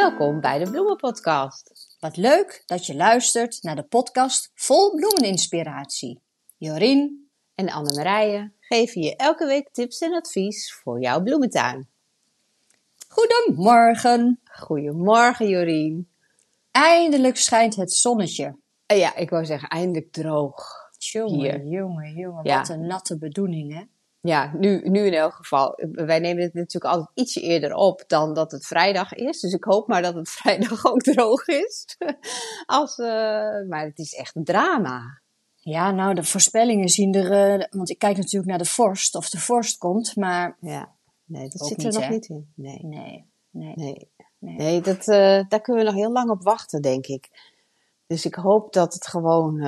Welkom 0.00 0.40
bij 0.40 0.58
de 0.58 0.70
Bloemenpodcast. 0.70 1.96
Wat 1.98 2.16
leuk 2.16 2.62
dat 2.66 2.86
je 2.86 2.94
luistert 2.94 3.62
naar 3.62 3.76
de 3.76 3.82
podcast 3.82 4.50
vol 4.54 4.94
bloemeninspiratie. 4.94 6.22
Jorien 6.56 7.30
en 7.54 7.70
Anne-Marije 7.70 8.52
geven 8.60 9.02
je 9.02 9.16
elke 9.16 9.46
week 9.46 9.68
tips 9.72 9.98
en 9.98 10.14
advies 10.14 10.74
voor 10.74 11.00
jouw 11.00 11.22
bloementuin. 11.22 11.88
Goedemorgen. 13.08 14.40
Goedemorgen 14.44 15.48
Jorien. 15.48 16.10
Eindelijk 16.70 17.36
schijnt 17.36 17.76
het 17.76 17.92
zonnetje. 17.92 18.58
Eh, 18.86 18.98
ja, 18.98 19.16
ik 19.16 19.30
wou 19.30 19.44
zeggen 19.44 19.68
eindelijk 19.68 20.12
droog. 20.12 20.88
Jongen, 20.98 21.68
jongen, 21.68 22.14
jongen. 22.14 22.44
Wat 22.44 22.68
een 22.68 22.86
natte 22.86 23.18
bedoeling, 23.18 23.74
hè? 23.74 23.82
Ja, 24.22 24.52
nu, 24.58 24.88
nu 24.88 25.06
in 25.06 25.12
elk 25.12 25.32
geval. 25.32 25.78
Wij 25.92 26.18
nemen 26.18 26.42
het 26.42 26.54
natuurlijk 26.54 26.94
altijd 26.94 27.10
ietsje 27.14 27.40
eerder 27.40 27.74
op 27.74 28.04
dan 28.06 28.34
dat 28.34 28.52
het 28.52 28.66
vrijdag 28.66 29.14
is. 29.14 29.40
Dus 29.40 29.52
ik 29.52 29.64
hoop 29.64 29.88
maar 29.88 30.02
dat 30.02 30.14
het 30.14 30.30
vrijdag 30.40 30.86
ook 30.86 31.02
droog 31.02 31.46
is. 31.46 31.96
Als, 32.66 32.98
uh, 32.98 33.06
maar 33.68 33.84
het 33.84 33.98
is 33.98 34.14
echt 34.14 34.36
een 34.36 34.44
drama. 34.44 35.20
Ja, 35.56 35.90
nou, 35.90 36.14
de 36.14 36.24
voorspellingen 36.24 36.88
zien 36.88 37.14
er... 37.14 37.58
Uh, 37.58 37.66
want 37.70 37.90
ik 37.90 37.98
kijk 37.98 38.16
natuurlijk 38.16 38.50
naar 38.50 38.58
de 38.58 38.64
vorst, 38.64 39.14
of 39.14 39.30
de 39.30 39.38
vorst 39.38 39.78
komt, 39.78 40.16
maar... 40.16 40.56
Ja, 40.60 40.92
nee, 41.24 41.48
dat 41.48 41.66
zit 41.66 41.84
er 41.84 41.92
nog 41.92 42.08
niet 42.08 42.28
in. 42.28 42.52
Nee. 42.54 42.78
Nee, 42.82 43.26
nee. 43.50 44.08
nee. 44.38 44.56
nee. 44.56 44.80
dat, 44.80 45.08
uh, 45.08 45.48
daar 45.48 45.60
kunnen 45.60 45.84
we 45.84 45.90
nog 45.90 45.98
heel 46.00 46.12
lang 46.12 46.30
op 46.30 46.42
wachten, 46.42 46.82
denk 46.82 47.06
ik. 47.06 47.28
Dus 48.06 48.24
ik 48.24 48.34
hoop 48.34 48.72
dat 48.72 48.94
het 48.94 49.06
gewoon... 49.06 49.60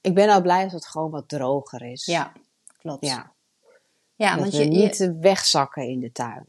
ik 0.00 0.14
ben 0.14 0.28
al 0.28 0.42
blij 0.42 0.64
als 0.64 0.72
het 0.72 0.86
gewoon 0.86 1.10
wat 1.10 1.28
droger 1.28 1.82
is. 1.82 2.04
Ja, 2.04 2.32
klopt. 2.78 3.06
Ja. 3.06 3.32
Ja, 4.20 4.30
dat 4.30 4.40
want 4.40 4.52
we 4.52 4.62
je, 4.62 4.68
niet 4.68 5.12
wegzakken 5.20 5.82
in 5.82 6.00
de 6.00 6.12
tuin. 6.12 6.46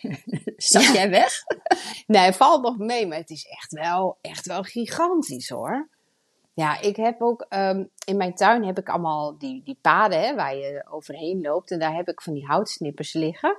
Zak 0.56 0.82
jij 0.82 1.10
weg? 1.10 1.32
nee, 2.06 2.32
valt 2.32 2.62
nog 2.62 2.78
mee, 2.78 3.06
maar 3.06 3.18
het 3.18 3.30
is 3.30 3.46
echt 3.46 3.72
wel, 3.72 4.18
echt 4.20 4.46
wel 4.46 4.62
gigantisch 4.62 5.48
hoor. 5.48 5.88
Ja, 6.52 6.80
ik 6.80 6.96
heb 6.96 7.22
ook 7.22 7.46
um, 7.48 7.90
in 8.04 8.16
mijn 8.16 8.34
tuin 8.34 8.64
heb 8.64 8.78
ik 8.78 8.88
allemaal 8.88 9.38
die, 9.38 9.62
die 9.64 9.76
paden 9.80 10.20
hè, 10.20 10.34
waar 10.34 10.56
je 10.56 10.84
overheen 10.90 11.40
loopt. 11.40 11.70
En 11.70 11.78
daar 11.78 11.94
heb 11.94 12.08
ik 12.08 12.22
van 12.22 12.32
die 12.32 12.46
houtsnippers 12.46 13.12
liggen. 13.12 13.56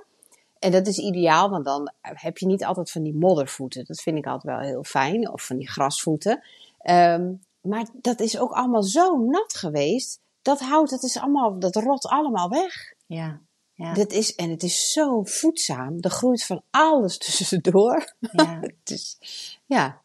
En 0.58 0.70
dat 0.70 0.86
is 0.86 0.98
ideaal, 0.98 1.50
want 1.50 1.64
dan 1.64 1.92
heb 2.00 2.38
je 2.38 2.46
niet 2.46 2.64
altijd 2.64 2.90
van 2.90 3.02
die 3.02 3.14
moddervoeten. 3.14 3.84
Dat 3.84 4.00
vind 4.00 4.18
ik 4.18 4.26
altijd 4.26 4.56
wel 4.56 4.68
heel 4.68 4.84
fijn. 4.84 5.32
Of 5.32 5.42
van 5.42 5.56
die 5.56 5.70
grasvoeten. 5.70 6.42
Um, 6.90 7.40
maar 7.60 7.86
dat 7.92 8.20
is 8.20 8.38
ook 8.38 8.52
allemaal 8.52 8.82
zo 8.82 9.18
nat 9.18 9.54
geweest. 9.54 10.20
Dat 10.42 10.60
hout, 10.60 10.90
dat, 10.90 11.02
is 11.02 11.18
allemaal, 11.18 11.58
dat 11.58 11.76
rot 11.76 12.06
allemaal 12.06 12.48
weg. 12.48 12.91
Ja. 13.12 13.40
ja. 13.74 13.92
Dat 13.92 14.12
is, 14.12 14.34
en 14.34 14.50
het 14.50 14.62
is 14.62 14.92
zo 14.92 15.22
voedzaam. 15.22 15.98
Er 16.00 16.10
groeit 16.10 16.44
van 16.44 16.62
alles 16.70 17.18
tussendoor. 17.24 18.14
Ja. 18.18 18.60
ja. 19.76 20.00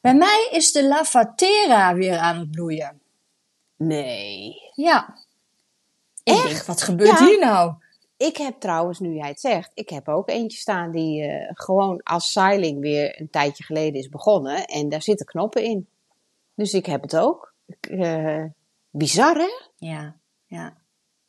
Bij 0.00 0.14
mij 0.14 0.48
is 0.50 0.72
de 0.72 0.86
lavatera 0.86 1.94
weer 1.94 2.18
aan 2.18 2.38
het 2.38 2.50
bloeien. 2.50 3.00
Nee. 3.76 4.54
Ja. 4.74 5.18
Echt? 6.22 6.48
Denk, 6.48 6.62
wat 6.62 6.82
gebeurt 6.82 7.18
hier 7.18 7.38
nou? 7.38 7.74
Ik 8.16 8.36
heb 8.36 8.60
trouwens, 8.60 8.98
nu 8.98 9.14
jij 9.14 9.28
het 9.28 9.40
zegt, 9.40 9.70
ik 9.74 9.88
heb 9.88 10.08
ook 10.08 10.28
eentje 10.28 10.58
staan 10.58 10.90
die 10.90 11.22
uh, 11.22 11.50
gewoon 11.52 12.02
als 12.02 12.30
styling 12.30 12.80
weer 12.80 13.20
een 13.20 13.30
tijdje 13.30 13.64
geleden 13.64 14.00
is 14.00 14.08
begonnen. 14.08 14.64
En 14.64 14.88
daar 14.88 15.02
zitten 15.02 15.26
knoppen 15.26 15.62
in. 15.62 15.88
Dus 16.54 16.74
ik 16.74 16.86
heb 16.86 17.02
het 17.02 17.16
ook. 17.16 17.54
Uh, 17.90 18.44
bizar 18.90 19.36
hè? 19.36 19.50
Ja, 19.76 20.16
ja. 20.46 20.76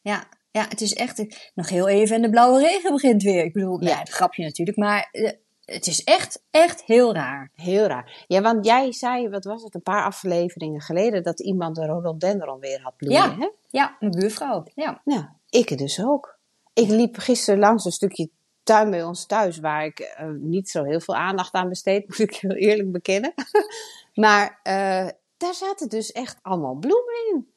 Ja, 0.02 0.28
ja, 0.54 0.66
het 0.70 0.82
is 0.82 0.94
echt 0.94 1.26
nog 1.54 1.70
heel 1.70 1.88
even 1.88 2.16
en 2.16 2.22
de 2.22 2.30
blauwe 2.30 2.60
regen 2.60 2.92
begint 2.92 3.24
weer. 3.24 3.44
Ik 3.44 3.54
bedoel, 3.54 3.84
ja, 3.84 4.00
het 4.00 4.10
grapje 4.10 4.44
natuurlijk, 4.44 4.78
maar 4.78 5.10
uh, 5.12 5.30
het 5.66 5.88
is 5.88 6.04
echt, 6.04 6.44
echt 6.52 6.84
heel 6.84 7.14
raar. 7.14 7.52
Heel 7.56 7.86
raar. 7.86 8.26
Ja, 8.28 8.42
want 8.42 8.66
jij 8.66 8.92
zei, 8.92 9.30
wat 9.30 9.44
was 9.44 9.64
het, 9.64 9.76
een 9.76 9.82
paar 9.82 10.04
afleveringen 10.04 10.82
geleden, 10.82 11.24
dat 11.24 11.40
iemand 11.40 11.76
de 11.76 11.86
rhododendron 11.86 12.60
weer 12.60 12.82
had 12.82 12.98
bloeien, 12.98 13.22
ja. 13.22 13.38
hè? 13.38 13.50
Ja, 13.70 13.98
mijn 14.00 14.12
buurvrouw. 14.12 14.64
Ja. 14.76 15.02
ja, 15.06 15.36
ik 15.50 15.78
dus 15.78 16.04
ook. 16.04 16.38
Ik 16.74 16.90
liep 16.90 17.18
gisteren 17.18 17.60
langs 17.60 17.86
een 17.86 17.92
stukje 17.92 18.30
tuin 18.64 18.90
bij 18.90 19.04
ons 19.04 19.26
thuis, 19.26 19.60
waar 19.60 19.86
ik 19.86 20.16
uh, 20.22 20.28
niet 20.40 20.70
zo 20.70 20.84
heel 20.84 21.00
veel 21.00 21.16
aandacht 21.16 21.54
aan 21.54 21.70
besteed, 21.70 22.08
moet 22.08 22.20
ik 22.20 22.36
heel 22.36 22.56
eerlijk 22.56 22.92
bekennen. 22.92 23.34
maar 24.14 24.60
uh, 24.64 25.10
daar 25.38 25.54
zaten 25.54 25.90
dus 25.90 26.12
echt 26.12 26.38
allemaal 26.42 26.76
bloemen 26.76 27.14
in. 27.34 27.48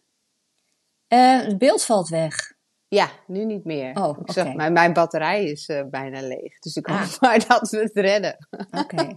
Het 1.08 1.58
beeld 1.58 1.84
valt 1.84 2.08
weg. 2.08 2.55
Ja, 2.96 3.10
nu 3.26 3.44
niet 3.44 3.64
meer. 3.64 3.96
Oh, 4.02 4.18
ik 4.24 4.32
zeg, 4.32 4.54
mijn, 4.54 4.72
mijn 4.72 4.92
batterij 4.92 5.44
is 5.44 5.68
uh, 5.68 5.82
bijna 5.90 6.20
leeg. 6.20 6.58
Dus 6.58 6.76
ik 6.76 6.86
hoop 6.86 6.98
ah. 6.98 7.18
maar 7.20 7.46
dat 7.48 7.70
we 7.70 7.78
het 7.78 7.94
redden. 7.94 8.46
Oké. 8.70 9.14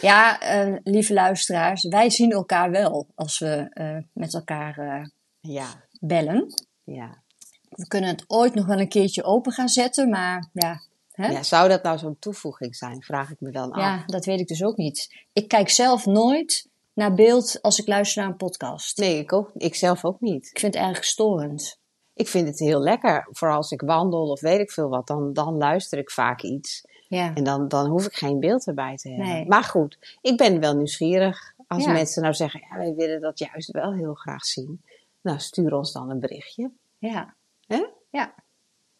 Ja, 0.00 0.42
uh, 0.66 0.76
lieve 0.82 1.12
luisteraars, 1.12 1.84
wij 1.84 2.10
zien 2.10 2.30
elkaar 2.30 2.70
wel 2.70 3.06
als 3.14 3.38
we 3.38 3.70
uh, 3.74 3.96
met 4.12 4.34
elkaar 4.34 5.10
ja. 5.40 5.66
bellen. 6.00 6.54
Ja. 6.84 7.22
We 7.68 7.86
kunnen 7.86 8.10
het 8.10 8.24
ooit 8.26 8.54
nog 8.54 8.66
wel 8.66 8.80
een 8.80 8.88
keertje 8.88 9.22
open 9.22 9.52
gaan 9.52 9.68
zetten, 9.68 10.08
maar 10.08 10.48
ja. 10.52 10.80
Hè? 11.10 11.28
ja 11.28 11.42
zou 11.42 11.68
dat 11.68 11.82
nou 11.82 11.98
zo'n 11.98 12.18
toevoeging 12.18 12.76
zijn? 12.76 13.02
Vraag 13.02 13.30
ik 13.30 13.40
me 13.40 13.50
dan 13.50 13.72
af. 13.72 13.80
Ja, 13.80 14.02
dat 14.06 14.24
weet 14.24 14.40
ik 14.40 14.46
dus 14.46 14.64
ook 14.64 14.76
niet. 14.76 15.24
Ik 15.32 15.48
kijk 15.48 15.68
zelf 15.68 16.06
nooit 16.06 16.68
naar 16.92 17.14
beeld 17.14 17.62
als 17.62 17.78
ik 17.78 17.86
luister 17.86 18.22
naar 18.22 18.30
een 18.30 18.36
podcast. 18.36 18.98
Nee, 18.98 19.18
ik, 19.18 19.32
ook, 19.32 19.50
ik 19.54 19.74
zelf 19.74 20.04
ook 20.04 20.20
niet. 20.20 20.46
Ik 20.50 20.58
vind 20.58 20.74
het 20.74 20.82
eigenlijk 20.82 21.04
storend 21.04 21.79
ik 22.20 22.28
vind 22.28 22.48
het 22.48 22.58
heel 22.58 22.80
lekker. 22.80 23.28
Vooral 23.30 23.56
als 23.56 23.70
ik 23.70 23.80
wandel 23.80 24.30
of 24.30 24.40
weet 24.40 24.60
ik 24.60 24.70
veel 24.70 24.88
wat, 24.88 25.06
dan, 25.06 25.32
dan 25.32 25.56
luister 25.56 25.98
ik 25.98 26.10
vaak 26.10 26.42
iets. 26.42 26.84
Ja. 27.08 27.34
En 27.34 27.44
dan, 27.44 27.68
dan 27.68 27.86
hoef 27.86 28.06
ik 28.06 28.14
geen 28.14 28.40
beeld 28.40 28.66
erbij 28.66 28.96
te 28.96 29.08
hebben. 29.08 29.26
Nee. 29.26 29.46
Maar 29.48 29.64
goed, 29.64 30.18
ik 30.20 30.36
ben 30.36 30.60
wel 30.60 30.74
nieuwsgierig. 30.76 31.54
Als 31.66 31.84
ja. 31.84 31.92
mensen 31.92 32.22
nou 32.22 32.34
zeggen, 32.34 32.60
ja, 32.70 32.76
wij 32.76 32.94
willen 32.94 33.20
dat 33.20 33.38
juist 33.38 33.70
wel 33.70 33.92
heel 33.92 34.14
graag 34.14 34.44
zien. 34.44 34.82
Nou, 35.20 35.38
stuur 35.38 35.74
ons 35.74 35.92
dan 35.92 36.10
een 36.10 36.20
berichtje. 36.20 36.70
Ja. 36.98 37.34
Hè? 37.66 37.84
Ja. 38.10 38.34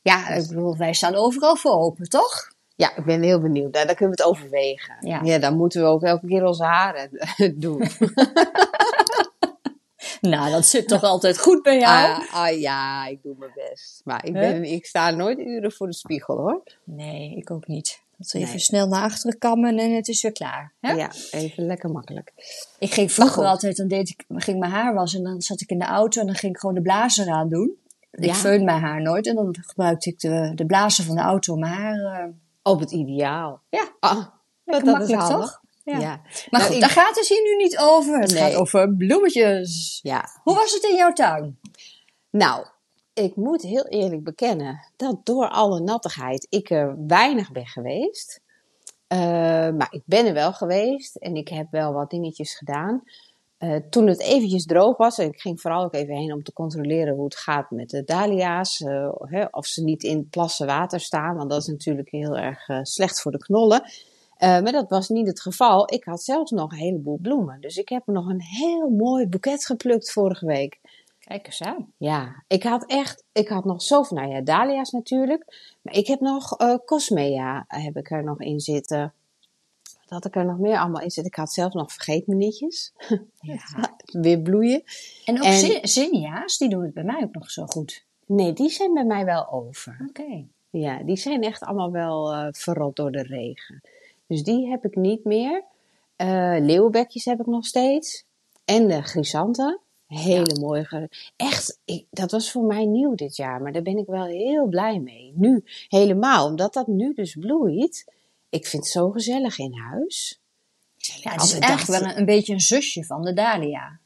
Ja, 0.02 0.28
ik 0.28 0.48
bedoel, 0.48 0.76
wij 0.76 0.92
staan 0.92 1.14
overal 1.14 1.56
voor 1.56 1.72
open, 1.72 2.08
toch? 2.08 2.52
Ja, 2.76 2.96
ik 2.96 3.04
ben 3.04 3.22
heel 3.22 3.40
benieuwd. 3.40 3.72
Daar, 3.72 3.86
daar 3.86 3.94
kunnen 3.94 4.16
we 4.16 4.22
het 4.22 4.32
overwegen. 4.32 4.96
Ja. 5.00 5.20
ja, 5.22 5.38
dan 5.38 5.56
moeten 5.56 5.82
we 5.82 5.88
ook 5.88 6.02
elke 6.02 6.26
keer 6.26 6.44
onze 6.44 6.64
haren 6.64 7.10
doen. 7.64 7.78
Nou, 10.20 10.50
dat 10.50 10.66
zit 10.66 10.88
toch 10.88 11.02
altijd 11.12 11.38
goed 11.38 11.62
bij 11.62 11.78
jou? 11.78 12.20
Ah, 12.20 12.34
ah, 12.34 12.60
ja, 12.60 13.06
ik 13.06 13.22
doe 13.22 13.34
mijn 13.38 13.52
best. 13.54 14.00
Maar 14.04 14.24
ik, 14.24 14.32
ben, 14.32 14.64
ik 14.64 14.86
sta 14.86 15.10
nooit 15.10 15.38
uren 15.38 15.72
voor 15.72 15.86
de 15.86 15.94
spiegel 15.94 16.36
hoor. 16.36 16.62
Nee, 16.84 17.36
ik 17.36 17.50
ook 17.50 17.66
niet. 17.66 18.02
Dat 18.16 18.34
even 18.34 18.48
nee. 18.48 18.58
snel 18.58 18.88
naar 18.88 19.02
achteren 19.02 19.38
kammen 19.38 19.78
en 19.78 19.94
het 19.94 20.08
is 20.08 20.22
weer 20.22 20.32
klaar. 20.32 20.72
Hè? 20.80 20.92
Ja, 20.92 21.10
even 21.30 21.66
lekker 21.66 21.90
makkelijk. 21.90 22.32
Ik 22.78 22.92
ging 22.92 23.12
vroeger 23.12 23.44
altijd, 23.44 23.76
dan 23.76 23.88
deed 23.88 24.08
ik, 24.08 24.24
ging 24.28 24.58
mijn 24.58 24.72
haar 24.72 24.94
wassen 24.94 25.18
en 25.18 25.24
dan 25.24 25.40
zat 25.42 25.60
ik 25.60 25.70
in 25.70 25.78
de 25.78 25.84
auto 25.84 26.20
en 26.20 26.26
dan 26.26 26.34
ging 26.36 26.54
ik 26.54 26.60
gewoon 26.60 26.74
de 26.74 26.82
blazer 26.82 27.28
aan 27.30 27.48
doen. 27.48 27.76
Ik 28.10 28.34
feun 28.34 28.64
mijn 28.64 28.80
haar 28.80 29.02
nooit 29.02 29.26
en 29.26 29.34
dan 29.34 29.56
gebruikte 29.60 30.10
ik 30.10 30.20
de, 30.20 30.52
de 30.54 30.66
blazer 30.66 31.04
van 31.04 31.14
de 31.16 31.20
auto 31.22 31.52
om 31.52 31.60
mijn 31.60 31.72
haar... 31.72 32.22
eh, 32.22 32.28
Op 32.62 32.80
het 32.80 32.90
ideaal. 32.90 33.60
Ja. 33.68 33.88
Ah, 34.00 34.26
dat 34.64 34.84
makkelijk, 34.84 35.10
is 35.10 35.16
handig. 35.16 35.40
toch? 35.40 35.59
Ja. 35.84 35.98
Maar 35.98 36.20
Nou, 36.50 36.64
goed, 36.64 36.80
daar 36.80 36.90
gaat 36.90 37.16
het 37.16 37.28
hier 37.28 37.42
nu 37.42 37.56
niet 37.56 37.78
over. 37.78 38.20
Het 38.20 38.32
Nee. 38.32 38.40
gaat 38.42 38.54
over 38.54 38.94
bloemetjes. 38.96 40.00
ja. 40.02 40.28
Hoe 40.42 40.54
was 40.54 40.72
het 40.72 40.82
in 40.84 40.96
jouw 40.96 41.12
tuin? 41.12 41.58
Nou, 42.30 42.66
ik 43.14 43.36
moet 43.36 43.62
heel 43.62 43.86
eerlijk 43.86 44.24
bekennen 44.24 44.80
dat 44.96 45.26
door 45.26 45.48
alle 45.48 45.80
nattigheid 45.80 46.46
ik 46.50 46.70
er 46.70 46.94
weinig 47.06 47.52
ben 47.52 47.66
geweest. 47.66 48.40
Eh, 49.06 49.18
maar 49.70 49.88
ik 49.90 50.02
ben 50.04 50.26
er 50.26 50.32
wel 50.34 50.52
geweest 50.52 51.16
en 51.16 51.34
ik 51.34 51.48
heb 51.48 51.66
wel 51.70 51.92
wat 51.92 52.10
dingetjes 52.10 52.54
gedaan. 52.54 53.02
Eh, 53.58 53.76
toen 53.90 54.06
het 54.06 54.20
eventjes 54.20 54.64
droog 54.66 54.96
was, 54.96 55.18
en 55.18 55.26
ik 55.28 55.40
ging 55.40 55.60
vooral 55.60 55.84
ook 55.84 55.94
even 55.94 56.14
heen 56.14 56.32
om 56.32 56.42
te 56.42 56.52
controleren 56.52 57.14
hoe 57.14 57.24
het 57.24 57.36
gaat 57.36 57.70
met 57.70 57.90
de 57.90 58.04
dahlia's. 58.04 58.80
eh, 58.80 59.10
hè, 59.18 59.44
of 59.50 59.66
ze 59.66 59.84
niet 59.84 60.02
in 60.02 60.28
plassen 60.28 60.66
water 60.66 61.00
staan, 61.00 61.36
want 61.36 61.50
dat 61.50 61.60
is 61.60 61.66
natuurlijk 61.66 62.10
heel 62.10 62.36
erg 62.36 62.66
slecht 62.82 63.20
voor 63.20 63.32
de 63.32 63.38
knollen. 63.38 63.82
Eh, 64.40 64.48
maar 64.48 64.72
dat 64.72 64.88
was 64.88 65.08
niet 65.08 65.26
het 65.26 65.40
geval. 65.40 65.92
Ik 65.92 66.04
had 66.04 66.22
zelfs 66.22 66.50
nog 66.50 66.72
een 66.72 66.78
heleboel 66.78 67.18
bloemen. 67.22 67.60
Dus 67.60 67.76
ik 67.76 67.88
heb 67.88 68.06
nog 68.06 68.26
een 68.28 68.40
heel 68.42 68.88
mooi 68.88 69.26
boeket 69.26 69.66
geplukt 69.66 70.12
vorige 70.12 70.46
week. 70.46 70.78
Kijk 71.18 71.46
eens 71.46 71.62
aan. 71.62 71.92
Ja, 71.96 72.42
ik 72.46 72.62
had 72.62 72.84
echt, 72.86 73.24
ik 73.32 73.48
had 73.48 73.64
nog 73.64 73.82
zoveel, 73.82 74.16
nou 74.16 74.30
ja, 74.30 74.40
dahlia's 74.40 74.90
natuurlijk. 74.90 75.74
Maar 75.82 75.94
ik 75.94 76.06
heb 76.06 76.20
nog 76.20 76.56
eh 76.58 76.74
cosmea, 76.84 77.64
heb 77.68 77.96
ik 77.96 78.10
er 78.10 78.24
nog 78.24 78.40
in 78.40 78.60
zitten. 78.60 79.12
Wat 79.82 80.08
had 80.08 80.24
ik 80.24 80.36
er 80.36 80.44
nog 80.44 80.58
meer 80.58 80.78
allemaal 80.78 81.02
in 81.02 81.10
zitten? 81.10 81.32
Ik 81.32 81.38
had 81.38 81.52
zelf 81.52 81.72
nog 81.72 81.92
vergeetmenietjes. 81.92 82.92
Ja. 83.40 83.58
Weer 84.04 84.40
bloeien. 84.40 84.82
En 85.24 85.38
ook 85.38 85.44
En- 85.44 85.52
zin- 85.52 85.88
zinnia's, 85.88 86.58
die 86.58 86.68
doen 86.68 86.82
het 86.82 86.94
bij 86.94 87.04
mij 87.04 87.22
ook 87.22 87.34
nog 87.34 87.50
zo 87.50 87.66
goed. 87.66 88.04
Nee, 88.26 88.52
die 88.52 88.70
zijn 88.70 88.94
bij 88.94 89.04
mij 89.04 89.24
wel 89.24 89.50
over. 89.52 90.06
Oké. 90.08 90.44
Ja, 90.70 91.02
die 91.02 91.16
zijn 91.16 91.42
echt 91.42 91.62
allemaal 91.62 91.90
wel 91.92 92.32
eh, 92.32 92.46
verrot 92.50 92.96
door 92.96 93.10
de 93.10 93.22
regen. 93.22 93.82
Dus 94.30 94.42
die 94.42 94.68
heb 94.68 94.84
ik 94.84 94.96
niet 94.96 95.24
meer. 95.24 95.64
Eh 96.16 96.56
leeuwenbekjes 96.60 97.24
heb 97.24 97.40
ik 97.40 97.46
nog 97.46 97.66
steeds. 97.66 98.24
En 98.64 98.88
de 98.88 99.02
chrysanten. 99.02 99.80
Hele 100.06 100.60
mooie. 100.60 100.84
ge- 100.84 101.08
Echt, 101.36 101.80
ik, 101.84 102.06
dat 102.10 102.30
was 102.30 102.50
voor 102.50 102.64
mij 102.64 102.84
nieuw 102.84 103.14
dit 103.14 103.36
jaar. 103.36 103.62
Maar 103.62 103.72
daar 103.72 103.82
ben 103.82 103.96
ik 103.98 104.06
wel 104.06 104.24
heel 104.24 104.66
blij 104.66 104.98
mee. 105.00 105.32
Nu 105.36 105.64
helemaal. 105.88 106.46
Omdat 106.46 106.72
dat 106.74 106.86
nu 106.86 107.14
dus 107.14 107.34
bloeit. 107.34 108.12
ik 108.48 108.66
vind 108.66 108.82
het 108.82 108.92
zo 108.92 109.10
gezellig 109.10 109.58
in 109.58 109.72
huis. 109.78 110.40
Ja, 110.96 111.30
het 111.32 111.42
is 111.42 111.58
eigenlijk 111.58 112.00
wel 112.02 112.10
een, 112.10 112.18
een, 112.18 112.24
beetje 112.24 112.52
een 112.52 112.60
zusje 112.60 113.04
van 113.04 113.22
de 113.22 113.32
dahlia. 113.32 113.99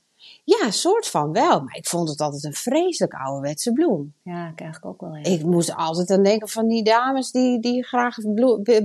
Ja, 0.45 0.71
soort 0.71 1.07
van 1.07 1.33
wel. 1.33 1.61
Maar 1.61 1.77
ik 1.77 1.87
vond 1.87 2.09
het 2.09 2.21
altijd 2.21 2.45
een 2.45 2.53
vreselijk 2.53 3.15
ouderwetse 3.15 3.73
bloem. 3.73 4.15
Ja, 4.23 4.49
ik 4.49 4.61
eigenlijk 4.61 4.85
ook 4.85 5.01
wel. 5.01 5.15
Ja. 5.17 5.31
Ik 5.31 5.43
moest 5.45 5.75
altijd 5.75 6.11
aan 6.11 6.23
denken 6.23 6.49
van 6.49 6.69
die 6.69 6.85
dames 6.85 7.31
die, 7.31 7.61
die 7.61 7.85
graag 7.85 8.17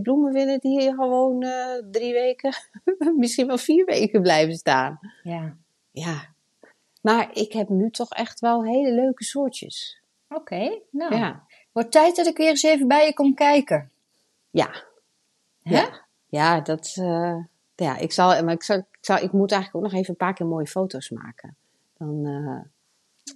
bloemen 0.02 0.34
willen, 0.34 0.60
die 0.60 0.82
gewoon 0.82 1.44
uh, 1.44 1.66
drie 1.92 2.14
weken, 2.14 2.54
misschien 3.18 3.48
wel 3.48 3.58
vier 3.58 3.86
weken 3.86 4.22
blijven 4.22 4.56
staan. 4.56 5.00
Ja. 5.24 5.58
Ja. 5.92 6.28
Maar 7.02 7.30
ik 7.34 7.54
heb 7.54 7.70
nu 7.70 7.90
toch 7.90 8.10
echt 8.10 8.40
wel 8.40 8.64
hele 8.64 8.92
leuke 8.92 9.24
soortjes. 9.24 10.02
Oké, 10.30 10.80
nou. 10.92 11.16
Ja. 11.16 11.44
Wordt 11.72 11.92
tijd 11.92 12.16
dat 12.16 12.28
ik 12.28 12.38
weer 12.38 12.50
eens 12.50 12.64
even 12.64 12.88
bij 12.88 13.06
je 13.06 13.14
kom 13.14 13.34
kijken. 13.34 13.92
Ja. 14.50 14.70
Hè? 15.62 15.80
Ja. 15.80 16.08
Ja, 16.28 16.62
dat. 16.62 16.96
Uh, 17.00 17.36
ja, 17.76 17.98
ik 17.98 18.12
zal, 18.12 18.44
maar 18.44 18.54
ik, 18.54 18.64
zal, 18.64 18.86
ik, 19.10 19.16
zal, 19.16 19.28
ik 19.28 19.34
moet 19.34 19.52
eigenlijk 19.52 19.86
ook 19.86 19.92
nog 19.92 20.02
even 20.02 20.12
een 20.12 20.26
paar 20.26 20.34
keer 20.34 20.46
mooie 20.46 20.68
foto's 20.68 21.10
maken. 21.10 21.58
Dan, 21.98 22.28
uh, 22.28 22.62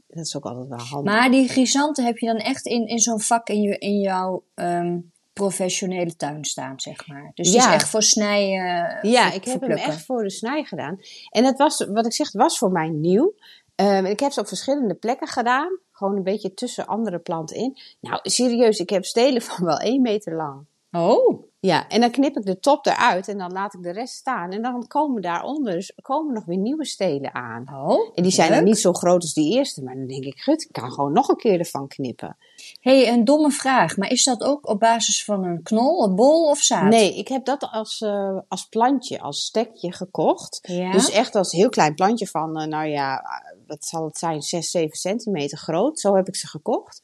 dat 0.08 0.26
is 0.26 0.36
ook 0.36 0.46
altijd 0.46 0.68
wel 0.68 0.78
handig. 0.78 1.14
Maar 1.14 1.32
die 1.32 1.48
grisanten 1.48 2.06
heb 2.06 2.18
je 2.18 2.28
dan 2.28 2.38
echt 2.38 2.66
in, 2.66 2.88
in 2.88 3.00
zo'n 3.00 3.22
vak 3.22 3.50
in, 3.50 3.62
je, 3.62 3.78
in 3.78 4.00
jouw 4.00 4.44
um, 4.56 5.12
professionele 5.34 6.16
tuin 6.16 6.46
staan, 6.46 6.80
zeg 6.80 7.08
maar. 7.08 7.32
Dus 7.34 7.54
ja. 7.54 7.68
is 7.68 7.74
echt 7.74 7.90
voor 7.90 8.04
snijden. 8.04 9.06
Uh, 9.06 9.12
ja, 9.12 9.32
ik 9.32 9.46
heb 9.46 9.62
hem 9.62 9.72
echt 9.72 10.06
voor 10.06 10.24
de 10.24 10.30
snij 10.30 10.64
gedaan. 10.64 11.00
En 11.30 11.46
het 11.46 11.58
was, 11.58 11.86
wat 11.86 12.06
ik 12.06 12.14
zeg, 12.14 12.32
het 12.32 12.42
was 12.42 12.58
voor 12.58 12.72
mij 12.72 12.90
nieuw. 12.90 13.34
Um, 13.76 14.06
ik 14.06 14.20
heb 14.20 14.32
ze 14.32 14.40
op 14.40 14.48
verschillende 14.48 14.94
plekken 14.94 15.28
gedaan. 15.28 15.80
Gewoon 15.92 16.16
een 16.16 16.24
beetje 16.24 16.54
tussen 16.54 16.88
andere 16.88 17.20
planten 17.20 17.56
in. 17.56 17.78
Nou, 18.00 18.20
serieus, 18.24 18.80
ik 18.80 18.90
heb 18.90 19.06
stelen 19.06 19.42
van 19.52 19.66
wel 19.66 19.78
één 19.78 20.02
meter 20.02 20.36
lang. 20.36 20.66
Oh. 20.94 21.44
Ja, 21.60 21.88
en 21.88 22.02
dan 22.02 22.12
knip 22.12 22.38
ik 22.38 22.46
de 22.46 22.60
top 22.60 22.86
eruit 22.86 23.28
en 23.28 23.38
dan 23.38 23.52
laat 23.52 23.74
ik 23.74 23.84
de 23.84 23.92
rest 23.92 24.14
staan. 24.14 24.52
En 24.52 24.62
dan 24.62 24.88
komen 24.88 25.22
daaronder 25.22 25.74
dus, 25.74 25.94
komen 26.02 26.34
nog 26.34 26.46
weer 26.46 26.58
nieuwe 26.58 26.86
stelen 26.86 27.34
aan. 27.34 27.66
Oh, 27.74 28.12
en 28.16 28.24
die 28.24 28.32
zijn 28.32 28.52
dan 28.52 28.64
niet 28.64 28.80
zo 28.80 28.94
groot 28.94 29.22
als 29.22 29.34
die 29.34 29.54
eerste. 29.58 29.84
Maar 29.84 29.96
dan 29.96 30.08
denk 30.08 30.24
ik, 30.24 30.40
gut, 30.40 30.62
ik 30.62 30.72
kan 30.72 30.92
gewoon 30.92 31.14
nog 31.14 31.28
een 31.28 31.36
keer 31.36 31.60
ervan 31.60 31.88
knippen. 31.88 32.38
hey, 32.80 33.14
een 33.14 33.24
domme 33.24 33.52
vraag. 33.52 33.98
Maar 33.98 34.12
is 34.12 34.24
dat 34.24 34.44
ook 34.44 34.70
op 34.70 34.80
basis 34.80 35.24
van 35.24 35.44
een 35.44 35.64
knol, 35.64 36.04
een 36.04 36.16
bol 36.16 36.50
of 36.50 36.60
zaad? 36.60 36.90
Nee, 36.90 37.18
ik 37.18 37.28
heb 37.28 37.46
dat 37.46 37.68
als, 37.72 38.02
uh, 38.02 38.38
als 38.48 38.66
plantje, 38.66 39.20
als 39.20 39.46
stekje 39.46 39.92
gekocht. 39.92 40.60
Ja? 40.62 40.92
Dus 40.92 41.10
echt 41.10 41.36
als 41.36 41.52
heel 41.52 41.70
klein 41.70 41.96
plantje 41.96 42.28
van, 42.28 42.62
uh, 42.62 42.68
nou 42.68 42.88
ja, 42.88 43.24
wat 43.68 43.86
zal 43.86 44.06
het 44.06 44.18
zijn, 44.18 44.42
6, 44.42 44.72
7 44.72 44.98
centimeter 44.98 45.58
groot. 45.58 46.00
Zo 46.00 46.16
heb 46.16 46.28
ik 46.28 46.36
ze 46.36 46.48
gekocht. 46.48 47.02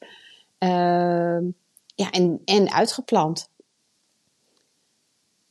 Uh, 0.58 1.40
ja, 1.94 2.10
en, 2.10 2.42
en 2.44 2.72
uitgeplant. 2.72 3.48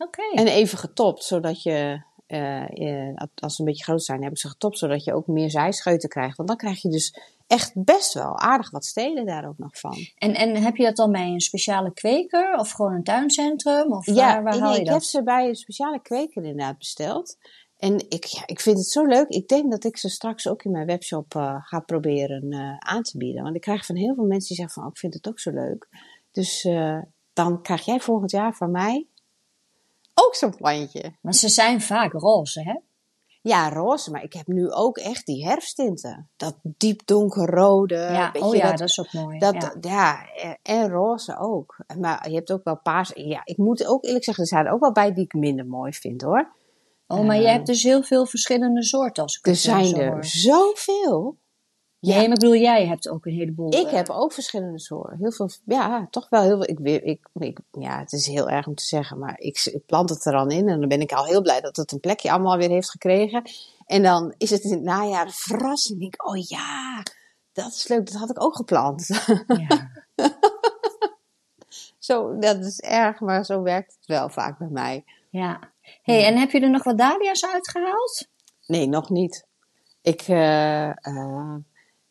Okay. 0.01 0.31
En 0.31 0.47
even 0.47 0.77
getopt, 0.77 1.23
zodat 1.23 1.63
je, 1.63 2.01
uh, 2.27 3.13
als 3.35 3.55
ze 3.55 3.61
een 3.61 3.67
beetje 3.67 3.83
groot 3.83 4.03
zijn, 4.03 4.23
heb 4.23 4.31
ik 4.31 4.37
ze 4.37 4.47
getopt, 4.47 4.77
zodat 4.77 5.03
je 5.03 5.13
ook 5.13 5.27
meer 5.27 5.49
zijscheuten 5.49 6.09
krijgt. 6.09 6.37
Want 6.37 6.49
dan 6.49 6.57
krijg 6.57 6.81
je 6.81 6.89
dus 6.89 7.19
echt 7.47 7.71
best 7.83 8.13
wel 8.13 8.37
aardig 8.37 8.69
wat 8.69 8.85
stelen 8.85 9.25
daar 9.25 9.47
ook 9.47 9.57
nog 9.57 9.79
van. 9.79 9.97
En, 10.17 10.33
en 10.33 10.55
heb 10.55 10.75
je 10.75 10.83
dat 10.83 10.95
dan 10.95 11.11
bij 11.11 11.27
een 11.27 11.39
speciale 11.39 11.93
kweker 11.93 12.55
of 12.59 12.71
gewoon 12.71 12.93
een 12.93 13.03
tuincentrum? 13.03 13.93
Of 13.93 14.05
ja, 14.05 14.13
waar, 14.15 14.43
waar 14.43 14.55
ik, 14.55 14.59
haal 14.59 14.73
je 14.73 14.79
ik 14.79 14.85
dat? 14.85 14.93
heb 14.93 15.03
ze 15.03 15.23
bij 15.23 15.47
een 15.47 15.55
speciale 15.55 16.01
kweker 16.01 16.43
inderdaad 16.43 16.77
besteld. 16.77 17.37
En 17.77 18.09
ik, 18.09 18.23
ja, 18.23 18.43
ik 18.45 18.59
vind 18.59 18.77
het 18.77 18.87
zo 18.87 19.05
leuk. 19.05 19.27
Ik 19.27 19.47
denk 19.47 19.71
dat 19.71 19.83
ik 19.83 19.97
ze 19.97 20.09
straks 20.09 20.47
ook 20.47 20.63
in 20.63 20.71
mijn 20.71 20.85
webshop 20.85 21.33
uh, 21.33 21.55
ga 21.59 21.79
proberen 21.79 22.45
uh, 22.53 22.77
aan 22.77 23.03
te 23.03 23.17
bieden. 23.17 23.43
Want 23.43 23.55
ik 23.55 23.61
krijg 23.61 23.85
van 23.85 23.95
heel 23.95 24.15
veel 24.15 24.25
mensen 24.25 24.47
die 24.47 24.57
zeggen 24.57 24.73
van, 24.73 24.83
oh, 24.83 24.89
ik 24.89 24.97
vind 24.99 25.13
het 25.13 25.27
ook 25.27 25.39
zo 25.39 25.51
leuk. 25.51 25.87
Dus 26.31 26.67
dan 27.33 27.61
krijg 27.61 27.85
jij 27.85 27.99
volgend 27.99 28.31
jaar 28.31 28.55
van 28.55 28.71
mij 28.71 29.07
ook 30.25 30.35
zo'n 30.35 30.55
plantje. 30.55 31.13
Maar 31.21 31.33
ze 31.33 31.49
zijn 31.49 31.81
vaak 31.81 32.13
roze, 32.13 32.61
hè? 32.61 32.75
Ja, 33.41 33.69
roze, 33.69 34.11
maar 34.11 34.23
ik 34.23 34.33
heb 34.33 34.47
nu 34.47 34.71
ook 34.71 34.97
echt 34.97 35.25
die 35.25 35.45
herfsttinten. 35.45 36.29
Dat 36.35 36.55
diep 36.63 37.01
donkerrode. 37.05 37.95
Ja, 37.95 38.33
oh 38.39 38.55
ja, 38.55 38.69
dat, 38.69 38.77
dat 38.77 38.89
is 38.89 38.99
ook 38.99 39.13
mooi. 39.13 39.39
Dat, 39.39 39.53
ja. 39.53 39.73
ja. 39.81 40.57
en 40.63 40.89
roze 40.89 41.37
ook. 41.37 41.77
Maar 41.99 42.29
je 42.29 42.35
hebt 42.35 42.51
ook 42.51 42.63
wel 42.63 42.79
paars. 42.79 43.11
Ja, 43.13 43.41
ik 43.43 43.57
moet 43.57 43.85
ook 43.85 44.03
eerlijk 44.05 44.23
zeggen, 44.23 44.43
er 44.43 44.49
zijn 44.49 44.65
er 44.65 44.71
ook 44.71 44.79
wel 44.79 44.91
bij 44.91 45.13
die 45.13 45.23
ik 45.23 45.33
minder 45.33 45.65
mooi 45.65 45.93
vind 45.93 46.21
hoor. 46.21 46.57
Oh, 47.07 47.25
maar 47.25 47.35
uh, 47.35 47.41
je 47.41 47.47
hebt 47.47 47.65
dus 47.65 47.83
heel 47.83 48.03
veel 48.03 48.25
verschillende 48.25 48.83
soorten 48.83 49.23
als 49.23 49.37
ik 49.37 49.45
Er 49.45 49.51
het 49.51 49.59
zijn 49.61 49.95
er 49.95 50.11
hoor. 50.11 50.25
zoveel. 50.25 51.37
Ja. 52.01 52.15
Nee, 52.15 52.27
maar 52.27 52.33
ik 52.33 52.39
bedoel, 52.39 52.55
jij 52.55 52.87
hebt 52.87 53.09
ook 53.09 53.25
een 53.25 53.33
heleboel. 53.33 53.73
Ik 53.73 53.85
uh, 53.85 53.91
heb 53.91 54.09
ook 54.09 54.33
verschillende 54.33 54.79
soorten. 54.79 55.17
Heel 55.17 55.31
veel, 55.31 55.49
ja, 55.65 56.07
toch 56.09 56.29
wel 56.29 56.41
heel 56.41 56.63
veel. 56.63 56.69
Ik, 56.69 57.03
ik, 57.03 57.27
ik, 57.33 57.59
ja, 57.71 57.99
het 57.99 58.11
is 58.11 58.27
heel 58.27 58.49
erg 58.49 58.67
om 58.67 58.75
te 58.75 58.83
zeggen, 58.83 59.19
maar 59.19 59.39
ik, 59.39 59.65
ik 59.65 59.85
plant 59.85 60.09
het 60.09 60.25
er 60.25 60.31
dan 60.31 60.51
in 60.51 60.69
en 60.69 60.79
dan 60.79 60.89
ben 60.89 61.01
ik 61.01 61.11
al 61.11 61.25
heel 61.25 61.41
blij 61.41 61.61
dat 61.61 61.75
het 61.75 61.91
een 61.91 61.99
plekje 61.99 62.31
allemaal 62.31 62.57
weer 62.57 62.69
heeft 62.69 62.89
gekregen. 62.89 63.41
En 63.85 64.03
dan 64.03 64.33
is 64.37 64.49
het 64.49 64.63
in 64.63 64.71
het 64.71 64.81
najaar 64.81 65.25
een 65.25 65.31
verrassing. 65.31 65.93
Ik 65.93 65.99
denk, 65.99 66.27
oh 66.27 66.47
ja, 66.47 67.03
dat 67.53 67.73
is 67.73 67.87
leuk, 67.87 68.05
dat 68.05 68.19
had 68.19 68.29
ik 68.29 68.43
ook 68.43 68.55
geplant. 68.55 69.07
Ja. 69.47 69.91
zo, 71.97 72.37
dat 72.37 72.65
is 72.65 72.79
erg, 72.79 73.19
maar 73.19 73.45
zo 73.45 73.61
werkt 73.61 73.95
het 73.95 74.05
wel 74.05 74.29
vaak 74.29 74.57
bij 74.57 74.69
mij. 74.71 75.03
ja. 75.29 75.59
hey, 76.01 76.25
en 76.25 76.37
heb 76.37 76.51
je 76.51 76.59
er 76.59 76.69
nog 76.69 76.83
wat 76.83 76.97
dahlia's 76.97 77.45
uitgehaald? 77.45 78.27
Nee, 78.65 78.87
nog 78.87 79.09
niet. 79.09 79.47
Ik, 80.01 80.27
uh, 80.27 80.87
uh, 80.87 81.55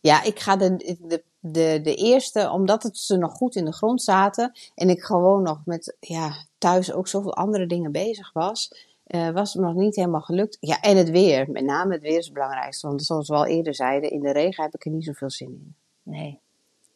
ja, 0.00 0.22
ik 0.22 0.40
ga 0.40 0.56
de, 0.56 0.96
de, 1.00 1.22
de, 1.40 1.80
de 1.82 1.94
eerste, 1.94 2.50
omdat 2.50 2.82
het 2.82 2.98
ze 2.98 3.16
nog 3.16 3.32
goed 3.32 3.56
in 3.56 3.64
de 3.64 3.72
grond 3.72 4.02
zaten 4.02 4.52
en 4.74 4.88
ik 4.88 5.02
gewoon 5.02 5.42
nog 5.42 5.60
met 5.64 5.96
ja, 6.00 6.44
thuis 6.58 6.92
ook 6.92 7.08
zoveel 7.08 7.34
andere 7.34 7.66
dingen 7.66 7.92
bezig 7.92 8.32
was, 8.32 8.72
uh, 9.08 9.30
was 9.30 9.52
het 9.52 9.62
nog 9.62 9.74
niet 9.74 9.96
helemaal 9.96 10.20
gelukt. 10.20 10.56
Ja, 10.60 10.80
en 10.80 10.96
het 10.96 11.10
weer. 11.10 11.50
Met 11.50 11.64
name 11.64 11.92
het 11.92 12.02
weer 12.02 12.18
is 12.18 12.24
het 12.24 12.34
belangrijkste. 12.34 12.86
Want 12.86 13.02
zoals 13.02 13.28
we 13.28 13.34
al 13.34 13.46
eerder 13.46 13.74
zeiden, 13.74 14.10
in 14.10 14.20
de 14.20 14.32
regen 14.32 14.64
heb 14.64 14.74
ik 14.74 14.84
er 14.84 14.90
niet 14.90 15.04
zoveel 15.04 15.30
zin 15.30 15.48
in. 15.48 15.74
Nee. 16.02 16.38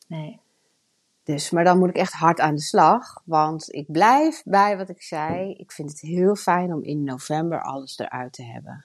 Nee. 0.07 0.41
Dus, 1.25 1.51
maar 1.51 1.65
dan 1.65 1.79
moet 1.79 1.89
ik 1.89 1.97
echt 1.97 2.13
hard 2.13 2.41
aan 2.41 2.55
de 2.55 2.61
slag. 2.61 3.23
Want 3.25 3.75
ik 3.75 3.93
blijf 3.93 4.43
bij 4.45 4.77
wat 4.77 4.89
ik 4.89 5.03
zei. 5.03 5.53
Ik 5.53 5.73
vind 5.73 5.91
het 5.91 6.01
heel 6.01 6.35
fijn 6.35 6.75
om 6.75 6.83
in 6.83 7.05
november 7.05 7.63
alles 7.63 7.99
eruit 7.99 8.33
te 8.33 8.45
hebben. 8.45 8.85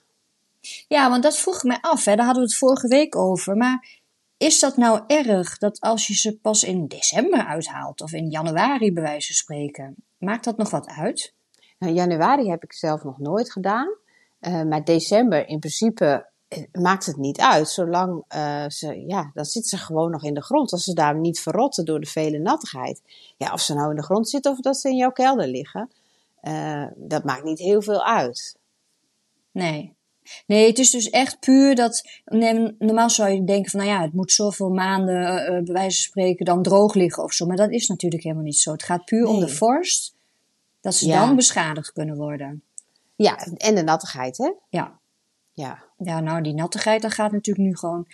Ja, 0.88 1.10
want 1.10 1.24
dat 1.24 1.38
vroeg 1.38 1.56
ik 1.56 1.64
mij 1.64 1.78
af. 1.82 2.06
Hè. 2.06 2.16
Daar 2.16 2.26
hadden 2.26 2.44
we 2.44 2.50
het 2.50 2.58
vorige 2.58 2.88
week 2.88 3.16
over. 3.16 3.58
Maar 3.58 3.97
is 4.38 4.60
dat 4.60 4.78
nou 4.78 5.04
erg 5.08 5.58
dat 5.58 5.80
als 5.80 6.08
je 6.08 6.14
ze 6.14 6.38
pas 6.38 6.64
in 6.64 6.88
december 6.88 7.46
uithaalt 7.46 8.02
of 8.02 8.14
in 8.14 8.30
januari 8.30 8.94
bij 8.94 9.04
wijze 9.04 9.28
van 9.28 9.36
spreken, 9.36 9.96
maakt 10.18 10.44
dat 10.44 10.58
nog 10.58 10.70
wat 10.70 10.88
uit? 10.88 11.34
Nou, 11.80 11.94
januari 11.94 12.50
heb 12.50 12.64
ik 12.64 12.74
zelf 12.74 13.04
nog 13.04 13.20
nooit 13.20 13.52
gedaan. 13.52 13.96
Uh, 14.42 14.64
maar 14.64 14.84
december 14.84 15.48
in 15.48 15.60
principe 15.60 16.30
maakt 16.72 17.06
het 17.06 17.18
niet 17.18 17.40
uit. 17.40 17.70
Zolang 17.70 18.24
uh, 18.36 18.66
ze, 18.68 19.04
ja, 19.08 19.32
dan 19.34 19.46
zitten 19.46 19.78
ze 19.78 19.86
gewoon 19.86 20.12
nog 20.12 20.24
in 20.24 20.34
de 20.34 20.44
grond. 20.44 20.72
Als 20.72 20.84
ze 20.84 20.94
daar 20.94 21.20
niet 21.20 21.40
verrotten 21.40 21.86
door 21.86 22.00
de 22.00 22.08
vele 22.08 22.40
nattigheid. 22.40 23.02
Ja, 23.38 23.54
of 23.54 23.62
ze 23.62 23.74
nou 23.74 23.90
in 23.90 23.96
de 23.96 24.04
grond 24.04 24.30
zitten 24.30 24.52
of 24.52 24.60
dat 24.60 24.78
ze 24.78 24.90
in 24.90 24.96
jouw 24.96 25.12
kelder 25.12 25.48
liggen. 25.48 25.92
Uh, 26.42 26.88
dat 26.96 27.24
maakt 27.24 27.44
niet 27.44 27.60
heel 27.60 27.82
veel 27.82 28.06
uit. 28.06 28.58
Nee. 29.52 29.97
Nee, 30.48 30.68
het 30.68 30.80
is 30.80 30.90
dus 30.90 31.10
echt 31.10 31.40
puur 31.40 31.76
dat. 31.76 32.04
Nee, 32.26 32.76
normaal 32.80 33.10
zou 33.10 33.30
je 33.30 33.44
denken 33.44 33.72
van, 33.72 33.80
nou 33.80 33.92
ja, 33.92 34.02
het 34.02 34.14
moet 34.14 34.32
zoveel 34.32 34.70
maanden, 34.70 35.16
uh, 35.16 35.64
bij 35.64 35.74
wijze 35.74 36.02
van 36.02 36.10
spreken, 36.10 36.46
dan 36.46 36.64
droog 36.64 36.94
liggen 36.94 37.24
of 37.24 37.34
zo. 37.34 37.46
Maar 37.46 37.58
dat 37.58 37.72
is 37.72 37.88
natuurlijk 37.88 38.24
helemaal 38.24 38.44
niet 38.44 38.60
zo. 38.60 38.72
Het 38.72 38.84
gaat 38.84 39.06
puur 39.06 39.24
nee. 39.24 39.34
om 39.34 39.40
de 39.40 39.48
vorst, 39.48 40.16
dat 40.82 40.96
ze 40.96 41.08
ja. 41.08 41.26
dan 41.26 41.36
beschadigd 41.36 41.94
kunnen 41.94 42.16
worden. 42.16 42.64
Ja, 43.16 43.38
en 43.58 43.76
de 43.76 43.84
nattigheid, 43.84 44.38
hè? 44.38 44.52
Ja. 44.70 45.00
Ja. 45.54 45.84
Ja, 45.98 46.20
nou, 46.20 46.42
die 46.42 46.54
nattigheid, 46.54 47.02
dat 47.02 47.14
gaat 47.14 47.32
natuurlijk 47.32 47.68
nu 47.68 47.78
gewoon, 47.78 48.08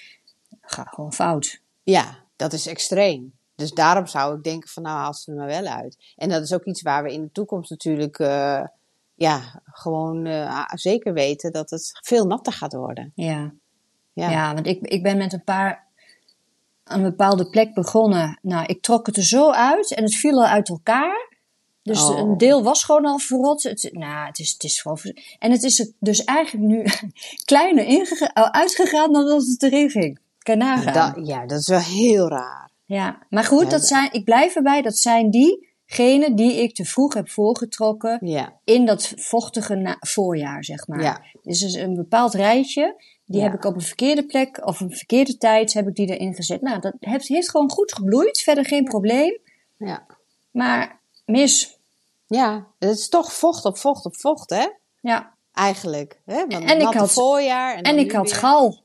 gaat 0.62 0.88
gewoon 0.89 1.13
fout. 1.13 1.62
Ja, 1.84 2.24
dat 2.36 2.53
is 2.53 2.67
extreem. 2.67 3.34
Dus 3.55 3.72
daarom 3.72 4.08
zou 4.08 4.38
ik 4.38 4.43
denken 4.43 4.70
van, 4.70 4.84
nou, 4.84 4.98
haal 4.98 5.13
ze 5.13 5.32
er 5.32 5.38
maar 5.38 5.48
wel 5.48 5.65
uit. 5.65 5.98
En 6.15 6.29
dat 6.29 6.43
is 6.43 6.53
ook 6.53 6.65
iets 6.65 6.82
waar 6.82 7.03
we 7.03 7.13
in 7.13 7.22
de 7.22 7.32
toekomst 7.32 7.70
natuurlijk 7.70 8.20
uh, 8.20 8.63
ja, 9.15 9.62
gewoon 9.65 10.25
uh, 10.25 10.65
zeker 10.74 11.13
weten 11.13 11.51
dat 11.51 11.70
het 11.70 12.00
veel 12.01 12.25
natter 12.25 12.53
gaat 12.53 12.74
worden. 12.74 13.12
Ja, 13.15 13.53
ja. 14.13 14.29
ja 14.29 14.53
want 14.53 14.67
ik, 14.67 14.82
ik 14.82 15.03
ben 15.03 15.17
met 15.17 15.34
een 15.34 15.43
paar 15.43 15.88
aan 16.84 17.00
een 17.00 17.10
bepaalde 17.10 17.50
plek 17.50 17.74
begonnen. 17.74 18.39
Nou, 18.41 18.65
ik 18.65 18.82
trok 18.82 19.05
het 19.05 19.17
er 19.17 19.24
zo 19.24 19.51
uit 19.51 19.93
en 19.93 20.03
het 20.03 20.15
viel 20.15 20.41
al 20.41 20.46
uit 20.46 20.70
elkaar. 20.70 21.32
Dus 21.82 22.10
oh. 22.10 22.17
een 22.17 22.38
deel 22.38 22.63
was 22.63 22.84
gewoon 22.84 23.05
al 23.05 23.20
verrot. 23.20 23.63
Het, 23.63 23.89
nou, 23.91 24.27
het 24.27 24.39
is, 24.39 24.51
het 24.51 24.63
is 24.63 24.82
gewoon. 24.82 24.98
En 25.39 25.51
het 25.51 25.63
is 25.63 25.91
dus 26.00 26.24
eigenlijk 26.24 26.67
nu 26.67 26.86
kleiner 27.46 27.86
uitgegaan 28.34 29.13
dan 29.13 29.25
dat 29.25 29.46
het 29.46 29.63
erin 29.63 29.89
ging. 29.89 30.20
Kan 30.38 30.58
ja, 31.25 31.46
dat 31.46 31.60
is 31.60 31.67
wel 31.67 31.79
heel 31.79 32.29
raar. 32.29 32.72
Ja, 32.86 33.20
maar 33.29 33.43
goed, 33.43 33.63
ja, 33.63 33.70
dat 33.70 33.86
zijn, 33.86 34.12
ik 34.12 34.24
blijf 34.24 34.55
erbij, 34.55 34.82
dat 34.82 34.98
zijn 34.98 35.29
diegenen 35.95 36.35
die 36.35 36.62
ik 36.62 36.75
te 36.75 36.85
vroeg 36.85 37.13
heb 37.13 37.29
voorgetrokken 37.29 38.17
ja. 38.21 38.59
in 38.63 38.85
dat 38.85 39.13
vochtige 39.15 39.97
voorjaar, 40.00 40.63
zeg 40.63 40.88
maar. 40.88 41.01
Ja. 41.01 41.21
Dus 41.41 41.62
is 41.62 41.73
een 41.73 41.95
bepaald 41.95 42.33
rijtje, 42.33 42.95
die 43.25 43.38
ja. 43.39 43.43
heb 43.43 43.53
ik 43.53 43.65
op 43.65 43.75
een 43.75 43.81
verkeerde 43.81 44.25
plek 44.25 44.65
of 44.65 44.79
een 44.79 44.91
verkeerde 44.91 45.38
tijd 45.38 45.73
heb 45.73 45.88
ik 45.88 45.95
die 45.95 46.07
erin 46.07 46.33
gezet. 46.33 46.62
Nou, 46.62 46.79
dat 46.79 46.93
heeft, 47.00 47.27
heeft 47.27 47.50
gewoon 47.50 47.69
goed 47.71 47.93
gebloeid, 47.93 48.38
verder 48.38 48.65
geen 48.65 48.83
probleem. 48.83 49.38
Ja. 49.77 50.05
Maar 50.51 51.00
mis. 51.25 51.77
Ja, 52.27 52.67
het 52.79 52.97
is 52.97 53.09
toch 53.09 53.33
vocht 53.33 53.65
op 53.65 53.77
vocht 53.77 54.05
op 54.05 54.15
vocht, 54.15 54.50
hè? 54.50 54.67
Ja. 55.01 55.33
Eigenlijk. 55.53 56.19
Hè? 56.25 56.47
Want 56.47 56.69
En 56.69 56.81
ik 56.81 56.93
had- 56.93 57.12
voorjaar. 57.12 57.75
En, 57.75 57.83
En 57.83 57.97
ik 57.97 58.12
had 58.12 58.29
weer- 58.29 58.39
gal. 58.39 58.82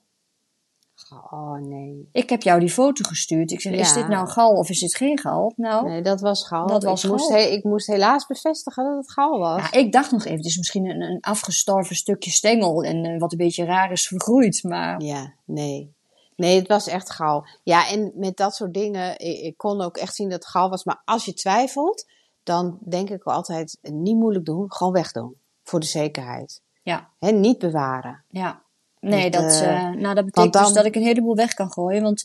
Oh 1.31 1.55
nee. 1.61 2.09
Ik 2.13 2.31
heb 2.31 2.43
jou 2.43 2.61
die 2.61 2.71
foto 2.71 3.05
gestuurd. 3.09 3.51
Ik 3.51 3.61
zeg, 3.61 3.73
is 3.73 3.93
dit 3.93 4.09
nou 4.09 4.29
gal 4.29 4.51
of 4.51 4.69
is 4.71 4.81
dit 4.81 4.97
geen 4.97 5.19
gal? 5.19 5.53
Nou, 5.57 5.89
Nee, 5.89 6.03
dat 6.03 6.21
was 6.21 6.47
gal. 6.47 6.67
Dat 6.67 6.83
was 6.83 7.05
ik, 7.05 7.11
moest 7.11 7.27
gal. 7.27 7.37
he- 7.37 7.43
ik 7.43 7.65
moest 7.65 7.87
helaas 7.87 8.27
bevestigen 8.27 8.85
dat 8.85 8.97
het 8.97 9.13
gal 9.13 9.39
was. 9.39 9.71
ja, 9.71 9.73
ik 9.79 9.93
dacht 9.93 10.11
nog 10.11 10.25
even, 10.25 10.37
het 10.37 10.47
is 10.47 10.57
misschien 10.57 10.87
een, 10.87 11.01
een 11.03 11.21
afgestorven 11.21 11.97
stukje 11.97 12.31
stengel 12.31 12.83
en 12.83 13.05
eh, 13.05 13.19
wat 13.21 13.33
een 13.33 13.39
beetje 13.39 13.65
raar 13.65 13.93
is 13.93 14.07
vergroeid. 14.09 14.63
Maar 14.63 15.03
Ja, 15.03 15.35
nee. 15.45 15.97
Nee, 16.37 16.59
het 16.59 16.69
was 16.69 16.87
echt 16.87 17.11
gauw. 17.11 17.45
Ja, 17.63 17.89
en 17.89 18.13
met 18.15 18.37
dat 18.37 18.55
soort 18.55 18.75
dingen, 18.75 19.19
ik, 19.19 19.39
ik 19.41 19.57
kon 19.57 19.81
ook 19.81 19.97
echt 19.97 20.15
zien 20.15 20.29
dat 20.29 20.39
het 20.39 20.49
gauw 20.51 20.69
was. 20.69 20.85
Maar 20.85 21.03
als 21.05 21.25
je 21.25 21.33
twijfelt, 21.33 22.07
dan 22.43 22.79
denk 22.89 23.11
ik 23.11 23.23
altijd, 23.23 23.79
niet 23.81 24.17
moeilijk 24.17 24.45
doen, 24.45 24.73
gewoon 24.73 24.93
wegdoen. 24.93 25.37
Voor 25.63 25.81
de 25.81 25.87
zekerheid. 25.87 26.61
ja, 26.83 27.11
Hè, 27.19 27.31
niet 27.31 27.59
bewaren. 27.59 28.25
ja. 28.29 28.63
Nee, 29.01 29.31
Dat, 29.31 29.43
dat, 29.43 29.61
eh, 29.61 29.77
eh, 29.87 29.95
nou, 29.95 30.15
dat 30.15 30.25
betekent 30.25 30.53
dan- 30.53 30.65
dus 30.65 30.73
dat 30.73 30.85
ik 30.85 30.95
een 30.97 31.03
heleboel 31.03 31.35
weg 31.35 31.55
kan 31.55 31.73
gooien. 31.73 32.03
Want 32.03 32.25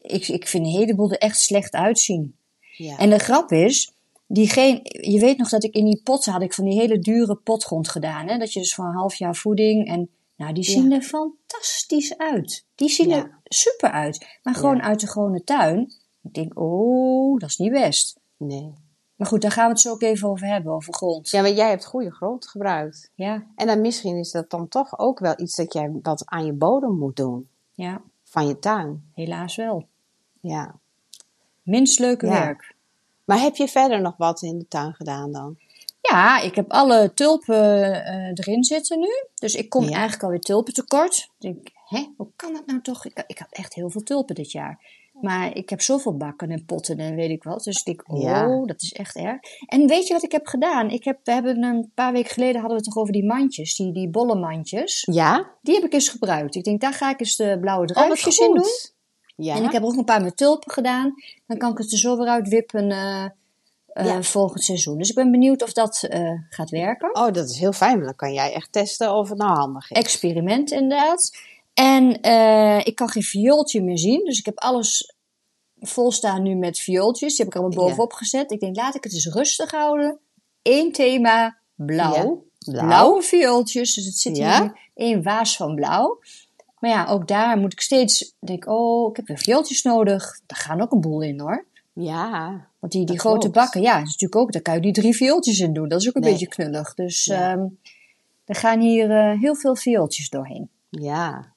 ik, 0.00 0.28
ik 0.28 0.46
vind 0.48 0.66
een 0.66 0.72
heleboel 0.72 1.10
er 1.10 1.18
echt 1.18 1.40
slecht 1.40 1.72
uitzien. 1.74 2.36
Ja. 2.76 2.98
En 2.98 3.10
de 3.10 3.18
grap 3.18 3.50
is, 3.52 3.92
diegene, 4.26 4.80
je 4.82 5.20
weet 5.20 5.38
nog 5.38 5.48
dat 5.48 5.64
ik 5.64 5.74
in 5.74 5.84
die 5.84 6.00
potten 6.04 6.32
had 6.32 6.42
ik 6.42 6.52
van 6.54 6.64
die 6.64 6.78
hele 6.80 6.98
dure 6.98 7.34
potgrond 7.34 7.88
gedaan. 7.88 8.28
Hè? 8.28 8.38
Dat 8.38 8.52
je 8.52 8.60
dus 8.60 8.74
voor 8.74 8.84
een 8.84 8.94
half 8.94 9.14
jaar 9.14 9.36
voeding 9.36 9.88
en 9.88 10.08
nou, 10.36 10.52
die 10.52 10.64
zien 10.64 10.88
Ja. 10.90 10.96
er 10.96 11.02
fantastisch 11.02 12.16
uit. 12.18 12.64
Die 12.74 12.88
zien 12.88 13.08
Ja. 13.08 13.16
er 13.16 13.38
super 13.44 13.90
uit. 13.90 14.26
Maar 14.42 14.54
gewoon 14.54 14.82
uit 14.82 15.00
de 15.00 15.06
gewone 15.06 15.44
tuin. 15.44 15.92
Ik 16.22 16.34
denk, 16.34 16.58
oh, 16.60 17.38
dat 17.38 17.48
is 17.48 17.56
niet 17.56 17.72
best. 17.72 18.18
Nee. 18.36 18.74
Maar 19.20 19.28
goed, 19.28 19.42
daar 19.42 19.50
gaan 19.50 19.64
we 19.66 19.70
het 19.72 19.80
zo 19.80 19.90
ook 19.90 20.02
even 20.02 20.28
over 20.28 20.46
hebben, 20.46 20.72
over 20.72 20.94
grond. 20.94 21.30
Ja, 21.30 21.40
maar 21.40 21.50
jij 21.50 21.68
hebt 21.68 21.84
goede 21.84 22.10
grond 22.10 22.46
gebruikt. 22.48 23.10
Ja, 23.14 23.46
En 23.56 23.66
dan 23.66 23.80
misschien 23.80 24.16
is 24.16 24.30
dat 24.30 24.50
dan 24.50 24.68
toch 24.68 24.98
ook 24.98 25.18
wel 25.18 25.34
iets 25.36 25.56
dat 25.56 25.72
jij 25.72 25.90
wat 26.02 26.22
aan 26.26 26.44
je 26.44 26.52
bodem 26.52 26.98
moet 26.98 27.16
doen. 27.16 27.48
ja, 27.74 28.00
Van 28.24 28.46
je 28.46 28.58
tuin. 28.58 29.10
helaas 29.14 29.56
wel. 29.56 29.86
Ja. 30.40 30.74
Minst 31.62 31.98
leuke 31.98 32.26
Ja. 32.26 32.32
werk. 32.32 32.74
Maar 33.24 33.40
heb 33.40 33.56
je 33.56 33.68
verder 33.68 34.00
nog 34.00 34.16
wat 34.16 34.42
in 34.42 34.58
de 34.58 34.68
tuin 34.68 34.94
gedaan 34.94 35.32
dan? 35.32 35.56
Ja, 36.00 36.40
ik 36.40 36.54
heb 36.54 36.70
alle 36.72 37.14
tulpen 37.14 38.04
eh, 38.04 38.14
erin 38.34 38.64
zitten 38.64 38.98
nu. 39.00 39.24
Dus 39.34 39.54
ik 39.54 39.68
kom 39.70 39.84
Ja. 39.84 39.90
eigenlijk 39.90 40.22
alweer 40.22 40.40
tulpen 40.40 40.72
tekort. 40.72 41.16
Ik 41.16 41.30
denk, 41.38 41.68
hè, 41.84 42.06
hoe 42.16 42.28
kan 42.36 42.52
dat 42.52 42.66
nou 42.66 42.80
toch? 42.80 43.04
Ik, 43.04 43.24
ik 43.26 43.38
had 43.38 43.48
echt 43.50 43.74
heel 43.74 43.90
veel 43.90 44.02
tulpen 44.02 44.34
dit 44.34 44.52
jaar. 44.52 44.78
Maar 45.22 45.56
ik 45.56 45.68
heb 45.70 45.80
zoveel 45.80 46.16
bakken 46.16 46.50
en 46.50 46.64
potten 46.64 46.98
en 46.98 47.14
weet 47.14 47.30
ik 47.30 47.42
wat. 47.42 47.64
Dus 47.64 47.78
ik 47.78 47.84
denk, 47.84 48.02
oh, 48.12 48.22
Ja. 48.22 48.64
dat 48.66 48.82
is 48.82 48.92
echt 48.92 49.16
erg. 49.16 49.38
En 49.66 49.86
weet 49.86 50.06
je 50.06 50.12
wat 50.14 50.22
ik 50.22 50.32
heb 50.32 50.46
gedaan? 50.46 50.90
Ik 50.90 51.04
heb, 51.04 51.18
we 51.24 51.32
hebben 51.32 51.62
een 51.62 51.90
paar 51.94 52.12
weken 52.12 52.30
geleden 52.30 52.60
hadden 52.60 52.70
we 52.78 52.82
het 52.84 52.92
toch 52.92 52.96
over 53.02 53.12
die 53.12 53.26
mandjes, 53.26 53.76
die, 53.76 53.92
die 53.92 54.08
bolle 54.08 54.34
mandjes. 54.34 55.06
Ja? 55.10 55.50
Die 55.62 55.74
heb 55.74 55.84
ik 55.84 55.92
eens 55.92 56.08
gebruikt. 56.08 56.54
Ik 56.54 56.64
denk, 56.64 56.80
daar 56.80 56.92
ga 56.92 57.10
ik 57.10 57.20
eens 57.20 57.36
de 57.36 57.58
blauwe 57.60 57.86
Oh, 57.86 57.94
druifjes 57.94 58.38
in 58.38 58.54
doen. 58.54 58.64
Ja. 59.36 59.56
En 59.56 59.64
ik 59.64 59.72
heb 59.72 59.82
er 59.82 59.88
ook 59.88 59.96
een 59.96 60.04
paar 60.04 60.22
met 60.22 60.36
tulpen 60.36 60.72
gedaan. 60.72 61.14
Dan 61.46 61.58
kan 61.58 61.70
ik 61.72 61.78
het 61.78 61.92
er 61.92 61.98
zo 61.98 62.16
weer 62.18 62.28
uit 62.28 62.48
wippen 62.48 62.90
eh, 62.90 63.24
Ja. 63.94 64.22
volgend 64.22 64.64
seizoen. 64.64 64.98
Dus 64.98 65.08
ik 65.08 65.14
ben 65.14 65.30
benieuwd 65.30 65.62
of 65.62 65.72
dat 65.72 66.02
eh, 66.02 66.30
gaat 66.48 66.70
werken. 66.70 67.14
Oh, 67.16 67.32
dat 67.32 67.50
is 67.50 67.58
heel 67.58 67.72
fijn. 67.72 68.00
Dan 68.04 68.16
kan 68.16 68.32
jij 68.32 68.52
echt 68.52 68.72
testen 68.72 69.14
of 69.14 69.28
het 69.28 69.38
nou 69.38 69.50
handig 69.58 69.90
is. 69.90 69.96
Experiment 69.96 70.70
inderdaad. 70.70 71.30
En 71.74 72.20
eh, 72.20 72.86
ik 72.86 72.94
kan 72.94 73.08
geen 73.08 73.22
viooltje 73.22 73.82
meer 73.82 73.98
zien. 73.98 74.24
Dus 74.24 74.38
ik 74.38 74.44
heb 74.44 74.58
alles 74.58 75.14
vol 75.80 76.12
staan 76.12 76.42
nu 76.42 76.54
met 76.54 76.78
viooltjes. 76.78 77.36
Die 77.36 77.44
heb 77.44 77.54
ik 77.54 77.60
allemaal 77.60 77.78
Ja. 77.80 77.84
bovenop 77.88 78.12
gezet. 78.12 78.50
Ik 78.50 78.60
denk, 78.60 78.76
laat 78.76 78.94
ik 78.94 79.04
het 79.04 79.12
eens 79.12 79.26
rustig 79.26 79.70
houden. 79.70 80.18
Eén 80.62 80.92
thema, 80.92 81.58
blauw. 81.74 82.12
Ja. 82.58 82.72
Blauw. 82.72 82.86
Blauwe 82.86 83.22
viooltjes. 83.22 83.94
Dus 83.94 84.04
het 84.04 84.18
zit 84.18 84.36
Ja. 84.36 84.56
hier 84.58 84.64
in 84.64 84.74
één 84.94 85.22
waas 85.22 85.56
van 85.56 85.74
blauw. 85.74 86.20
Maar 86.78 86.90
ja, 86.90 87.06
ook 87.06 87.28
daar 87.28 87.58
moet 87.58 87.72
ik 87.72 87.80
steeds 87.80 88.34
denken, 88.40 88.72
oh, 88.72 89.10
ik 89.10 89.16
heb 89.16 89.26
weer 89.26 89.38
viooltjes 89.38 89.82
nodig. 89.82 90.40
Daar 90.46 90.58
gaan 90.58 90.80
ook 90.80 90.92
een 90.92 91.00
boel 91.00 91.20
in 91.22 91.40
hoor. 91.40 91.66
Ja. 91.92 92.66
Want 92.78 92.92
die, 92.92 93.04
die 93.06 93.18
grote 93.18 93.38
klopt. 93.38 93.54
bakken, 93.54 93.80
ja, 93.82 93.92
dat 93.98 94.06
is 94.06 94.12
natuurlijk 94.12 94.40
ook, 94.40 94.52
daar 94.52 94.62
kan 94.62 94.74
je 94.74 94.80
die 94.80 94.92
drie 94.92 95.14
viooltjes 95.16 95.58
in 95.58 95.72
doen. 95.72 95.88
Dat 95.88 96.00
is 96.00 96.08
ook 96.08 96.14
een 96.14 96.20
Nee. 96.22 96.30
beetje 96.30 96.46
knullig. 96.48 96.94
Dus 96.94 97.28
ehm, 97.28 97.66
er 98.44 98.54
gaan 98.54 98.80
hier 98.80 99.10
eh, 99.10 99.40
heel 99.40 99.54
veel 99.54 99.76
viooltjes 99.76 100.28
doorheen. 100.28 100.68
Ja. 100.90 101.52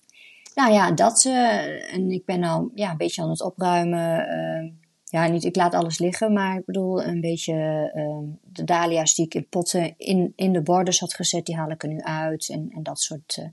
Nou 0.55 0.74
ja, 0.74 0.91
dat. 0.91 1.25
eh, 1.25 1.93
en 1.93 2.12
ik 2.12 2.25
ben 2.25 2.43
al 2.43 2.72
ja, 2.75 2.91
een 2.91 2.98
beetje 2.98 3.22
aan 3.22 3.29
het 3.29 3.41
opruimen. 3.41 4.27
eh, 4.27 4.72
ja, 5.03 5.27
niet, 5.27 5.43
ik 5.43 5.55
laat 5.55 5.74
alles 5.74 6.00
liggen, 6.00 6.33
maar 6.33 6.57
ik 6.57 6.65
bedoel 6.65 7.03
een 7.03 7.22
beetje 7.22 7.53
eh, 7.93 8.36
de 8.43 8.63
dahlia's 8.63 9.15
die 9.15 9.25
ik 9.25 9.33
in 9.33 9.48
potten 9.50 9.93
in, 9.98 10.33
in 10.36 10.53
de 10.53 10.62
borders 10.62 11.00
had 11.00 11.13
gezet, 11.13 11.45
die 11.45 11.55
haal 11.55 11.69
ik 11.69 11.83
er 11.83 11.89
nu 11.89 12.01
uit. 12.01 12.50
En, 12.50 12.69
en 12.75 12.83
dat 12.83 13.00
soort. 13.00 13.38
eh. 13.38 13.45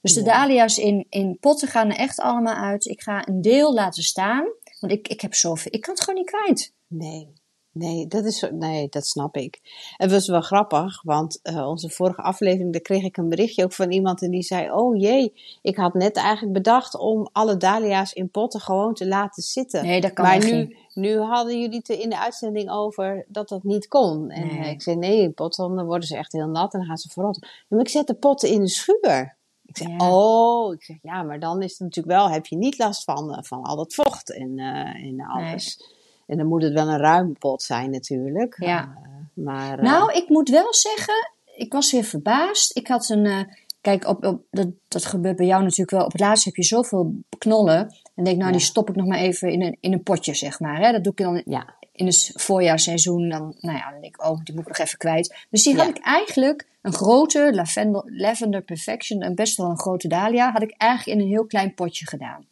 Dus 0.00 0.14
de 0.14 0.22
dahlia's 0.22 0.78
in, 0.78 1.06
in 1.08 1.36
potten 1.40 1.68
gaan 1.68 1.90
er 1.90 1.96
echt 1.96 2.20
allemaal 2.20 2.54
uit. 2.54 2.84
Ik 2.84 3.02
ga 3.02 3.28
een 3.28 3.40
deel 3.42 3.74
laten 3.74 4.02
staan, 4.02 4.44
want 4.80 4.92
ik, 4.92 5.08
ik 5.08 5.20
heb 5.20 5.34
zoveel. 5.34 5.72
Ik 5.74 5.80
kan 5.80 5.94
het 5.94 6.02
gewoon 6.04 6.20
niet 6.20 6.30
kwijt. 6.30 6.74
Nee. 6.86 7.32
Nee, 7.78 8.06
dat 8.06 8.24
is 8.24 8.44
nee, 8.52 8.88
dat 8.88 9.06
snap 9.06 9.36
ik. 9.36 9.60
Het 9.96 10.10
was 10.10 10.26
wel 10.28 10.40
grappig, 10.40 11.02
want 11.02 11.40
eh, 11.42 11.68
onze 11.68 11.90
vorige 11.90 12.22
aflevering, 12.22 12.72
daar 12.72 12.80
kreeg 12.80 13.02
ik 13.02 13.16
een 13.16 13.28
berichtje 13.28 13.64
ook 13.64 13.72
van 13.72 13.90
iemand 13.90 14.22
en 14.22 14.30
die 14.30 14.42
zei: 14.42 14.72
Oh 14.72 14.96
jee, 15.00 15.32
ik 15.62 15.76
had 15.76 15.94
net 15.94 16.16
eigenlijk 16.16 16.52
bedacht 16.52 16.98
om 16.98 17.28
alle 17.32 17.56
dahlia's 17.56 18.12
in 18.12 18.30
potten 18.30 18.60
gewoon 18.60 18.94
te 18.94 19.06
laten 19.06 19.42
zitten. 19.42 19.84
Nee, 19.84 20.00
dat 20.00 20.12
kan 20.12 20.24
maar 20.24 20.44
nu, 20.44 20.76
nu 20.94 21.18
hadden 21.18 21.60
jullie 21.60 21.76
het 21.76 21.88
in 21.88 22.08
de 22.10 22.18
uitzending 22.18 22.70
over 22.70 23.24
dat 23.28 23.48
dat 23.48 23.62
niet 23.64 23.88
kon. 23.88 24.30
En 24.30 24.46
Nee. 24.46 24.70
ik 24.70 24.82
zei: 24.82 24.96
Nee, 24.96 25.20
in 25.20 25.34
potten 25.34 25.74
dan 25.76 25.86
worden 25.86 26.08
ze 26.08 26.16
echt 26.16 26.32
heel 26.32 26.48
nat 26.48 26.72
en 26.72 26.78
dan 26.78 26.88
gaan 26.88 26.96
ze 26.96 27.08
verrotten. 27.08 27.48
Maar 27.68 27.80
ik 27.80 27.88
zet 27.88 28.06
de 28.06 28.14
potten 28.14 28.48
in 28.48 28.60
de 28.60 28.68
schuur. 28.68 29.36
Ik 29.64 29.76
zeg, 29.76 29.88
Ja. 29.88 30.10
oh, 30.10 30.74
ik 30.74 30.82
zeg, 30.82 30.96
ja, 31.02 31.22
maar 31.22 31.40
dan 31.40 31.62
is 31.62 31.70
het 31.70 31.80
natuurlijk 31.80 32.16
wel, 32.16 32.30
heb 32.30 32.46
je 32.46 32.56
niet 32.56 32.78
last 32.78 33.04
van, 33.04 33.34
eh, 33.34 33.42
van 33.42 33.62
al 33.62 33.76
dat 33.76 33.94
vocht 33.94 34.32
en, 34.32 34.58
en 34.58 35.20
alles. 35.20 35.94
En 36.26 36.36
dan 36.36 36.46
moet 36.46 36.62
het 36.62 36.72
wel 36.72 36.88
een 36.88 36.98
ruime 36.98 37.32
pot 37.38 37.62
zijn 37.62 37.90
natuurlijk. 37.90 38.56
Ja. 38.58 38.80
Eh, 39.02 39.44
maar, 39.44 39.78
eh, 39.78 39.84
Nou, 39.84 40.12
ik 40.12 40.28
moet 40.28 40.48
wel 40.48 40.74
zeggen, 40.74 41.14
ik 41.56 41.72
was 41.72 41.92
weer 41.92 42.04
verbaasd. 42.04 42.76
Ik 42.76 42.86
had 42.88 43.08
een. 43.08 43.26
eh, 43.26 43.40
kijk, 43.80 44.06
op, 44.06 44.24
op, 44.24 44.42
dat, 44.50 44.68
dat 44.88 45.04
gebeurt 45.04 45.36
bij 45.36 45.46
jou 45.46 45.62
natuurlijk 45.62 45.90
wel. 45.90 46.04
Op 46.04 46.12
het 46.12 46.20
laatst 46.20 46.44
heb 46.44 46.56
je 46.56 46.62
zoveel 46.64 47.14
knollen. 47.38 47.94
En 48.14 48.24
denk, 48.24 48.36
nou, 48.36 48.50
Ja. 48.50 48.56
die 48.56 48.66
stop 48.66 48.88
ik 48.88 48.96
nog 48.96 49.06
maar 49.06 49.18
even 49.18 49.52
in 49.52 49.62
een, 49.62 49.76
in 49.80 49.92
een 49.92 50.02
potje, 50.02 50.34
zeg 50.34 50.60
maar. 50.60 50.80
Hè? 50.80 50.92
Dat 50.92 51.04
doe 51.04 51.12
ik 51.12 51.18
dan 51.18 51.42
ja, 51.44 51.74
in 51.92 52.06
het 52.06 52.30
voorjaarsseizoen. 52.34 53.28
Dan, 53.28 53.54
nou 53.60 53.76
ja, 53.78 53.90
dan 53.90 54.00
denk 54.00 54.14
ik, 54.16 54.24
oh, 54.26 54.40
die 54.44 54.54
moet 54.54 54.62
ik 54.62 54.68
nog 54.68 54.86
even 54.86 54.98
kwijt. 54.98 55.34
Dus 55.50 55.62
die 55.62 55.76
had 55.76 55.88
ik 55.88 55.98
eigenlijk, 55.98 56.66
een 56.82 56.92
grote 56.92 57.50
lavendel, 57.54 58.02
Lavender 58.06 58.62
Perfection, 58.62 59.20
en 59.20 59.34
best 59.34 59.56
wel 59.56 59.70
een 59.70 59.78
grote 59.78 60.08
dahlia, 60.08 60.50
had 60.52 60.62
ik 60.62 60.74
eigenlijk 60.76 61.18
in 61.18 61.24
een 61.24 61.30
heel 61.30 61.46
klein 61.46 61.74
potje 61.74 62.06
gedaan. 62.06 62.46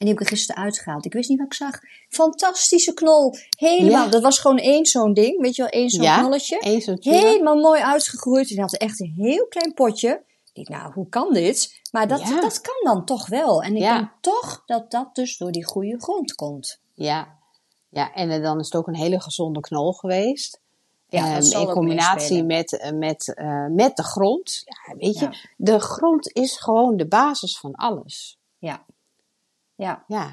En 0.00 0.06
die 0.06 0.14
heb 0.14 0.18
ik 0.24 0.30
er 0.30 0.36
gisteren 0.36 0.62
uitgehaald. 0.62 1.04
Ik 1.04 1.12
wist 1.12 1.28
niet 1.28 1.38
wat 1.38 1.46
ik 1.46 1.54
zag. 1.54 1.80
Fantastische 2.08 2.94
knol. 2.94 3.34
Helemaal. 3.58 4.04
Ja. 4.04 4.10
Dat 4.10 4.22
was 4.22 4.38
gewoon 4.38 4.58
één 4.58 4.86
zo'n 4.86 5.12
ding. 5.14 5.40
Weet 5.40 5.56
je 5.56 5.62
wel, 5.62 5.70
één 5.70 5.90
zo'n 5.90 6.02
Ja, 6.02 6.18
knolletje. 6.18 6.58
één 6.58 6.80
zo'n. 6.80 6.96
Helemaal 7.00 7.56
mooi 7.56 7.80
uitgegroeid. 7.82 8.48
En 8.48 8.54
die 8.54 8.60
had 8.60 8.76
echt 8.76 9.00
een 9.00 9.12
heel 9.16 9.46
klein 9.46 9.74
potje. 9.74 10.22
Ik 10.52 10.66
dacht, 10.66 10.80
nou, 10.82 10.92
hoe 10.92 11.08
kan 11.08 11.32
dit? 11.32 11.80
Maar 11.92 12.08
dat, 12.08 12.20
Ja. 12.20 12.40
dat 12.40 12.60
kan 12.60 12.94
dan 12.94 13.04
toch 13.04 13.28
wel. 13.28 13.62
En 13.62 13.74
ik 13.76 13.82
denk 13.82 14.10
toch 14.20 14.62
dat 14.66 14.90
dat 14.90 15.14
dus 15.14 15.38
door 15.38 15.52
die 15.52 15.64
goede 15.64 16.00
grond 16.00 16.34
komt. 16.34 16.80
ja. 16.94 17.38
ja, 17.88 18.12
en 18.14 18.30
eh, 18.30 18.42
dan 18.42 18.58
is 18.58 18.64
het 18.64 18.74
ook 18.76 18.86
een 18.86 18.96
hele 18.96 19.20
gezonde 19.20 19.60
knol 19.60 19.92
geweest. 19.92 20.60
Ja, 21.08 21.34
dat 21.34 21.46
zal 21.46 21.68
in 21.68 21.74
combinatie 21.74 22.44
met, 22.44 22.78
eh, 22.78 22.92
met, 22.92 23.34
eh, 23.34 23.66
met 23.66 23.96
de 23.96 24.02
grond. 24.02 24.62
Ja, 24.64 24.96
weet 24.96 25.18
je, 25.18 25.28
de 25.56 25.78
grond 25.80 26.32
is 26.32 26.56
gewoon 26.58 26.96
de 26.96 27.06
basis 27.06 27.58
van 27.58 27.74
alles. 27.74 28.38
Ja. 28.58 28.84
Ja. 29.80 30.04
Ja, 30.06 30.30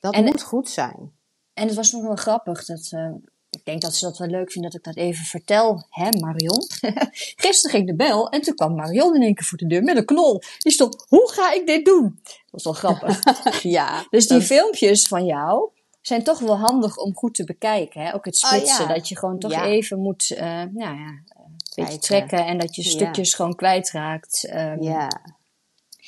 dat 0.00 0.14
En- 0.14 0.24
moet 0.24 0.42
goed 0.42 0.68
zijn. 0.68 1.12
En 1.54 1.66
het 1.66 1.74
was 1.76 1.92
nog 1.92 2.02
wel 2.02 2.16
grappig. 2.16 2.64
Dat, 2.64 2.88
eh, 2.90 3.10
ik 3.50 3.64
denk 3.64 3.80
dat 3.82 3.94
ze 3.94 4.04
dat 4.04 4.18
wel 4.18 4.28
leuk 4.28 4.52
vinden 4.52 4.70
dat 4.70 4.78
ik 4.80 4.86
dat 4.94 5.04
even 5.04 5.24
vertel. 5.24 5.86
Hè, 5.90 6.08
Marion? 6.20 6.66
Gisteren 7.44 7.70
ging 7.76 7.86
de 7.86 7.94
bel 7.96 8.28
en 8.30 8.40
toen 8.40 8.54
kwam 8.54 8.74
Marion 8.74 9.14
in 9.14 9.22
één 9.22 9.34
keer 9.34 9.44
voor 9.46 9.58
de 9.58 9.66
deur 9.66 9.82
met 9.82 9.96
een 9.96 10.04
knol. 10.04 10.42
Die 10.58 10.72
stond, 10.72 11.04
hoe 11.08 11.32
ga 11.32 11.52
ik 11.52 11.66
dit 11.66 11.84
doen? 11.84 12.18
Dat 12.22 12.62
was 12.62 12.64
wel 12.64 12.72
grappig. 12.72 13.20
Ja, 13.62 14.06
Dus 14.10 14.26
die 14.26 14.38
dat- 14.38 14.46
filmpjes 14.46 15.06
van 15.08 15.24
jou 15.24 15.70
zijn 16.00 16.22
toch 16.22 16.38
wel 16.38 16.56
handig 16.58 16.96
om 16.96 17.14
goed 17.14 17.34
te 17.34 17.44
bekijken. 17.44 18.00
Hè? 18.02 18.14
Ook 18.14 18.24
het 18.24 18.42
Oh, 18.44 18.50
splitsen. 18.50 18.86
ja. 18.88 18.94
Dat 18.94 19.08
je 19.08 19.16
gewoon 19.18 19.38
toch 19.38 19.50
Ja. 19.50 19.64
even 19.64 19.98
moet 19.98 20.30
eh, 20.30 20.46
nou 20.46 20.74
ja, 20.96 21.06
een 21.28 21.56
beetje 21.74 21.98
trekken. 21.98 22.46
En 22.46 22.58
dat 22.58 22.74
je 22.74 22.82
Ja. 22.82 22.88
stukjes 22.88 23.34
gewoon 23.34 23.54
kwijtraakt. 23.54 24.44
Ehm, 24.44 24.82
ja. 24.82 25.10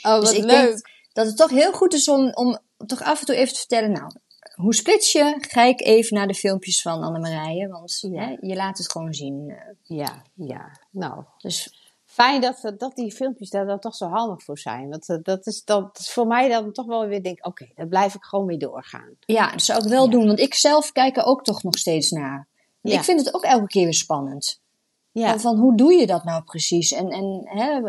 Oh, 0.03 0.21
dus 0.21 0.29
wat 0.29 0.33
ik 0.39 0.45
leuk. 0.45 0.67
denk 0.67 0.89
dat 1.13 1.27
het 1.27 1.37
toch 1.37 1.51
heel 1.51 1.73
goed 1.73 1.95
is 1.95 2.09
om, 2.09 2.33
om 2.33 2.59
toch 2.87 3.03
af 3.03 3.21
en 3.21 3.27
toe 3.27 3.35
even 3.35 3.53
te 3.53 3.59
vertellen. 3.59 3.93
Nou, 3.93 4.11
hoe 4.55 4.75
splits 4.75 5.13
je? 5.13 5.37
Ga 5.41 5.63
ik 5.63 5.81
even 5.81 6.17
naar 6.17 6.27
de 6.27 6.35
filmpjes 6.35 6.83
van 6.83 7.03
Annemarije. 7.03 7.69
Want 7.69 8.01
hè, 8.13 8.37
je 8.41 8.55
laat 8.55 8.79
het 8.79 8.91
gewoon 8.91 9.15
zien. 9.15 9.49
eh. 9.51 9.97
Ja, 9.99 10.23
ja. 10.35 10.71
Nou, 10.91 11.25
Dus 11.39 11.75
fijn 12.05 12.41
dat, 12.41 12.73
dat 12.79 12.95
die 12.97 13.13
filmpjes 13.13 13.51
daar 13.51 13.67
dan 13.67 13.79
toch 13.79 13.95
zo 13.95 14.07
handig 14.09 14.43
voor 14.43 14.59
zijn. 14.59 14.89
Want 14.89 15.09
eh, 15.09 15.17
dat 15.23 15.47
is, 15.47 15.65
dat 15.65 15.99
is 15.99 16.11
voor 16.13 16.27
mij 16.27 16.49
dan 16.49 16.73
toch 16.73 16.87
wel 16.87 17.07
weer 17.07 17.23
denk, 17.23 17.47
oké, 17.47 17.69
daar 17.75 17.87
blijf 17.89 18.15
ik 18.15 18.23
gewoon 18.25 18.47
mee 18.47 18.59
doorgaan. 18.59 19.17
ja, 19.21 19.51
dat 19.51 19.63
zou 19.63 19.83
ik 19.83 19.89
wel 19.89 20.05
Ja. 20.05 20.11
doen. 20.11 20.27
Want 20.27 20.39
ik 20.41 20.55
zelf 20.55 20.93
kijk 20.93 21.17
er 21.17 21.25
ook 21.25 21.45
toch 21.45 21.63
nog 21.63 21.79
steeds 21.79 22.11
naar. 22.11 22.49
Ik 22.83 23.03
vind 23.03 23.25
het 23.25 23.35
ook 23.35 23.43
elke 23.45 23.67
keer 23.67 23.85
weer 23.85 23.95
spannend. 23.95 24.61
Ja. 25.13 25.39
Van, 25.39 25.59
hoe 25.59 25.77
doe 25.77 25.93
je 25.93 26.07
dat 26.07 26.25
nou 26.25 26.43
precies? 26.43 26.93
En, 26.93 27.09
en 27.09 27.41
hè, 27.45 27.81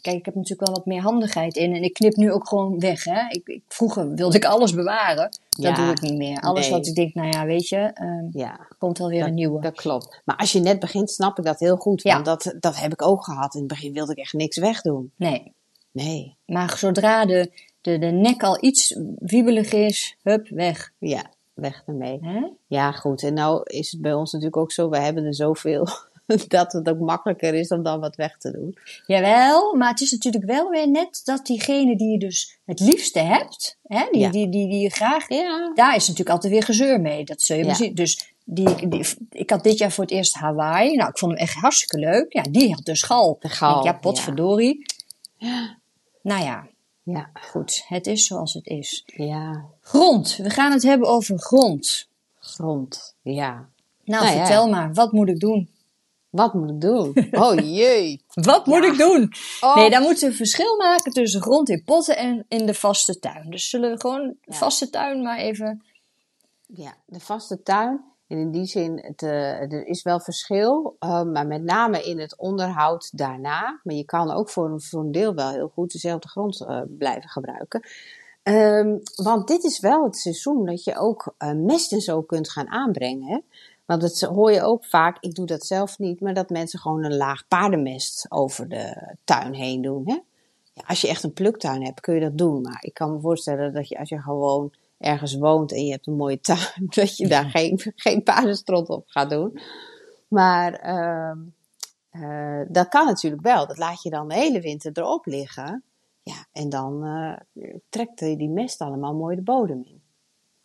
kijk, 0.00 0.16
ik 0.16 0.24
heb 0.24 0.34
natuurlijk 0.34 0.66
wel 0.66 0.76
wat 0.76 0.86
meer 0.86 1.02
handigheid 1.02 1.56
in. 1.56 1.74
En 1.74 1.82
ik 1.82 1.92
knip 1.92 2.16
nu 2.16 2.32
ook 2.32 2.48
gewoon 2.48 2.78
weg. 2.78 3.04
Hè? 3.04 3.28
Ik, 3.28 3.48
ik 3.48 3.62
vroeger 3.68 4.14
wilde 4.14 4.36
ik 4.36 4.44
alles 4.44 4.74
bewaren. 4.74 5.28
Dat 5.48 5.76
doe 5.76 5.90
ik 5.90 6.00
niet 6.00 6.16
meer. 6.16 6.40
Alles 6.40 6.68
wat 6.68 6.86
ik 6.86 6.94
denk, 6.94 7.14
nou 7.14 7.28
ja, 7.28 7.44
weet 7.44 7.68
je, 7.68 7.90
um, 8.02 8.28
ja, 8.32 8.66
komt 8.78 8.98
wel 8.98 9.08
weer 9.08 9.24
een 9.24 9.34
nieuwe. 9.34 9.60
Dat 9.60 9.74
klopt. 9.74 10.22
Maar 10.24 10.36
als 10.36 10.52
je 10.52 10.60
net 10.60 10.78
begint, 10.78 11.10
snap 11.10 11.38
ik 11.38 11.44
dat 11.44 11.58
heel 11.58 11.76
goed. 11.76 12.02
Want 12.02 12.24
dat, 12.24 12.54
dat 12.60 12.80
heb 12.80 12.92
ik 12.92 13.02
ook 13.02 13.24
gehad. 13.24 13.54
In 13.54 13.60
het 13.60 13.68
begin 13.68 13.92
wilde 13.92 14.12
ik 14.12 14.18
echt 14.18 14.32
niks 14.32 14.56
wegdoen. 14.56 15.12
Nee. 15.16 15.52
Nee. 15.90 16.36
Maar 16.46 16.76
zodra 16.78 17.26
de, 17.26 17.50
de, 17.80 17.98
de 17.98 18.06
nek 18.06 18.42
al 18.42 18.64
iets 18.64 18.98
wiebelig 19.18 19.72
is, 19.72 20.16
hup, 20.22 20.48
weg. 20.48 20.92
Ja, 20.98 21.30
weg 21.54 21.82
ermee. 21.86 22.18
Hè? 22.22 22.46
Ja, 22.66 22.92
goed. 22.92 23.22
En 23.22 23.34
nou 23.34 23.62
is 23.64 23.92
het 23.92 24.00
bij 24.00 24.14
ons 24.14 24.32
natuurlijk 24.32 24.60
ook 24.60 24.72
zo, 24.72 24.88
we 24.88 24.98
hebben 24.98 25.24
er 25.24 25.34
zoveel 25.34 25.88
dat 26.48 26.72
het 26.72 26.88
ook 26.88 26.98
makkelijker 26.98 27.54
is 27.54 27.68
om 27.68 27.82
dan 27.82 28.00
wat 28.00 28.16
weg 28.16 28.36
te 28.36 28.50
doen. 28.50 28.76
Jawel, 29.06 29.74
maar 29.74 29.90
het 29.90 30.00
is 30.00 30.10
natuurlijk 30.10 30.44
wel 30.44 30.68
weer 30.68 30.90
net 30.90 31.20
dat 31.24 31.46
diegene 31.46 31.96
die 31.96 32.10
je 32.10 32.18
dus 32.18 32.58
het 32.64 32.80
liefste 32.80 33.18
hebt, 33.18 33.78
hè, 33.82 34.08
die, 34.10 34.30
die, 34.30 34.48
die, 34.48 34.68
die 34.68 34.80
je 34.80 34.90
graag, 34.90 35.28
ja. 35.28 35.72
daar 35.74 35.96
is 35.96 36.02
natuurlijk 36.02 36.34
altijd 36.34 36.52
weer 36.52 36.62
gezeur 36.62 37.00
mee. 37.00 37.24
Dat 37.24 37.42
zul 37.42 37.56
je 37.56 37.64
ja. 37.64 37.74
zien. 37.74 37.94
Dus 37.94 38.32
die, 38.44 38.88
die, 38.88 39.06
ik 39.30 39.50
had 39.50 39.62
dit 39.62 39.78
jaar 39.78 39.92
voor 39.92 40.04
het 40.04 40.12
eerst 40.12 40.34
Hawaii. 40.34 40.96
Nou, 40.96 41.08
ik 41.08 41.18
vond 41.18 41.32
hem 41.32 41.40
echt 41.40 41.54
hartstikke 41.54 41.98
leuk. 41.98 42.32
Ja, 42.32 42.42
die 42.42 42.74
had 42.74 42.84
dus 42.84 43.02
gal. 43.02 43.36
De 43.40 43.48
gal. 43.48 43.84
ja, 43.84 43.92
potverdorie. 43.92 44.86
Ja. 45.36 45.76
Nou 46.22 46.44
ja. 46.44 46.66
Ja. 47.02 47.30
Goed, 47.34 47.84
het 47.86 48.06
is 48.06 48.26
zoals 48.26 48.54
het 48.54 48.66
is. 48.66 49.02
Ja. 49.06 49.64
Grond. 49.80 50.36
We 50.36 50.50
gaan 50.50 50.72
het 50.72 50.82
hebben 50.82 51.08
over 51.08 51.38
grond. 51.38 52.08
Grond, 52.38 53.14
ja. 53.22 53.68
Nou, 54.04 54.24
nou 54.24 54.36
vertel 54.36 54.68
maar, 54.68 54.94
wat 54.94 55.12
moet 55.12 55.28
ik 55.28 55.40
doen? 55.40 55.68
Wat 56.30 56.54
moet 56.54 56.70
ik 56.70 56.80
doen? 56.80 57.12
Oh 57.42 57.54
jee. 57.54 58.24
Wat 58.34 58.66
moet 58.66 58.84
ik 58.84 58.98
doen? 58.98 59.32
Oh. 59.60 59.76
Nee, 59.76 59.90
dan 59.90 60.02
moeten 60.02 60.28
we 60.28 60.34
verschil 60.34 60.76
maken 60.76 61.12
tussen 61.12 61.42
grond 61.42 61.68
in 61.68 61.82
potten 61.84 62.16
en 62.16 62.44
in 62.48 62.66
de 62.66 62.74
vaste 62.74 63.18
tuin. 63.18 63.50
Dus 63.50 63.68
zullen 63.68 63.90
we 63.90 64.00
gewoon 64.00 64.36
de 64.44 64.54
vaste 64.54 64.90
tuin 64.90 65.22
maar 65.22 65.38
even. 65.38 65.84
Ja, 66.66 66.96
de 67.06 67.20
vaste 67.20 67.62
tuin. 67.62 68.04
En 68.28 68.38
in 68.38 68.50
die 68.50 68.66
zin, 68.66 68.98
het, 69.02 69.22
uh, 69.22 69.72
er 69.72 69.86
is 69.86 70.02
wel 70.02 70.20
verschil, 70.20 70.96
uh, 71.00 71.22
maar 71.22 71.46
met 71.46 71.62
name 71.62 72.02
in 72.02 72.18
het 72.18 72.38
onderhoud 72.38 73.18
daarna. 73.18 73.80
Maar 73.82 73.94
je 73.94 74.04
kan 74.04 74.30
ook 74.30 74.50
voor 74.50 74.70
een, 74.70 74.80
voor 74.80 75.00
een 75.00 75.12
deel 75.12 75.34
wel 75.34 75.50
heel 75.50 75.68
goed 75.68 75.92
dezelfde 75.92 76.28
grond 76.28 76.60
uh, 76.60 76.80
blijven 76.88 77.28
gebruiken. 77.28 77.82
Um, 78.42 79.00
want 79.14 79.48
dit 79.48 79.64
is 79.64 79.80
wel 79.80 80.04
het 80.04 80.16
seizoen 80.16 80.64
dat 80.64 80.84
je 80.84 80.96
ook 80.96 81.34
mest 81.56 81.92
en 81.92 82.00
zo 82.00 82.22
kunt 82.22 82.50
gaan 82.50 82.68
aanbrengen. 82.68 83.28
Hè? 83.28 83.38
Want 83.88 84.00
dat 84.00 84.20
hoor 84.20 84.52
je 84.52 84.62
ook 84.62 84.84
vaak, 84.84 85.16
ik 85.20 85.34
doe 85.34 85.46
dat 85.46 85.66
zelf 85.66 85.98
niet, 85.98 86.20
maar 86.20 86.34
dat 86.34 86.50
mensen 86.50 86.78
gewoon 86.78 87.04
een 87.04 87.16
laag 87.16 87.48
paardenmest 87.48 88.26
over 88.28 88.68
de 88.68 89.14
tuin 89.24 89.54
heen 89.54 89.82
doen. 89.82 90.02
Hè? 90.04 90.18
Ja, 90.72 90.82
als 90.86 91.00
je 91.00 91.08
echt 91.08 91.22
een 91.22 91.32
pluktuin 91.32 91.84
hebt, 91.84 92.00
kun 92.00 92.14
je 92.14 92.20
dat 92.20 92.38
doen. 92.38 92.60
Maar 92.62 92.78
ik 92.80 92.94
kan 92.94 93.12
me 93.12 93.20
voorstellen 93.20 93.72
dat 93.72 93.88
je 93.88 93.98
als 93.98 94.08
je 94.08 94.20
gewoon 94.20 94.74
ergens 94.98 95.34
woont 95.34 95.72
en 95.72 95.84
je 95.84 95.90
hebt 95.90 96.06
een 96.06 96.16
mooie 96.16 96.40
tuin, 96.40 96.86
dat 96.94 97.16
je 97.16 97.28
daar 97.28 97.50
geen, 97.50 97.80
geen 97.96 98.22
paardenstrot 98.22 98.88
op 98.88 99.04
gaat 99.06 99.30
doen. 99.30 99.60
Maar 100.28 100.86
uh, 100.86 101.36
uh, 102.22 102.66
dat 102.68 102.88
kan 102.88 103.06
natuurlijk 103.06 103.42
wel. 103.42 103.66
Dat 103.66 103.78
laat 103.78 104.02
je 104.02 104.10
dan 104.10 104.28
de 104.28 104.34
hele 104.34 104.60
winter 104.60 104.92
erop 104.94 105.26
liggen. 105.26 105.84
Ja, 106.22 106.46
en 106.52 106.68
dan 106.68 107.06
uh, 107.06 107.72
trekt 107.88 108.18
die 108.18 108.48
mest 108.48 108.80
allemaal 108.80 109.14
mooi 109.14 109.36
de 109.36 109.42
bodem 109.42 109.82
in. 109.84 110.02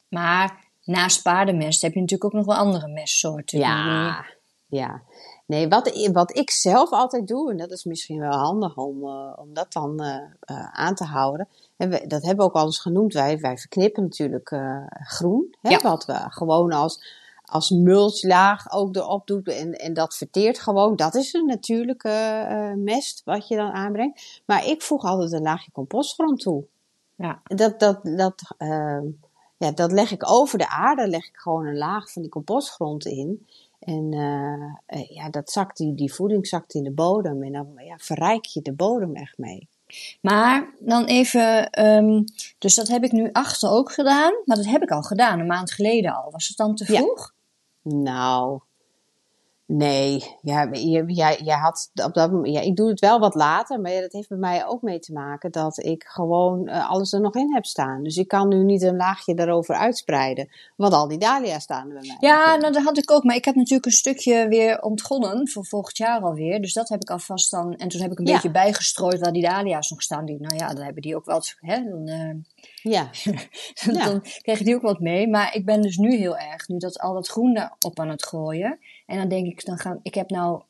Maar 0.08 0.72
naast 0.83 1.21
paardenmest 1.21 1.81
heb 1.81 1.93
je 1.93 1.99
natuurlijk 1.99 2.33
ook 2.33 2.45
nog 2.45 2.55
wel 2.55 2.65
andere 2.65 2.87
mestsoorten. 2.87 3.59
Ja, 3.59 4.25
ja. 4.65 5.01
Nee, 5.46 5.67
wat, 5.67 6.09
wat 6.11 6.37
ik 6.37 6.51
zelf 6.51 6.91
altijd 6.91 7.27
doe, 7.27 7.51
en 7.51 7.57
dat 7.57 7.72
is 7.72 7.83
misschien 7.83 8.19
wel 8.19 8.31
handig 8.31 8.77
om, 8.77 9.03
uh, 9.03 9.33
om 9.35 9.53
dat 9.53 9.74
dan 9.74 10.01
uh, 10.03 10.07
uh, 10.07 10.67
aan 10.72 10.96
te 10.96 11.03
houden. 11.03 11.48
En 11.77 11.89
we, 11.89 12.07
dat 12.07 12.22
hebben 12.22 12.46
we 12.46 12.51
ook 12.51 12.57
al 12.57 12.65
eens 12.65 12.79
genoemd. 12.79 13.13
Wij, 13.13 13.39
wij 13.39 13.57
verknippen 13.57 14.03
natuurlijk 14.03 14.55
groen. 14.91 15.55
Hè, 15.61 15.69
ja. 15.69 15.79
Wat 15.81 16.05
we 16.05 16.25
gewoon 16.27 16.72
als, 16.72 17.03
als 17.46 17.69
mulchlaag 17.69 18.72
ook 18.72 18.96
erop 18.96 19.27
doet. 19.27 19.48
En, 19.48 19.74
en 19.74 19.93
dat 19.93 20.15
verteert 20.15 20.59
gewoon. 20.59 20.96
Dat 20.96 21.15
is 21.15 21.33
een 21.33 21.46
natuurlijke 21.46 22.75
mest 22.77 23.22
wat 23.25 23.48
je 23.48 23.55
dan 23.55 23.72
aanbrengt. 23.72 24.41
Maar 24.46 24.65
ik 24.65 24.81
voeg 24.81 25.03
altijd 25.03 25.31
een 25.31 25.41
laagje 25.41 25.72
compostgrond 25.72 26.39
toe. 26.39 26.65
Ja. 27.15 27.41
Dat, 27.43 27.79
dat, 27.79 28.00
dat, 28.03 28.55
ja, 29.63 29.71
dat 29.71 29.91
leg 29.91 30.11
ik 30.11 30.31
over 30.31 30.57
de 30.57 30.69
aarde, 30.69 31.07
leg 31.07 31.27
ik 31.27 31.35
gewoon 31.35 31.65
een 31.65 31.77
laag 31.77 32.11
van 32.11 32.21
die 32.21 32.31
compostgrond 32.31 33.05
in. 33.05 33.45
En 33.79 34.11
uh, 34.11 35.09
ja, 35.09 35.29
dat 35.29 35.51
zakt, 35.51 35.77
die, 35.77 35.95
die 35.95 36.13
voeding 36.13 36.47
zakt 36.47 36.73
in 36.73 36.83
de 36.83 36.91
bodem. 36.91 37.43
En 37.43 37.51
dan 37.51 37.67
ja, 37.77 37.97
verrijk 37.97 38.45
je 38.45 38.61
de 38.61 38.73
bodem 38.73 39.15
echt 39.15 39.37
mee. 39.37 39.67
Maar 40.21 40.73
dan 40.79 41.05
even, 41.05 41.79
um, 41.85 42.25
dus 42.57 42.75
dat 42.75 42.87
heb 42.87 43.03
ik 43.03 43.11
nu 43.11 43.29
achter 43.31 43.69
ook 43.69 43.91
gedaan. 43.91 44.33
Maar 44.45 44.57
dat 44.57 44.65
heb 44.65 44.81
ik 44.81 44.91
al 44.91 45.01
gedaan, 45.01 45.39
een 45.39 45.47
maand 45.47 45.71
geleden 45.71 46.15
al. 46.15 46.31
Was 46.31 46.47
het 46.47 46.57
dan 46.57 46.75
te 46.75 46.85
vroeg? 46.85 47.33
Ja. 47.81 47.95
Nou, 47.95 48.59
Nee, 49.75 50.38
ja, 50.42 50.70
jij, 50.72 51.40
jij 51.44 51.57
had 51.57 51.92
op 52.03 52.14
dat 52.14 52.31
moment, 52.31 52.53
ja, 52.53 52.62
ik 52.62 52.75
doe 52.75 52.90
het 52.90 53.00
wel 53.00 53.20
wat 53.20 53.36
later, 53.36 53.81
maar 53.81 53.92
ja, 53.92 54.01
dat 54.01 54.12
heeft 54.12 54.29
bij 54.29 54.38
mij 54.38 54.66
ook 54.66 54.81
mee 54.81 55.00
te 55.00 55.14
maken 55.14 55.51
dat 55.51 55.83
ik 55.83 56.03
gewoon 56.03 56.70
uh, 56.70 56.90
alles 56.90 57.14
er 57.14 57.22
nog 57.22 57.36
in 57.36 57.53
heb 57.53 57.66
staan. 57.66 58.03
Dus 58.03 58.18
ik 58.18 58.27
kan 58.27 58.48
nu 58.48 58.64
niet 58.64 58.81
een 58.81 58.96
laagje 58.96 59.33
daarover 59.33 59.75
uitspreiden, 59.75 60.50
want 60.75 60.94
al 60.94 61.07
die 61.07 61.18
dahlia's 61.18 61.64
staan 61.64 61.88
er 61.88 61.94
bij 61.94 62.07
mij. 62.07 62.29
Ja, 62.29 62.55
nou 62.55 62.74
dat 62.74 62.83
had 62.83 62.98
ik 62.98 63.12
ook, 63.12 63.24
maar 63.24 63.36
ik 63.36 63.46
heb 63.46 63.55
natuurlijk 63.55 63.86
een 63.86 63.92
stukje 63.92 64.48
weer 64.48 64.81
ontgonnen 64.81 65.50
voor 65.50 65.66
volgend 65.66 65.98
jaar 65.98 66.22
alweer. 66.22 66.62
Dus 66.62 66.74
dat 66.74 66.90
heb 66.90 67.01
ik 67.01 67.09
alvast 67.09 67.51
dan, 67.51 67.75
en 67.75 67.88
toen 67.88 68.01
heb 68.01 68.12
ik 68.12 68.20
een 68.20 68.25
ja. 68.25 68.33
beetje 68.33 68.51
bijgestrooid 68.51 69.20
waar 69.20 69.33
die 69.33 69.44
dahlia's 69.44 69.90
nog 69.90 70.01
staan. 70.01 70.25
Die, 70.25 70.40
nou 70.40 70.55
ja, 70.55 70.68
dan 70.68 70.83
hebben 70.83 71.01
die 71.01 71.16
ook 71.16 71.25
wel, 71.25 71.42
hè, 71.59 71.83
dan, 71.83 72.09
uh, 72.09 72.33
ja. 72.94 73.09
dan 73.86 73.96
ja. 73.96 74.20
krijg 74.42 74.59
die 74.59 74.75
ook 74.75 74.81
wat 74.81 75.00
mee. 75.00 75.27
Maar 75.27 75.55
ik 75.55 75.66
ben 75.66 75.81
dus 75.81 75.98
nu 75.98 76.16
heel 76.16 76.38
erg, 76.38 76.68
nu 76.68 76.77
dat 76.77 77.00
al 77.00 77.14
dat 77.14 77.27
groen 77.27 77.70
op 77.79 78.00
aan 78.00 78.09
het 78.09 78.25
gooien. 78.25 78.79
En 79.05 79.18
dan 79.18 79.27
denk 79.27 79.48
ik, 79.48 79.66
dan 79.66 79.77
gaan, 79.77 80.00
ik 80.01 80.13
heb 80.13 80.29
nou, 80.29 80.61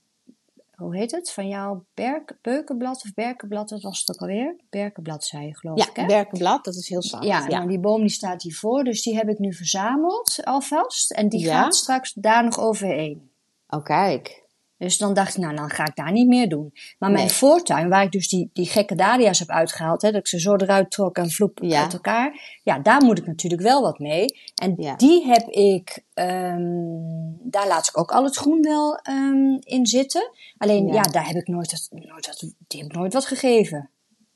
hoe 0.75 0.95
heet 0.95 1.11
het? 1.11 1.31
Van 1.31 1.47
jou 1.47 1.79
berk, 1.93 2.37
beukenblad 2.41 3.03
of 3.05 3.13
berkenblad, 3.13 3.69
dat 3.69 3.81
was 3.81 3.99
het 3.99 4.15
ook 4.15 4.21
alweer? 4.21 4.55
Berkenblad 4.69 5.23
zei 5.23 5.47
je 5.47 5.57
geloof 5.57 5.77
ja, 5.77 5.89
ik 5.89 5.95
hè? 5.95 6.05
berkenblad, 6.05 6.63
dat 6.63 6.75
is 6.75 6.89
heel 6.89 7.03
zacht. 7.03 7.23
Ja, 7.23 7.39
ja. 7.39 7.47
Nou, 7.47 7.67
die 7.67 7.79
boom 7.79 8.01
die 8.01 8.09
staat 8.09 8.41
hiervoor, 8.41 8.83
dus 8.83 9.03
die 9.03 9.15
heb 9.15 9.29
ik 9.29 9.39
nu 9.39 9.53
verzameld 9.53 10.39
alvast. 10.43 11.11
En 11.11 11.29
die 11.29 11.39
ja? 11.39 11.61
gaat 11.61 11.75
straks 11.75 12.13
daar 12.13 12.43
nog 12.43 12.59
overheen. 12.59 13.31
Oh 13.67 13.83
kijk. 13.83 14.42
Dus 14.83 14.97
dan 14.97 15.13
dacht 15.13 15.37
ik, 15.37 15.43
nou, 15.43 15.55
dan 15.55 15.69
ga 15.69 15.85
ik 15.85 15.95
daar 15.95 16.11
niet 16.11 16.27
meer 16.27 16.49
doen. 16.49 16.73
Maar 16.99 17.11
mijn 17.11 17.25
nee. 17.25 17.33
voortuin, 17.33 17.89
waar 17.89 18.03
ik 18.03 18.11
dus 18.11 18.29
die, 18.29 18.49
die 18.53 18.65
gekke 18.65 18.95
dahlia's 18.95 19.39
heb 19.39 19.49
uitgehaald, 19.49 20.01
hè, 20.01 20.11
dat 20.11 20.19
ik 20.19 20.27
ze 20.27 20.39
zo 20.39 20.55
eruit 20.55 20.91
trok 20.91 21.17
en 21.17 21.29
vloep 21.29 21.59
ja. 21.61 21.81
uit 21.81 21.93
elkaar. 21.93 22.59
Ja, 22.63 22.79
daar 22.79 23.03
moet 23.03 23.17
ik 23.17 23.25
natuurlijk 23.25 23.61
wel 23.61 23.81
wat 23.81 23.99
mee. 23.99 24.25
En 24.55 24.73
ja. 24.77 24.95
die 24.95 25.25
heb 25.25 25.47
ik, 25.47 26.03
um, 26.13 27.37
daar 27.41 27.67
laat 27.67 27.87
ik 27.87 27.97
ook 27.97 28.11
al 28.11 28.23
het 28.23 28.35
groen 28.35 28.61
wel 28.61 28.99
um, 29.09 29.59
in 29.63 29.85
zitten. 29.85 30.31
Alleen, 30.57 30.87
ja. 30.87 30.93
ja, 30.93 31.01
daar 31.01 31.27
heb 31.27 31.35
ik 31.35 31.47
nooit, 31.47 31.87
nooit 31.91 32.27
wat, 32.27 32.39
die 32.67 32.81
heb 32.81 32.91
ik 32.91 32.97
nooit 32.97 33.13
wat 33.13 33.25
gegeven. 33.25 33.89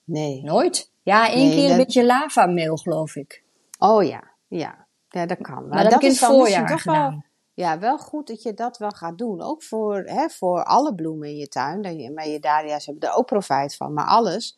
Nee. 0.04 0.44
Nooit? 0.44 0.92
Ja, 1.04 1.30
één 1.30 1.48
nee, 1.48 1.56
keer 1.56 1.62
dat... 1.62 1.72
een 1.72 1.78
beetje 1.78 2.06
lavameel, 2.06 2.78
geloof 2.78 3.16
ik. 3.16 3.44
Oh 3.80 4.04
ja, 4.04 4.24
ja. 4.48 4.86
Ja, 5.10 5.26
dat 5.26 5.42
kan. 5.42 5.56
Maar, 5.56 5.68
maar 5.68 5.84
dat, 5.84 5.92
dat 5.92 6.02
heb 6.02 6.12
ik 6.12 6.18
in 6.18 6.28
het 6.28 6.36
voorjaar 6.36 6.80
gedaan. 6.80 7.12
Wel, 7.12 7.24
ja, 7.58 7.80
wel 7.80 7.98
goed 7.98 8.28
dat 8.28 8.42
je 8.42 8.54
dat 8.54 8.78
wel 8.78 8.90
gaat 8.90 9.18
doen. 9.18 9.42
Ook 9.42 9.64
voor, 9.64 9.96
hè, 10.06 10.30
voor 10.30 10.64
alle 10.64 10.96
bloemen 10.96 11.28
in 11.28 11.36
je 11.36 11.48
tuin. 11.48 11.98
Je, 11.98 12.12
maar 12.12 12.28
je 12.28 12.40
dahlia's 12.40 12.86
hebben 12.86 13.10
er 13.10 13.16
ook 13.16 13.26
profijt 13.26 13.76
van. 13.76 13.94
Maar 13.94 14.06
alles. 14.06 14.58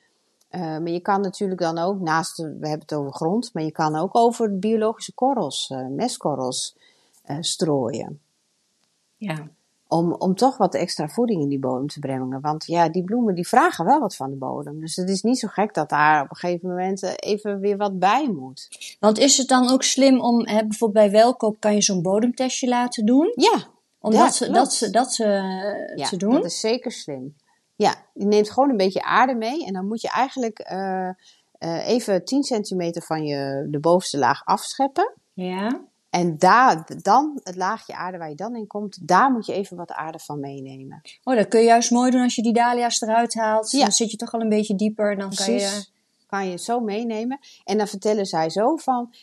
Uh, 0.52 0.62
maar 0.62 0.90
je 0.90 1.00
kan 1.00 1.22
natuurlijk 1.22 1.62
dan 1.62 1.78
ook, 1.78 2.00
naast, 2.00 2.38
we 2.38 2.44
hebben 2.44 2.80
het 2.80 2.94
over 2.94 3.14
grond, 3.14 3.54
maar 3.54 3.64
je 3.64 3.72
kan 3.72 3.96
ook 3.96 4.16
over 4.16 4.60
biologische 4.60 5.14
korrels, 5.14 5.70
uh, 5.70 5.88
mestkorrels, 5.88 6.78
uh, 7.26 7.38
strooien. 7.40 8.22
Ja 9.18 9.50
om, 9.90 10.14
om 10.14 10.36
toch 10.36 10.58
wat 10.58 10.76
extra 10.76 11.08
voeding 11.08 11.42
in 11.42 11.50
die 11.50 11.60
bodem 11.60 11.88
te 11.88 12.00
brengen. 12.00 12.42
Want 12.42 12.66
ja, 12.66 12.90
die 12.90 13.04
bloemen 13.04 13.36
die 13.36 13.48
vragen 13.48 13.86
wel 13.86 14.00
wat 14.00 14.16
van 14.16 14.30
de 14.30 14.36
bodem. 14.36 14.80
Dus 14.80 14.96
het 14.96 15.10
is 15.10 15.22
niet 15.22 15.40
zo 15.40 15.48
gek 15.48 15.74
dat 15.74 15.90
daar 15.90 16.24
op 16.24 16.30
een 16.30 16.36
gegeven 16.36 16.70
moment 16.70 17.22
even 17.22 17.60
weer 17.60 17.78
wat 17.78 18.00
bij 18.00 18.30
moet. 18.30 18.96
Want 19.00 19.18
is 19.18 19.38
het 19.38 19.48
dan 19.48 19.72
ook 19.72 19.84
slim 19.84 20.22
om, 20.22 20.48
hè, 20.48 20.68
bijvoorbeeld 20.68 21.06
bij 21.12 21.22
welkoop 21.22 21.60
kan 21.60 21.74
je 21.74 21.82
zo'n 21.82 22.02
bodemtestje 22.02 22.68
laten 22.68 23.06
doen? 23.06 23.32
Ja. 23.36 23.68
Om 24.00 24.12
ja, 24.12 24.24
dat, 24.24 24.36
ze, 24.36 24.52
dat, 24.52 24.74
ze, 24.74 24.90
dat 24.90 25.14
ze 25.14 25.24
ja, 25.96 26.08
te 26.08 26.18
doen? 26.18 26.32
dat 26.32 26.46
is 26.46 26.60
zeker 26.60 26.92
slim. 26.92 27.36
Ja, 27.76 27.96
je 28.14 28.26
neemt 28.26 28.52
gewoon 28.52 28.70
een 28.70 28.78
beetje 28.78 29.02
aarde 29.02 29.36
mee 29.36 29.66
en 29.66 29.74
dan 29.74 29.88
moet 29.88 30.02
je 30.02 30.10
eigenlijk 30.10 30.70
uh, 30.72 31.10
uh, 31.60 31.88
even 31.88 32.26
10 32.26 32.44
centimeter 32.44 33.02
van 33.02 33.24
je, 33.24 33.68
de 33.70 33.80
bovenste 33.80 34.18
laag 34.18 34.46
afscheppen. 34.46 35.14
Ja. 35.34 35.82
En 36.10 36.38
daar, 36.38 36.88
dan, 37.02 37.40
het 37.44 37.56
laagje 37.56 37.96
aarde 37.96 38.18
waar 38.18 38.30
je 38.30 38.36
dan 38.36 38.56
in 38.56 38.68
komt, 38.68 39.08
daar 39.08 39.32
moet 39.32 39.46
je 39.46 39.54
even 39.54 39.78
wat 39.78 39.92
aarde 39.92 40.20
van 40.20 40.40
meenemen. 40.40 41.02
Oh, 41.24 41.36
dat 41.36 41.48
kun 41.48 41.60
je 41.60 41.66
juist 41.66 41.92
mooi 41.92 42.12
doen 42.12 42.22
als 42.22 42.36
je 42.36 42.42
die 42.42 42.54
dahlia's 42.54 43.02
eruit 43.02 43.34
haalt. 43.34 43.72
Ja. 43.72 43.80
Dan 43.80 43.92
zit 43.92 44.12
je 44.12 44.18
toch 44.18 44.34
al 44.34 44.42
een 44.42 44.50
beetje 44.50 44.76
dieper. 44.76 45.18
Dan 45.18 45.36
kan 45.36 45.54
je... 45.54 45.86
kan 46.28 46.50
je 46.50 46.58
zo 46.58 46.80
meenemen. 46.80 47.40
En 47.64 47.78
dan 47.78 47.88
vertellen 47.88 48.26
zij 48.26 48.50
zo 48.50 48.76
van, 48.76 49.14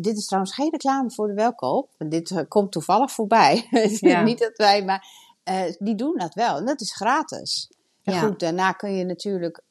dit 0.00 0.16
is 0.16 0.26
trouwens 0.26 0.54
geen 0.54 0.70
reclame 0.70 1.10
voor 1.10 1.26
de 1.26 1.34
welkoop. 1.34 1.90
Dit 1.98 2.44
komt 2.48 2.72
toevallig 2.72 3.10
voorbij. 3.12 3.66
Niet 4.24 4.38
dat 4.38 4.56
wij, 4.56 4.84
maar 4.84 5.06
die 5.78 5.94
doen 5.94 6.16
dat 6.16 6.34
wel. 6.34 6.56
En 6.56 6.64
dat 6.64 6.80
is 6.80 6.94
gratis. 6.94 7.70
En 8.02 8.20
goed, 8.20 8.40
daarna 8.40 8.72
kun 8.72 8.94
je 8.94 9.04
natuurlijk 9.04 9.62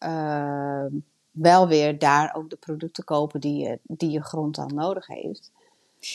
wel 1.42 1.68
weer 1.68 2.00
daar 2.00 2.36
ook 2.36 2.50
de 2.50 2.56
producten 2.56 3.04
kopen 3.04 3.40
die 3.40 3.58
je, 3.58 3.80
die 3.84 4.10
je 4.10 4.24
grond 4.24 4.56
dan 4.56 4.72
nodig 4.76 5.08
heeft. 5.08 5.52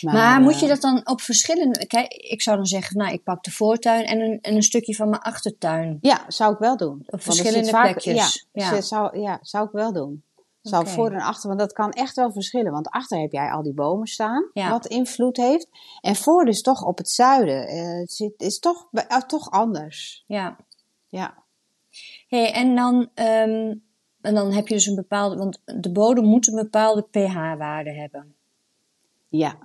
Maar, 0.00 0.40
moet 0.40 0.58
je 0.58 0.66
eh, 0.66 0.68
dat 0.68 0.80
dan 0.80 1.00
op 1.04 1.20
verschillende... 1.20 1.86
Kijk, 1.86 2.12
ik 2.12 2.42
zou 2.42 2.56
dan 2.56 2.66
zeggen, 2.66 2.96
nou, 2.96 3.12
ik 3.12 3.22
pak 3.22 3.42
de 3.42 3.50
voortuin 3.50 4.04
en 4.04 4.20
een, 4.20 4.38
en 4.40 4.54
een 4.54 4.62
stukje 4.62 4.94
van 4.94 5.08
mijn 5.08 5.22
achtertuin. 5.22 5.98
Ja, 6.00 6.24
zou 6.28 6.52
ik 6.52 6.58
wel 6.58 6.76
doen. 6.76 7.02
Op 7.06 7.22
verschillende 7.22 7.70
plekjes. 7.70 8.46
Ja, 8.52 8.70
ja. 8.72 8.80
Zou, 8.80 9.18
ja, 9.18 9.38
zou 9.42 9.66
ik 9.66 9.72
wel 9.72 9.92
doen. 9.92 10.24
Zou 10.62 10.86
voor 10.86 11.10
en 11.10 11.20
achter, 11.20 11.48
want 11.48 11.60
dat 11.60 11.72
kan 11.72 11.90
echt 11.90 12.16
wel 12.16 12.32
verschillen. 12.32 12.72
Want 12.72 12.88
achter 12.88 13.20
heb 13.20 13.32
jij 13.32 13.50
al 13.50 13.62
die 13.62 13.74
bomen 13.74 14.06
staan, 14.06 14.50
wat 14.52 14.86
invloed 14.86 15.36
heeft. 15.36 15.68
En 16.00 16.16
voor 16.16 16.44
dus 16.44 16.62
toch 16.62 16.84
op 16.84 16.98
het 16.98 17.10
zuiden. 17.10 17.74
Uh, 17.74 18.00
het 18.00 18.34
is 18.36 18.58
toch, 18.58 18.88
uh, 18.92 19.16
toch 19.16 19.50
anders. 19.50 20.24
Ja. 20.26 20.56
Ja. 21.06 21.34
hey, 22.28 22.52
en 22.52 22.74
dan... 22.74 23.10
Ehm, 23.14 23.72
en 24.26 24.34
dan 24.34 24.52
heb 24.52 24.68
je 24.68 24.74
dus 24.74 24.86
een 24.86 24.94
bepaalde, 24.94 25.36
want 25.36 25.58
de 25.64 25.90
bodem 25.90 26.24
moet 26.24 26.48
een 26.48 26.54
bepaalde 26.54 27.02
pH-waarde 27.02 27.92
hebben. 27.92 28.34
Ja. 29.28 29.58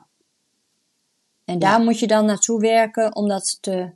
En 1.45 1.59
daar 1.59 1.81
moet 1.81 1.99
je 1.99 2.07
dan 2.07 2.25
naartoe 2.25 2.59
werken 2.59 3.15
om 3.15 3.27
dat 3.27 3.57
te 3.61 3.89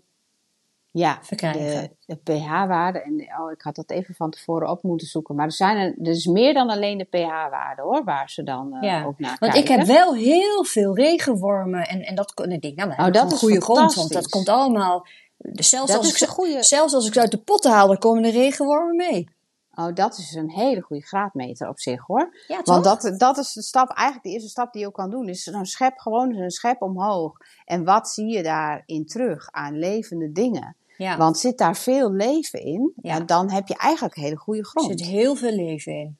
ja, 0.91 1.19
verkrijgen. 1.21 1.91
De, 2.05 2.15
de 2.23 2.33
pH-waarde, 2.33 3.01
en 3.01 3.13
oh, 3.39 3.51
ik 3.51 3.61
had 3.61 3.75
dat 3.75 3.89
even 3.89 4.15
van 4.15 4.31
tevoren 4.31 4.69
op 4.69 4.83
moeten 4.83 5.07
zoeken. 5.07 5.35
Maar 5.35 5.45
er 5.45 5.51
zijn 5.51 5.77
er, 5.77 5.95
er 6.01 6.11
is 6.11 6.25
meer 6.25 6.53
dan 6.53 6.69
alleen 6.69 6.97
de 6.97 7.03
pH-waarde 7.03 7.81
hoor, 7.81 8.03
waar 8.03 8.29
ze 8.29 8.43
dan 8.43 8.75
uh, 8.75 8.81
ja. 8.81 9.03
ook 9.03 9.19
naar 9.19 9.37
Want 9.39 9.55
ik 9.55 9.67
heb 9.67 9.85
wel 9.85 10.15
heel 10.15 10.65
veel 10.65 10.95
regenwormen 10.95 11.87
en, 11.87 12.01
en 12.01 12.15
dat, 12.15 12.41
en 12.41 12.51
ik 12.51 12.61
denk, 12.61 12.75
nou, 12.75 12.91
oh, 12.91 13.11
dat 13.11 13.25
is 13.25 13.31
een 13.31 13.37
goede 13.37 13.61
grond, 13.61 13.93
want 13.93 14.13
dat 14.13 14.29
komt 14.29 14.49
allemaal... 14.49 15.07
Zelfs, 15.37 15.97
als 15.97 16.21
ik, 16.21 16.27
goede... 16.27 16.63
zelfs 16.63 16.93
als 16.93 17.07
ik 17.07 17.13
ze 17.13 17.19
uit 17.19 17.31
de 17.31 17.37
potten 17.37 17.71
haal, 17.71 17.87
dan 17.87 17.97
komen 17.97 18.23
de 18.23 18.31
regenwormen 18.31 18.95
mee. 18.95 19.27
Oh, 19.75 19.93
dat 19.93 20.17
is 20.17 20.33
een 20.33 20.49
hele 20.49 20.81
goede 20.81 21.05
graadmeter 21.05 21.69
op 21.69 21.79
zich 21.79 22.01
hoor. 22.05 22.37
Ja, 22.47 22.61
Want 22.63 22.83
dat, 22.83 23.13
dat 23.17 23.37
is 23.37 23.53
de 23.53 23.61
stap, 23.61 23.89
eigenlijk 23.89 24.27
de 24.27 24.33
eerste 24.33 24.49
stap 24.49 24.73
die 24.73 24.81
je 24.81 24.87
ook 24.87 24.93
kan 24.93 25.09
doen. 25.09 25.27
Is 25.27 25.43
zo'n 25.43 25.65
schep, 25.65 25.97
gewoon 25.97 26.35
een 26.35 26.51
schep 26.51 26.81
omhoog. 26.81 27.37
En 27.65 27.83
wat 27.83 28.09
zie 28.09 28.27
je 28.27 28.43
daarin 28.43 29.05
terug 29.05 29.51
aan 29.51 29.79
levende 29.79 30.31
dingen? 30.31 30.75
Ja. 30.97 31.17
Want 31.17 31.37
zit 31.37 31.57
daar 31.57 31.75
veel 31.75 32.11
leven 32.11 32.61
in, 32.61 32.93
ja. 33.01 33.19
dan 33.19 33.51
heb 33.51 33.67
je 33.67 33.75
eigenlijk 33.77 34.15
een 34.15 34.23
hele 34.23 34.35
goede 34.35 34.65
grond. 34.65 34.91
Er 34.91 34.97
zit 34.97 35.07
heel 35.07 35.35
veel 35.35 35.51
leven 35.51 35.93
in. 35.93 36.17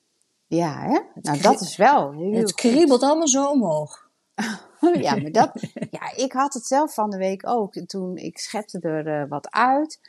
Ja, 0.48 0.82
hè? 0.82 1.00
nou, 1.22 1.42
dat 1.42 1.62
is 1.62 1.76
wel 1.76 2.12
heel 2.12 2.34
Het 2.34 2.54
kriebelt 2.54 3.04
allemaal 3.04 3.28
zo 3.28 3.50
omhoog. 3.50 4.10
ja, 5.02 5.16
maar 5.16 5.32
dat, 5.32 5.52
ja, 5.92 6.16
ik 6.16 6.32
had 6.32 6.54
het 6.54 6.66
zelf 6.66 6.94
van 6.94 7.10
de 7.10 7.18
week 7.18 7.48
ook. 7.48 7.74
Toen 7.74 8.18
ik 8.18 8.38
schepte 8.38 8.80
er 8.80 9.22
uh, 9.22 9.30
wat 9.30 9.52
uit. 9.52 10.00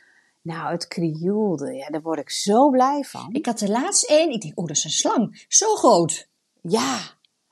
Nou, 0.47 0.71
het 0.71 0.87
krioelde. 0.87 1.73
Ja, 1.73 1.89
daar 1.89 2.01
word 2.01 2.19
ik 2.19 2.29
zo 2.29 2.69
blij 2.69 3.03
van. 3.03 3.29
Ik 3.33 3.45
had 3.45 3.59
de 3.59 3.69
laatste 3.69 4.07
één. 4.07 4.31
Ik 4.31 4.41
denk, 4.41 4.59
oh, 4.59 4.67
dat 4.67 4.75
is 4.75 4.83
een 4.83 4.89
slang. 4.89 5.45
Zo 5.47 5.75
groot. 5.75 6.29
Ja. 6.61 6.99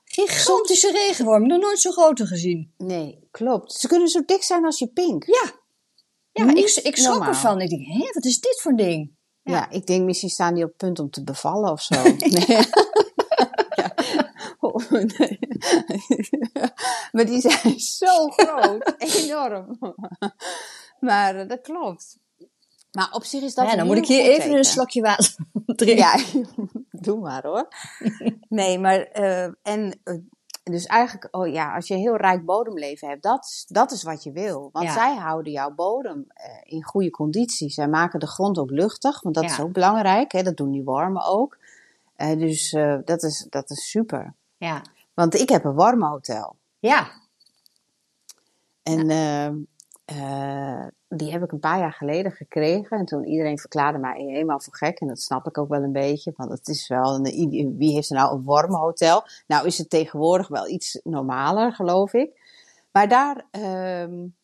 Gigantische 0.04 0.90
regenworm. 0.92 1.46
Nog 1.46 1.60
nooit 1.60 1.80
zo 1.80 1.90
grote 1.90 2.26
gezien. 2.26 2.72
Nee, 2.76 3.28
klopt. 3.30 3.72
Ze 3.72 3.88
kunnen 3.88 4.08
zo 4.08 4.22
dik 4.24 4.42
zijn 4.42 4.64
als 4.64 4.78
je 4.78 4.88
pink. 4.88 5.24
Ja. 5.24 5.52
Ja, 6.32 6.54
ik, 6.54 6.80
ik 6.82 6.96
schrok 6.96 7.26
ervan. 7.26 7.60
Ik 7.60 7.68
denk, 7.68 7.86
hé, 7.86 8.10
wat 8.12 8.24
is 8.24 8.40
dit 8.40 8.60
voor 8.60 8.76
ding? 8.76 9.14
Ja. 9.42 9.70
ik 9.70 9.86
denk 9.86 10.04
misschien 10.04 10.30
staan 10.30 10.54
die 10.54 10.64
op 10.64 10.68
het 10.68 10.78
punt 10.78 10.98
om 10.98 11.10
te 11.10 11.24
bevallen 11.24 11.72
of 11.72 11.82
zo. 11.82 12.02
nee. 12.02 12.46
ja. 13.76 13.94
oh, 14.60 14.90
nee. 14.90 15.38
maar 17.12 17.26
die 17.26 17.40
zijn 17.40 17.80
zo 17.80 18.28
groot. 18.28 18.94
Enorm. 19.22 19.78
maar 21.00 21.36
uh, 21.36 21.48
dat 21.48 21.60
klopt. 21.60 22.18
Maar 22.96 23.12
op 23.12 23.24
zich 23.24 23.42
is 23.42 23.54
dat. 23.54 23.70
Ja, 23.70 23.76
dan 23.76 23.86
moet 23.86 23.96
ik 23.96 24.06
hier 24.06 24.22
even 24.22 24.52
een 24.52 24.64
slokje 24.64 25.00
water 25.00 25.34
drinken. 25.66 25.96
Ja, 25.96 26.42
doe 27.06 27.20
maar 27.20 27.42
hoor. 27.42 27.68
nee, 28.48 28.78
maar. 28.78 29.20
Uh, 29.20 29.44
en. 29.62 30.00
Uh, 30.04 30.18
dus 30.62 30.86
eigenlijk, 30.86 31.28
oh 31.30 31.48
ja, 31.48 31.74
als 31.74 31.88
je 31.88 31.94
een 31.94 32.00
heel 32.00 32.16
rijk 32.16 32.44
bodemleven 32.44 33.08
hebt, 33.08 33.22
dat, 33.22 33.64
dat 33.66 33.92
is 33.92 34.02
wat 34.02 34.22
je 34.22 34.32
wil. 34.32 34.68
Want 34.72 34.90
zij 34.90 35.16
houden 35.16 35.52
jouw 35.52 35.70
bodem 35.70 36.18
uh, 36.18 36.44
in 36.62 36.84
goede 36.84 37.10
conditie. 37.10 37.70
Zij 37.70 37.88
maken 37.88 38.20
de 38.20 38.26
grond 38.26 38.58
ook 38.58 38.70
luchtig, 38.70 39.20
want 39.20 39.34
dat 39.34 39.44
ja. 39.44 39.50
is 39.50 39.60
ook 39.60 39.72
belangrijk. 39.72 40.32
Hè? 40.32 40.42
Dat 40.42 40.56
doen 40.56 40.70
die 40.70 40.84
wormen 40.84 41.24
ook. 41.24 41.58
dus 42.16 42.70
dat, 43.04 43.22
is, 43.22 43.46
dat 43.50 43.70
is 43.70 43.90
super. 43.90 44.34
Ja. 44.56 44.82
Want 45.14 45.34
ik 45.34 45.48
heb 45.48 45.64
een 45.64 45.74
wormenhotel. 45.74 46.56
Ja. 46.78 47.10
En 48.82 49.10
ehm, 49.10 49.56
die 51.08 51.32
heb 51.32 51.42
ik 51.42 51.52
een 51.52 51.58
paar 51.58 51.78
jaar 51.78 51.92
geleden 51.92 52.32
gekregen. 52.32 52.98
En 52.98 53.04
toen 53.04 53.24
iedereen 53.24 53.58
verklaarde 53.58 53.98
mij 53.98 54.20
helemaal 54.20 54.60
voor 54.60 54.76
gek. 54.76 55.00
En 55.00 55.08
dat 55.08 55.20
snap 55.20 55.46
ik 55.46 55.58
ook 55.58 55.68
wel 55.68 55.82
een 55.82 55.92
beetje. 55.92 56.32
Want 56.36 56.50
het 56.50 56.68
is 56.68 56.88
wel 56.88 57.14
een, 57.14 57.74
wie 57.78 57.94
heeft 57.94 58.10
er 58.10 58.16
nou 58.16 58.34
een 58.34 58.42
wormenhotel? 58.42 59.24
Nou 59.46 59.66
is 59.66 59.78
het 59.78 59.90
tegenwoordig 59.90 60.48
wel 60.48 60.68
iets 60.68 61.00
normaler, 61.02 61.72
geloof 61.72 62.12
ik. 62.12 62.44
Maar 62.92 63.08
daar, 63.08 63.46
um, 64.02 64.34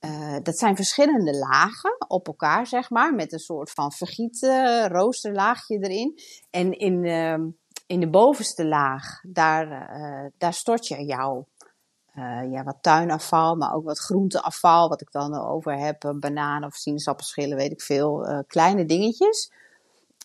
uh, 0.00 0.36
dat 0.42 0.58
zijn 0.58 0.76
verschillende 0.76 1.38
lagen 1.38 1.96
op 2.08 2.26
elkaar, 2.26 2.66
zeg 2.66 2.90
maar. 2.90 3.14
Met 3.14 3.32
een 3.32 3.38
soort 3.38 3.70
van 3.70 3.92
vergieten 3.92 4.88
roosterlaagje 4.88 5.78
erin. 5.78 6.18
En 6.50 6.72
in, 6.72 7.04
uh, 7.04 7.46
in 7.86 8.00
de 8.00 8.10
bovenste 8.10 8.66
laag, 8.66 9.20
daar, 9.22 9.66
uh, 10.00 10.26
daar 10.38 10.54
stort 10.54 10.86
je 10.86 11.04
jouw 11.04 11.46
uh, 12.18 12.52
ja, 12.52 12.64
wat 12.64 12.78
tuinafval, 12.80 13.56
maar 13.56 13.74
ook 13.74 13.84
wat 13.84 13.98
groenteafval, 13.98 14.88
wat 14.88 15.00
ik 15.00 15.12
dan 15.12 15.34
over 15.34 15.78
heb. 15.78 16.14
Bananen 16.16 16.68
of 16.68 16.74
sinaasappelschillen, 16.74 17.56
weet 17.56 17.72
ik 17.72 17.80
veel. 17.80 18.28
Uh, 18.28 18.38
kleine 18.46 18.84
dingetjes. 18.84 19.52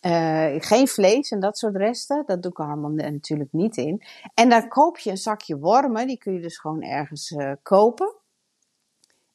Uh, 0.06 0.56
geen 0.58 0.88
vlees 0.88 1.32
en 1.32 1.40
dat 1.40 1.58
soort 1.58 1.76
resten. 1.76 2.24
Dat 2.26 2.42
doe 2.42 2.52
ik 2.52 2.60
allemaal 2.60 2.90
natuurlijk 2.90 3.54
niet 3.54 3.78
in. 3.78 4.04
En 4.34 4.50
daar 4.50 4.68
koop 4.68 4.98
je 4.98 5.10
een 5.10 5.18
zakje 5.18 5.58
wormen. 5.58 6.08
Die 6.08 6.18
kun 6.18 6.34
je 6.34 6.42
dus 6.42 6.58
gewoon 6.58 6.82
ergens 6.82 7.36
kopen. 7.62 8.16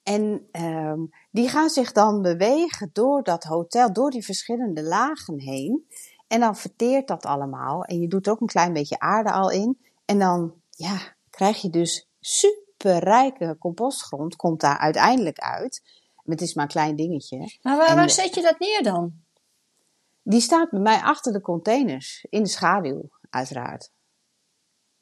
En 0.03 0.49
um, 0.53 1.11
die 1.31 1.49
gaan 1.49 1.69
zich 1.69 1.93
dan 1.93 2.23
bewegen 2.23 2.91
door 2.93 3.23
dat 3.23 3.45
hotel, 3.45 3.93
door 3.93 4.11
die 4.11 4.25
verschillende 4.25 4.83
lagen 4.83 5.41
heen. 5.41 5.87
En 6.27 6.41
dan 6.41 6.57
verteert 6.57 7.09
dat 7.09 7.27
allemaal. 7.27 7.85
En 7.85 8.01
je 8.01 8.09
doet 8.09 8.29
ook 8.29 8.41
een 8.41 8.47
klein 8.47 8.73
beetje 8.73 8.99
aarde 8.99 9.33
al 9.33 9.51
in. 9.51 9.79
En 10.05 10.19
dan 10.19 10.55
ja, 10.71 10.99
krijg 11.31 11.61
je 11.63 11.71
dus 11.71 12.08
superrijke 12.29 13.57
compostgrond 13.59 14.37
komt 14.37 14.61
daar 14.61 14.79
uiteindelijk 14.79 15.39
uit. 15.39 15.83
Het 16.25 16.41
is 16.41 16.55
maar 16.55 16.65
een 16.65 16.71
klein 16.71 16.97
dingetje. 16.97 17.59
Maar 17.63 17.77
waar, 17.77 17.97
waar 17.97 18.11
zet 18.11 18.35
je 18.35 18.43
dat 18.43 18.59
neer 18.59 18.83
dan? 18.83 19.13
Die 20.23 20.41
staat 20.41 20.71
bij 20.71 20.81
mij 20.81 21.01
achter 21.01 21.33
de 21.33 21.41
containers, 21.41 22.27
in 22.31 22.43
de 22.43 22.49
schaduw, 22.49 23.09
uiteraard. 23.31 23.91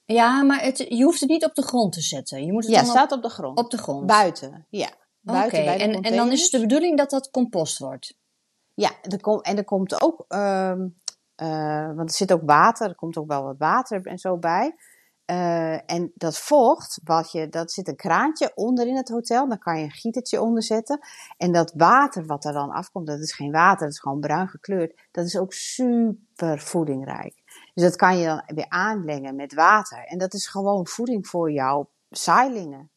Ja, 0.05 0.43
maar 0.43 0.63
het, 0.63 0.79
je 0.79 1.05
hoeft 1.05 1.21
het 1.21 1.29
niet 1.29 1.45
op 1.45 1.55
de 1.55 1.63
grond 1.63 1.93
te 1.93 2.01
zetten. 2.01 2.45
Je 2.45 2.53
moet 2.53 2.65
het 2.65 2.73
ja, 2.73 2.79
het 2.79 2.89
staat 2.89 3.13
op 3.13 3.23
de 3.23 3.29
grond. 3.29 3.59
Op 3.59 3.71
de 3.71 3.79
grond. 3.79 4.07
Buiten, 4.07 4.67
ja. 4.71 4.91
Buiten 5.21 5.65
bij 5.65 5.77
de 5.77 5.83
en, 5.83 6.03
en 6.03 6.17
dan 6.17 6.33
is 6.33 6.43
het 6.43 6.51
de 6.51 6.61
bedoeling 6.61 6.97
dat 6.97 7.11
dat 7.11 7.31
compost 7.31 7.79
wordt? 7.79 8.15
Ja, 8.75 8.91
er 9.03 9.21
kom, 9.21 9.41
en 9.41 9.57
er 9.57 9.65
komt 9.65 10.03
ook, 10.03 10.25
um, 10.29 11.01
uh, 11.43 11.87
want 11.87 12.09
er 12.09 12.17
zit 12.17 12.33
ook 12.33 12.43
water, 12.45 12.89
er 12.89 12.95
komt 12.95 13.17
ook 13.17 13.29
wel 13.29 13.43
wat 13.43 13.59
water 13.59 14.07
en 14.07 14.19
zo 14.19 14.39
bij. 14.39 14.75
Uh, 15.31 15.91
en 15.91 16.13
dat 16.15 16.39
vocht, 16.39 17.01
wat 17.05 17.33
je, 17.33 17.49
dat 17.49 17.73
zit 17.73 17.89
een 17.89 17.97
kraantje 17.97 18.53
onder 18.55 18.87
in 18.87 18.97
het 18.97 19.09
hotel. 19.09 19.49
Dan 19.49 19.59
kan 19.59 19.79
je 19.79 19.85
een 19.85 19.91
gietertje 19.91 20.41
onder 20.41 20.63
zetten. 20.63 21.01
En 21.37 21.53
dat 21.53 21.73
water 21.77 22.27
wat 22.27 22.45
er 22.45 22.53
dan 22.53 22.71
afkomt, 22.71 23.07
dat 23.07 23.19
is 23.19 23.33
geen 23.33 23.53
water, 23.53 23.79
dat 23.79 23.95
is 23.95 24.01
gewoon 24.01 24.21
bruin 24.21 24.49
gekleurd. 24.49 25.01
Dat 25.11 25.25
is 25.25 25.39
ook 25.39 25.53
super 25.53 26.59
voedingrijk. 26.59 27.43
Dus 27.75 27.85
dat 27.85 27.97
kan 27.97 28.19
je 28.19 28.27
dan 28.27 28.43
weer 28.47 28.69
aanlengen 28.69 29.37
met 29.37 29.55
water. 29.55 30.05
En 30.05 30.19
dat 30.19 30.35
is 30.35 30.47
gewoon 30.47 30.87
voeding 30.87 31.27
voor 31.27 31.53
jouw 31.53 31.91
zaailingen. 32.09 32.91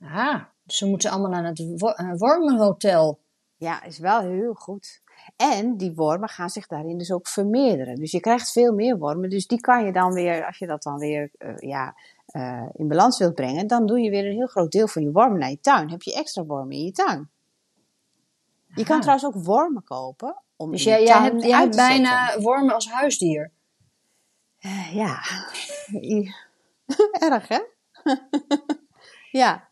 Ah, 0.00 0.44
dus 0.62 0.76
ze 0.76 0.86
moeten 0.86 1.10
allemaal 1.10 1.32
aan 1.32 2.08
het 2.08 2.18
wormenhotel. 2.18 3.20
Ja, 3.56 3.82
is 3.82 3.98
wel 3.98 4.20
heel 4.20 4.54
goed. 4.54 5.01
En 5.36 5.76
die 5.76 5.94
wormen 5.94 6.28
gaan 6.28 6.50
zich 6.50 6.66
daarin 6.66 6.98
dus 6.98 7.12
ook 7.12 7.28
vermeerderen. 7.28 7.94
Dus 7.94 8.10
je 8.10 8.20
krijgt 8.20 8.52
veel 8.52 8.72
meer 8.74 8.98
wormen. 8.98 9.30
Dus 9.30 9.46
die 9.46 9.60
kan 9.60 9.84
je 9.84 9.92
dan 9.92 10.12
weer, 10.12 10.46
als 10.46 10.58
je 10.58 10.66
dat 10.66 10.82
dan 10.82 10.98
weer 10.98 11.30
uh, 11.38 11.56
ja, 11.56 11.94
uh, 12.36 12.68
in 12.72 12.88
balans 12.88 13.18
wilt 13.18 13.34
brengen, 13.34 13.66
dan 13.66 13.86
doe 13.86 14.00
je 14.00 14.10
weer 14.10 14.26
een 14.26 14.36
heel 14.36 14.46
groot 14.46 14.72
deel 14.72 14.88
van 14.88 15.02
je 15.02 15.12
wormen 15.12 15.38
naar 15.38 15.50
je 15.50 15.60
tuin. 15.60 15.90
Heb 15.90 16.02
je 16.02 16.14
extra 16.14 16.44
wormen 16.44 16.76
in 16.76 16.84
je 16.84 16.92
tuin. 16.92 17.30
Je 18.74 18.84
kan 18.84 19.00
trouwens 19.00 19.26
ook 19.26 19.44
wormen 19.44 19.84
kopen. 19.84 20.42
Om 20.56 20.70
dus 20.70 20.84
jij, 20.84 21.02
jij 21.04 21.22
hebt, 21.22 21.42
jij 21.42 21.58
hebt 21.58 21.76
bijna 21.76 22.40
wormen 22.40 22.74
als 22.74 22.90
huisdier. 22.90 23.50
Uh, 24.60 24.94
ja. 24.94 25.20
Erg 27.30 27.48
hè? 27.48 27.60
ja. 29.42 29.68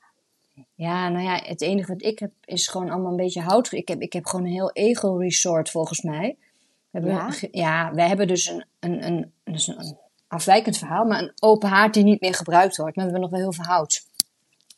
Ja, 0.80 1.08
nou 1.08 1.24
ja, 1.24 1.40
het 1.44 1.60
enige 1.60 1.92
wat 1.92 2.02
ik 2.02 2.18
heb 2.18 2.30
is 2.44 2.68
gewoon 2.68 2.90
allemaal 2.90 3.10
een 3.10 3.16
beetje 3.16 3.40
hout. 3.40 3.72
Ik 3.72 3.88
heb, 3.88 4.00
ik 4.00 4.12
heb 4.12 4.26
gewoon 4.26 4.46
een 4.46 4.52
heel 4.52 4.72
ego 4.72 5.16
resort 5.16 5.70
volgens 5.70 6.02
mij. 6.02 6.36
We 6.90 6.98
hebben, 6.98 7.12
ja? 7.12 7.48
ja, 7.50 7.94
wij 7.94 8.08
hebben 8.08 8.26
dus 8.26 8.46
een, 8.46 8.64
een, 8.80 9.06
een, 9.06 9.32
dus 9.44 9.66
een, 9.66 9.96
afwijkend 10.28 10.78
verhaal, 10.78 11.04
maar 11.04 11.22
een 11.22 11.32
open 11.40 11.68
haard 11.68 11.94
die 11.94 12.04
niet 12.04 12.20
meer 12.20 12.34
gebruikt 12.34 12.76
wordt. 12.76 12.96
Maar 12.96 13.04
we 13.04 13.10
hebben 13.10 13.30
nog 13.30 13.40
wel 13.40 13.50
heel 13.50 13.62
veel 13.62 13.74
hout. 13.74 14.06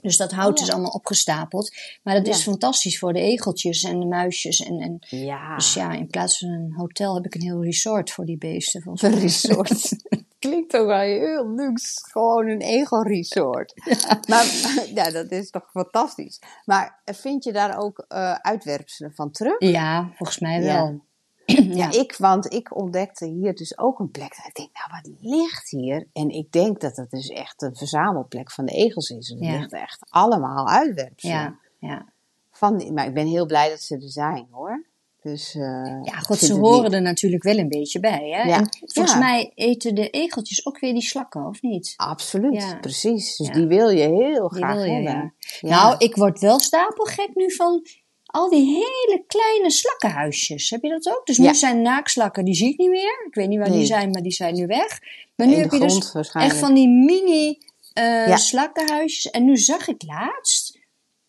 Dus 0.00 0.16
dat 0.16 0.32
hout 0.32 0.58
Oh, 0.58 0.64
is 0.64 0.72
allemaal 0.72 0.90
opgestapeld. 0.90 1.74
Maar 2.02 2.14
dat 2.14 2.26
is 2.26 2.42
fantastisch 2.42 2.98
voor 2.98 3.12
de 3.12 3.20
egeltjes 3.20 3.82
en 3.82 4.00
de 4.00 4.06
muisjes. 4.06 4.60
En, 4.60 4.80
en, 4.80 4.98
Ja. 5.00 5.54
Dus 5.56 5.74
ja, 5.74 5.92
in 5.92 6.06
plaats 6.06 6.38
van 6.38 6.48
een 6.48 6.74
hotel 6.76 7.14
heb 7.14 7.24
ik 7.24 7.34
een 7.34 7.42
heel 7.42 7.64
resort 7.64 8.10
voor 8.10 8.24
die 8.24 8.38
beesten. 8.38 8.82
Een 8.94 9.18
resort. 9.18 9.96
Klinkt 10.42 10.76
ook 10.76 10.86
wel 10.86 10.98
heel 10.98 11.48
luxe. 11.54 12.00
Gewoon 12.10 12.48
een 12.48 12.60
ego-resort. 12.60 13.74
Maar 14.28 14.46
ja, 14.94 15.10
dat 15.10 15.30
is 15.30 15.50
toch 15.50 15.70
fantastisch. 15.70 16.40
Maar 16.64 17.00
vind 17.04 17.44
je 17.44 17.52
daar 17.52 17.78
ook 17.78 18.04
eh, 18.08 18.32
uitwerpselen 18.34 19.12
van 19.14 19.30
terug? 19.30 19.54
Ja, 19.58 20.10
volgens 20.14 20.38
mij 20.38 20.60
Ja. 20.62 20.74
wel. 20.74 21.00
Ja, 21.74 21.90
ik, 21.92 22.14
want 22.18 22.52
ik 22.52 22.76
ontdekte 22.76 23.26
hier 23.26 23.54
dus 23.54 23.78
ook 23.78 23.98
een 23.98 24.10
plek. 24.10 24.32
Ik 24.46 24.54
denk, 24.54 24.70
nou, 24.72 24.90
wat 25.02 25.12
ligt 25.20 25.70
hier? 25.70 26.06
En 26.12 26.28
ik 26.28 26.52
denk 26.52 26.80
dat 26.80 26.96
het 26.96 27.10
dus 27.10 27.28
echt 27.28 27.62
een 27.62 27.76
verzamelplek 27.76 28.50
van 28.50 28.64
de 28.66 28.72
egels 28.72 29.10
is. 29.10 29.30
Er 29.30 29.42
Ja. 29.42 29.58
ligt 29.58 29.72
echt 29.72 30.04
allemaal 30.08 30.68
uitwerpselen. 30.68 31.36
Ja, 31.36 31.88
ja. 31.88 32.06
Van, 32.50 32.92
maar 32.94 33.06
ik 33.06 33.14
ben 33.14 33.26
heel 33.26 33.46
blij 33.46 33.68
dat 33.68 33.80
ze 33.80 33.94
er 33.94 34.10
zijn, 34.10 34.46
hoor. 34.50 34.84
Dus, 35.22 35.54
eh, 35.54 35.62
ja, 36.02 36.20
vind 36.22 36.38
ze 36.38 36.52
horen 36.54 36.82
niet- 36.82 36.92
er 36.92 37.02
natuurlijk 37.02 37.42
wel 37.42 37.56
een 37.58 37.68
beetje 37.68 38.00
bij. 38.00 38.28
Hè? 38.30 38.42
Ja. 38.48 38.56
En 38.58 38.68
volgens 38.78 39.14
Ja. 39.14 39.20
mij 39.20 39.52
eten 39.54 39.94
de 39.94 40.10
egeltjes 40.10 40.66
ook 40.66 40.78
weer 40.80 40.92
die 40.92 41.02
slakken, 41.02 41.46
of 41.46 41.62
niet? 41.62 41.94
Absoluut, 41.96 42.62
Ja. 42.62 42.76
precies. 42.80 43.36
Dus 43.36 43.50
die 43.50 43.66
wil 43.66 43.88
je 43.88 44.08
heel 44.08 44.48
graag 44.48 44.74
wil 44.74 44.84
je, 44.84 44.90
hebben. 44.92 45.34
Nou, 45.60 45.94
ik 45.98 46.14
word 46.16 46.40
wel 46.40 46.60
stapelgek 46.60 47.30
nu 47.34 47.52
van 47.54 47.86
al 48.26 48.50
die 48.50 48.64
hele 48.64 49.24
kleine 49.26 49.70
slakkenhuisjes. 49.70 50.70
Heb 50.70 50.82
je 50.82 50.88
dat 50.88 51.08
ook? 51.08 51.26
Dus 51.26 51.38
nu 51.38 51.54
zijn 51.54 51.82
naakslakken, 51.82 52.44
die 52.44 52.54
zie 52.54 52.68
ik 52.72 52.78
niet 52.78 52.90
meer. 52.90 53.24
Ik 53.26 53.34
weet 53.34 53.48
niet 53.48 53.58
waar 53.58 53.70
die 53.72 53.86
zijn, 53.86 54.10
maar 54.10 54.22
die 54.22 54.32
zijn 54.32 54.54
nu 54.54 54.66
weg. 54.66 54.98
Maar 55.36 55.46
nu 55.46 55.54
heb 55.54 55.70
je 55.72 55.78
dus 55.78 56.14
echt 56.32 56.56
van 56.56 56.74
die 56.74 56.88
mini 56.88 57.58
eh, 57.92 58.36
slakkenhuisjes. 58.36 59.30
En 59.30 59.44
nu 59.44 59.56
zag 59.56 59.88
ik 59.88 60.02
laatst, 60.06 60.71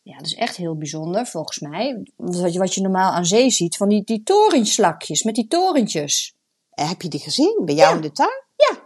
ja, 0.04 0.18
dat 0.18 0.26
is 0.26 0.36
echt 0.36 0.56
heel 0.56 0.78
bijzonder 0.78 1.26
volgens 1.26 1.60
mij. 1.60 2.04
Wat 2.16 2.54
je, 2.54 2.60
wat 2.60 2.74
je 2.74 2.82
normaal 2.82 3.12
aan 3.12 3.26
zee 3.26 3.50
ziet, 3.50 3.78
van 3.78 3.90
die, 3.90 4.04
die 4.04 4.24
torenslakjes 4.24 5.24
met 5.24 5.36
die 5.36 5.48
torentjes. 5.48 6.36
Eh, 6.70 6.88
Heb 6.90 7.02
je 7.02 7.08
die 7.10 7.20
gezien? 7.20 7.62
Bij 7.66 7.76
jou 7.76 7.90
Ja. 7.90 7.96
in 7.96 8.02
de 8.02 8.12
tuin? 8.12 8.44
Ja. 8.56 8.82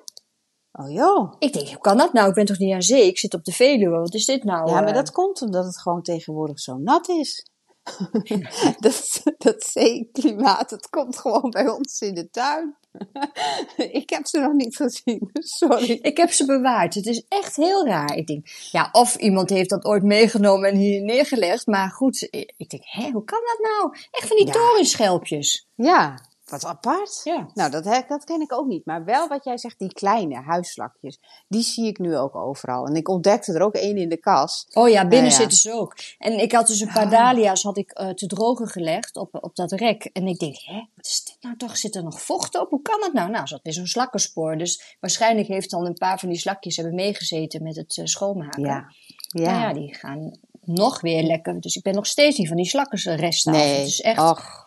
Oh 0.71 0.91
joh. 0.91 1.33
Ik 1.39 1.53
denk, 1.53 1.67
hoe 1.67 1.77
kan 1.77 1.97
dat 1.97 2.13
nou? 2.13 2.29
Ik 2.29 2.33
ben 2.35 2.45
toch 2.45 2.57
niet 2.57 2.73
aan 2.73 2.81
zee? 2.81 3.07
Ik 3.07 3.17
zit 3.17 3.33
op 3.33 3.43
de 3.43 3.51
Veluwe. 3.51 3.97
Wat 3.99 4.13
is 4.13 4.25
dit 4.25 4.43
nou? 4.43 4.69
Ja, 4.69 4.73
maar 4.73 4.87
eh? 4.87 4.93
dat 4.93 5.11
komt 5.11 5.41
omdat 5.41 5.65
het 5.65 5.79
gewoon 5.79 6.01
tegenwoordig 6.01 6.59
zo 6.59 6.77
nat 6.77 7.09
is. 7.09 7.49
dat, 8.79 9.21
dat 9.37 9.63
zeeklimaat, 9.63 10.69
dat 10.69 10.89
komt 10.89 11.17
gewoon 11.17 11.49
bij 11.49 11.67
ons 11.69 12.01
in 12.01 12.13
de 12.13 12.29
tuin. 12.29 12.77
ik 14.01 14.09
heb 14.09 14.25
ze 14.25 14.39
nog 14.39 14.53
niet 14.53 14.75
gezien, 14.75 15.29
sorry. 15.59 15.99
Ik 16.01 16.17
heb 16.17 16.31
ze 16.31 16.45
bewaard. 16.45 16.93
Het 16.93 17.05
is 17.05 17.23
echt 17.27 17.55
heel 17.55 17.85
raar. 17.85 18.15
Ik 18.15 18.27
denk, 18.27 18.47
ja, 18.71 18.89
of 18.91 19.15
iemand 19.15 19.49
heeft 19.49 19.69
dat 19.69 19.85
ooit 19.85 20.03
meegenomen 20.03 20.69
en 20.69 20.75
hier 20.75 21.01
neergelegd. 21.01 21.67
Maar 21.67 21.89
goed, 21.89 22.27
ik 22.57 22.69
denk, 22.69 22.83
hé, 22.85 23.09
hoe 23.11 23.23
kan 23.23 23.39
dat 23.45 23.59
nou? 23.71 23.97
Echt 24.11 24.27
van 24.27 24.37
die 24.37 24.45
Ja. 24.45 24.51
torenschelpjes. 24.51 25.67
Ja, 25.75 26.19
wat 26.49 26.65
apart. 26.65 27.21
Ja. 27.23 27.47
Nou, 27.53 27.71
dat, 27.71 27.83
dat 28.07 28.23
ken 28.23 28.41
ik 28.41 28.53
ook 28.53 28.67
niet. 28.67 28.85
Maar 28.85 29.05
wel 29.05 29.27
wat 29.27 29.43
jij 29.43 29.57
zegt, 29.57 29.79
die 29.79 29.93
kleine 29.93 30.35
huisslakjes. 30.41 31.19
Die 31.47 31.61
zie 31.63 31.87
ik 31.87 31.99
nu 31.99 32.17
ook 32.17 32.35
overal. 32.35 32.85
En 32.85 32.95
ik 32.95 33.07
ontdekte 33.09 33.53
er 33.53 33.61
ook 33.61 33.73
één 33.73 33.97
in 33.97 34.09
de 34.09 34.17
kast. 34.17 34.75
Oh 34.75 34.89
ja, 34.89 35.07
binnen 35.07 35.29
ja. 35.31 35.35
zitten 35.37 35.57
ze 35.57 35.71
ook. 35.71 35.95
En 36.17 36.39
ik 36.39 36.51
had 36.51 36.67
dus 36.67 36.79
een 36.79 36.91
paar 36.93 37.05
Ah. 37.05 37.11
dahlia's 37.11 37.63
had 37.63 37.77
ik, 37.77 37.91
eh, 37.91 38.09
te 38.09 38.27
drogen 38.27 38.67
gelegd 38.67 39.15
op, 39.17 39.37
op 39.43 39.55
dat 39.55 39.71
rek. 39.71 40.03
En 40.13 40.27
ik 40.27 40.39
denk, 40.39 40.55
hè, 40.65 40.83
wat 40.95 41.05
is 41.05 41.23
dit 41.23 41.37
nou 41.41 41.57
toch? 41.57 41.77
Zit 41.77 41.95
er 41.95 42.03
nog 42.03 42.21
vocht 42.21 42.59
op? 42.59 42.69
Hoe 42.69 42.81
kan 42.81 42.99
dat 42.99 43.13
nou? 43.13 43.29
Nou, 43.29 43.45
dat 43.45 43.59
is 43.63 43.77
een 43.77 43.87
slakkenspoor. 43.87 44.57
Dus 44.57 44.97
waarschijnlijk 44.99 45.47
heeft 45.47 45.69
dan 45.69 45.85
een 45.85 45.93
paar 45.93 46.19
van 46.19 46.29
die 46.29 46.39
slakjes 46.39 46.75
hebben 46.75 46.95
meegezeten 46.95 47.63
met 47.63 47.75
het 47.75 47.97
eh, 47.97 48.05
schoonmaken. 48.05 48.61
Ja. 48.63 48.67
Ja. 49.27 49.43
Ja. 49.43 49.59
ja, 49.61 49.73
die 49.73 49.93
gaan 49.93 50.39
nog 50.61 51.01
weer 51.01 51.23
lekker. 51.23 51.61
Dus 51.61 51.75
ik 51.75 51.83
ben 51.83 51.93
nog 51.95 52.05
steeds 52.07 52.37
niet 52.37 52.47
van 52.47 52.57
die 52.57 52.65
slakkensresten 52.65 53.53
af. 53.53 53.59
nee. 53.59 53.77
Het 53.77 53.87
is 53.87 54.01
echt, 54.01 54.19
Och, 54.19 54.66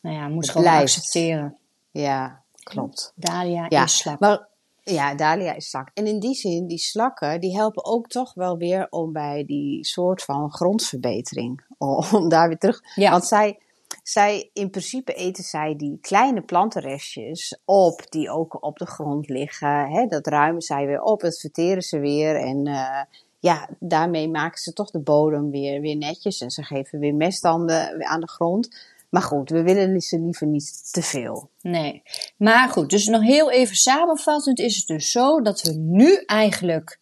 nou 0.00 0.16
ja, 0.16 0.28
moet 0.28 0.42
het 0.42 0.50
gewoon 0.50 0.66
blijft. 0.66 0.96
accepteren. 0.96 1.56
ja, 1.90 2.42
klopt. 2.62 3.12
Dahlia 3.16 3.66
Ja, 3.68 3.82
is 3.84 3.96
slak. 3.96 4.18
maar 4.20 4.48
ja, 4.82 5.14
Dahlia 5.14 5.54
is 5.54 5.70
slak. 5.70 5.90
En 5.94 6.06
in 6.06 6.20
die 6.20 6.34
zin, 6.34 6.66
die 6.66 6.78
slakken, 6.78 7.40
die 7.40 7.56
helpen 7.56 7.84
ook 7.84 8.08
toch 8.08 8.34
wel 8.34 8.56
weer 8.56 8.86
om 8.90 9.12
bij 9.12 9.44
die 9.44 9.84
soort 9.84 10.22
van 10.22 10.52
grondverbetering, 10.52 11.64
om 12.12 12.28
daar 12.28 12.48
weer 12.48 12.58
terug. 12.58 12.80
Ja. 12.94 13.10
Want 13.10 13.24
zij, 13.24 13.58
zij, 14.02 14.50
in 14.52 14.70
principe 14.70 15.14
eten 15.14 15.44
zij 15.44 15.76
die 15.76 15.98
kleine 16.00 16.42
plantenrestjes 16.42 17.58
op, 17.64 18.10
die 18.10 18.30
ook 18.30 18.64
op 18.64 18.78
de 18.78 18.86
grond 18.86 19.28
liggen. 19.28 19.90
Hè? 19.90 20.06
Dat 20.06 20.26
ruimen 20.26 20.62
zij 20.62 20.86
weer 20.86 21.02
op, 21.02 21.20
dat 21.20 21.40
verteren 21.40 21.82
ze 21.82 21.98
weer. 21.98 22.36
En 22.36 22.66
eh, 22.66 23.02
ja, 23.38 23.68
daarmee 23.78 24.28
maken 24.28 24.58
ze 24.58 24.72
toch 24.72 24.90
de 24.90 25.00
bodem 25.00 25.50
weer, 25.50 25.80
weer 25.80 25.96
netjes. 25.96 26.40
En 26.40 26.50
ze 26.50 26.62
geven 26.62 26.98
weer 26.98 27.14
mest 27.14 27.44
aan 27.44 27.66
de, 27.66 28.04
aan 28.06 28.20
de 28.20 28.28
grond. 28.28 28.68
Maar 29.10 29.22
goed, 29.22 29.50
we 29.50 29.62
willen 29.62 30.00
ze 30.00 30.18
liever 30.18 30.46
niet 30.46 30.92
te 30.92 31.02
veel. 31.02 31.50
Nee. 31.60 32.02
Maar 32.36 32.68
goed, 32.68 32.90
dus 32.90 33.06
nog 33.06 33.22
heel 33.22 33.50
even 33.50 33.76
samenvattend 33.76 34.58
is 34.58 34.76
het 34.76 34.86
dus 34.86 35.10
zo 35.10 35.40
dat 35.40 35.62
we 35.62 35.72
nu 35.72 36.16
eigenlijk 36.26 36.98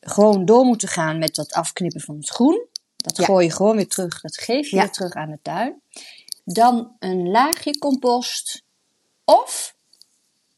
gewoon 0.00 0.44
door 0.44 0.64
moeten 0.64 0.88
gaan 0.88 1.18
met 1.18 1.34
dat 1.34 1.52
afknippen 1.52 2.00
van 2.00 2.16
het 2.16 2.28
groen. 2.28 2.66
Dat 2.96 3.16
Ja. 3.16 3.24
gooi 3.24 3.46
je 3.46 3.52
gewoon 3.52 3.76
weer 3.76 3.88
terug, 3.88 4.20
dat 4.20 4.36
geef 4.38 4.68
je 4.70 4.76
Ja. 4.76 4.82
weer 4.82 4.92
terug 4.92 5.12
aan 5.12 5.30
de 5.30 5.38
tuin. 5.42 5.80
Dan 6.44 6.96
een 6.98 7.30
laagje 7.30 7.78
compost 7.78 8.62
of 9.24 9.74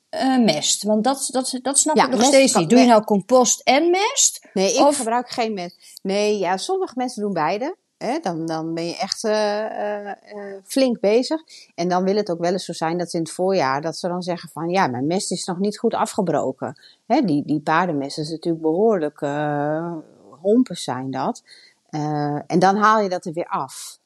eh, 0.09 0.39
mest. 0.39 0.83
Want 0.83 1.05
dat, 1.05 1.29
dat, 1.31 1.59
dat 1.63 1.79
snap 1.79 1.97
Ja, 1.97 2.05
ik 2.05 2.11
nog 2.11 2.25
steeds 2.25 2.55
niet. 2.55 2.71
Doe 2.71 2.79
je 2.79 2.87
nou 2.87 3.05
compost 3.05 3.61
en 3.61 3.91
mest? 3.91 4.47
Nee, 4.53 4.75
ik 4.75 4.81
Of- 4.87 4.97
gebruik 4.97 5.31
geen 5.31 5.55
mest. 5.55 5.99
Nee, 6.03 6.39
ja, 6.39 6.57
sommige 6.57 6.93
mensen 6.97 7.23
doen 7.23 7.33
beide. 7.33 7.77
Hè? 7.99 8.19
Dan, 8.19 8.47
dan 8.47 8.75
ben 8.75 8.87
je 8.87 8.97
echt 8.97 9.25
eh, 9.25 9.65
eh, 9.65 10.09
eh, 10.09 10.63
flink 10.65 11.01
bezig. 11.01 11.43
En 11.75 11.89
dan 11.89 12.05
wil 12.05 12.17
het 12.17 12.31
ook 12.31 12.39
wel 12.39 12.53
eens 12.53 12.65
zo 12.65 12.73
zijn 12.73 12.99
dat 12.99 13.11
ze 13.11 13.17
in 13.17 13.23
het 13.23 13.33
voorjaar 13.33 13.81
dat 13.81 13.97
ze 13.97 14.09
dan 14.09 14.23
zeggen 14.23 14.49
van 14.49 14.69
ja, 14.69 14.87
mijn 14.87 15.07
mest 15.07 15.33
is 15.33 15.45
nog 15.45 15.59
niet 15.59 15.79
goed 15.79 15.95
afgebroken. 15.95 16.81
Hè? 17.07 17.21
Die, 17.21 17.43
die 17.47 17.61
paardenmesten 17.61 18.23
is 18.23 18.31
natuurlijk 18.31 18.63
behoorlijk 18.63 19.21
eh 19.21 19.93
hompen 20.41 20.77
zijn 20.77 21.11
dat. 21.11 21.43
En 22.47 22.59
dan 22.59 22.77
haal 22.77 23.01
je 23.01 23.09
dat 23.09 23.25
er 23.25 23.33
weer 23.33 23.47
af. 23.47 23.99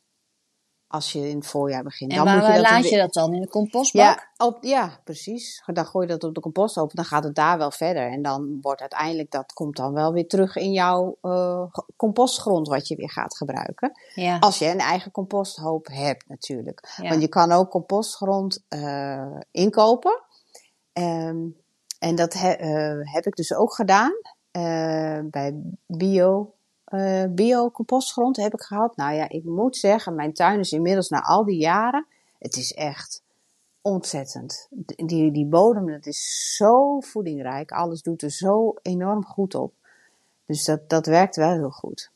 Als 0.93 1.13
je 1.13 1.29
in 1.29 1.37
het 1.37 1.47
voorjaar 1.47 1.83
begint. 1.83 2.11
En 2.11 2.17
dan 2.17 2.27
waar 2.27 2.37
moet 2.37 2.47
je 2.47 2.53
dat 2.53 2.71
laat 2.71 2.89
je 2.89 2.97
dat 2.97 3.13
dan? 3.13 3.35
In 3.35 3.41
de 3.41 3.49
compostbak? 3.49 4.03
ja, 4.37 4.47
op, 4.47 4.59
ja, 4.61 5.01
precies. 5.05 5.63
Dan 5.67 5.87
gooi 5.87 6.07
je 6.07 6.13
dat 6.13 6.25
op 6.25 6.35
de 6.35 6.41
compost 6.41 6.77
op, 6.77 6.95
dan 6.95 7.05
gaat 7.05 7.25
het 7.25 7.35
daar 7.35 7.59
wel 7.59 7.71
verder. 7.71 8.11
En 8.11 8.23
dan 8.23 8.59
wordt 8.61 8.81
uiteindelijk, 8.81 9.31
dat 9.31 9.53
komt 9.53 9.77
dan 9.77 9.93
wel 9.93 10.13
weer 10.13 10.27
terug 10.27 10.57
in 10.57 10.73
jouw 10.73 11.17
eh, 11.23 11.63
compostgrond 11.97 12.69
wat 12.69 12.89
je 12.89 12.97
weer 12.97 13.11
gaat 13.11 13.37
gebruiken. 13.37 13.93
Ja. 14.15 14.39
Als 14.39 14.59
je 14.59 14.67
een 14.67 14.79
eigen 14.79 15.11
composthoop 15.11 15.87
hebt 15.87 16.29
natuurlijk. 16.29 16.95
Ja. 17.03 17.09
Want 17.09 17.21
je 17.21 17.29
kan 17.29 17.53
ook 17.53 17.71
compostgrond 17.71 18.65
eh, 18.69 19.37
inkopen. 19.51 20.23
Ehm, 20.93 21.39
en 21.99 22.15
dat 22.15 22.33
he- 22.33 22.53
eh, 22.53 23.13
heb 23.13 23.27
ik 23.27 23.35
dus 23.35 23.55
ook 23.55 23.75
gedaan 23.75 24.13
bij 25.31 25.63
bio. 25.87 26.55
Eh 26.91 27.25
bio 27.31 27.71
compostgrond 27.71 28.37
heb 28.37 28.53
ik 28.53 28.61
gehad. 28.61 28.97
Nou 28.97 29.15
ja, 29.15 29.29
ik 29.29 29.45
moet 29.45 29.77
zeggen, 29.77 30.15
mijn 30.15 30.33
tuin 30.33 30.59
is 30.59 30.73
inmiddels 30.73 31.09
na 31.09 31.21
al 31.21 31.45
die 31.45 31.59
jaren, 31.59 32.07
het 32.39 32.57
is 32.57 32.73
echt 32.73 33.23
ontzettend. 33.83 34.69
Die, 34.97 35.33
die 35.33 35.47
bodem, 35.47 35.87
dat 35.87 36.07
is 36.07 36.55
zo 36.57 37.01
voedingrijk. 37.01 37.71
Alles 37.71 38.03
doet 38.03 38.23
er 38.23 38.31
zo 38.31 38.75
enorm 38.83 39.25
goed 39.25 39.55
op. 39.55 39.75
Dus 40.47 40.65
dat, 40.65 40.89
dat 40.89 41.07
werkt 41.07 41.37
wel 41.37 41.53
heel 41.53 41.71
goed. 41.71 42.11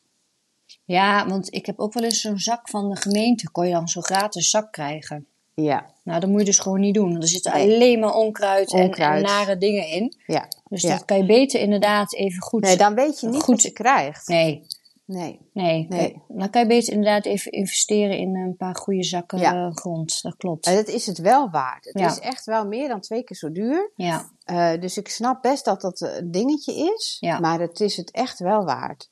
ja, 0.83 1.27
want 1.27 1.53
ik 1.53 1.65
heb 1.65 1.79
ook 1.79 1.93
wel 1.93 2.03
eens 2.03 2.21
zo'n 2.21 2.39
zak 2.39 2.69
van 2.69 2.89
de 2.89 2.95
gemeente. 2.95 3.51
Kon 3.51 3.67
je 3.67 3.73
dan 3.73 3.87
zo'n 3.87 4.03
gratis 4.03 4.49
zak 4.49 4.71
krijgen. 4.71 5.27
Ja, 5.55 5.85
Nou, 6.03 6.19
dat 6.19 6.29
moet 6.29 6.39
je 6.39 6.45
dus 6.45 6.59
gewoon 6.59 6.79
niet 6.79 6.93
doen. 6.93 7.21
Er 7.21 7.27
zitten 7.27 7.51
alleen 7.51 7.99
maar 7.99 8.13
onkruid, 8.13 8.73
En, 8.73 8.83
Onkruid. 8.83 9.17
en 9.17 9.29
nare 9.29 9.57
dingen 9.57 9.87
in. 9.87 10.13
ja. 10.27 10.47
Dus 10.69 10.81
Ja. 10.81 10.89
dat 10.89 11.05
kan 11.05 11.17
je 11.17 11.25
beter 11.25 11.59
inderdaad 11.59 12.13
even 12.15 12.41
goed... 12.41 12.61
Nee, 12.61 12.77
dan 12.77 12.95
weet 12.95 13.19
je 13.19 13.27
niet 13.27 13.35
Goed. 13.41 13.45
wat 13.55 13.61
je 13.61 13.71
krijgt. 13.71 14.27
nee, 14.27 14.65
Nee. 15.07 15.39
nee, 15.53 15.85
Nee. 15.89 16.21
Dan 16.27 16.49
kan 16.49 16.61
je 16.61 16.67
beter 16.67 16.93
inderdaad 16.93 17.25
even 17.25 17.51
investeren 17.51 18.17
in 18.17 18.35
een 18.35 18.55
paar 18.57 18.75
goede 18.75 19.03
zakken 19.03 19.39
Ja. 19.39 19.53
eh, 19.67 19.75
grond. 19.75 20.21
Dat 20.21 20.35
klopt. 20.37 20.65
Maar 20.65 20.75
dat 20.75 20.87
is 20.87 21.05
het 21.05 21.17
wel 21.17 21.49
waard. 21.49 21.85
Het 21.85 21.99
Ja. 21.99 22.07
is 22.07 22.19
echt 22.19 22.45
wel 22.45 22.65
meer 22.67 22.87
dan 22.87 22.99
twee 22.99 23.23
keer 23.23 23.37
zo 23.37 23.51
duur. 23.51 23.91
Ja, 23.95 24.29
Eh, 24.45 24.71
dus 24.79 24.97
ik 24.97 25.09
snap 25.09 25.41
best 25.41 25.65
dat 25.65 25.81
dat 25.81 26.01
een 26.01 26.31
dingetje 26.31 26.73
is. 26.95 27.17
Ja. 27.19 27.39
Maar 27.39 27.59
het 27.59 27.79
is 27.79 27.97
het 27.97 28.11
echt 28.11 28.39
wel 28.39 28.63
waard. 28.65 29.09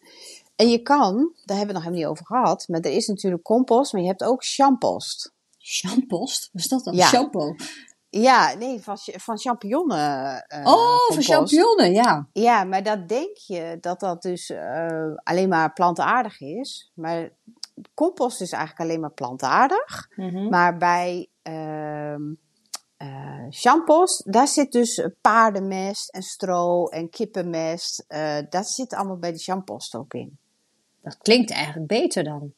En 0.55 0.69
je 0.69 0.77
kan, 0.81 1.13
daar 1.45 1.57
hebben 1.57 1.57
we 1.57 1.57
het 1.57 1.73
nog 1.73 1.83
helemaal 1.83 1.99
niet 1.99 2.05
over 2.05 2.25
gehad. 2.25 2.65
Maar 2.67 2.79
er 2.79 2.91
is 2.91 3.07
natuurlijk 3.07 3.43
compost, 3.43 3.93
maar 3.93 4.01
je 4.01 4.07
hebt 4.07 4.23
ook 4.23 4.43
champost. 4.45 5.32
Champost? 5.63 6.49
Wat 6.51 6.61
is 6.61 6.67
dat 6.67 6.83
dan? 6.83 6.93
Ja. 6.95 7.07
Shampoo? 7.07 7.55
Ja, 8.09 8.53
nee, 8.53 8.81
van, 8.81 8.97
van 9.01 9.37
champignonnen. 9.37 10.43
eh, 10.47 10.65
oh, 10.65 11.11
van 11.13 11.23
champignonnen, 11.23 11.91
ja. 11.93 12.27
Ja, 12.33 12.63
maar 12.63 12.83
dat 12.83 13.07
denk 13.07 13.37
je 13.37 13.77
dat 13.81 13.99
dat 13.99 14.21
dus 14.21 14.49
eh, 14.49 15.13
alleen 15.23 15.49
maar 15.49 15.73
plantaardig 15.73 16.41
is. 16.41 16.91
Maar 16.93 17.29
compost 17.93 18.41
is 18.41 18.51
eigenlijk 18.51 18.89
alleen 18.89 18.99
maar 19.01 19.11
plantaardig. 19.11 20.09
Mhm. 20.15 20.49
Maar 20.49 20.77
bij 20.77 21.27
ehm, 21.41 22.21
uh, 22.97 23.51
shampoos, 23.51 24.23
daar 24.25 24.47
zit 24.47 24.71
dus 24.71 25.07
paardenmest 25.21 26.09
en 26.09 26.21
stro 26.21 26.87
en 26.87 27.09
kippenmest. 27.09 28.05
Uh, 28.07 28.37
dat 28.49 28.67
zit 28.67 28.93
allemaal 28.93 29.17
bij 29.17 29.31
de 29.31 29.39
shampoos 29.39 29.95
ook 29.95 30.13
in. 30.13 30.37
Dat 31.01 31.17
klinkt 31.17 31.51
eigenlijk 31.51 31.87
beter 31.87 32.23
dan. 32.23 32.53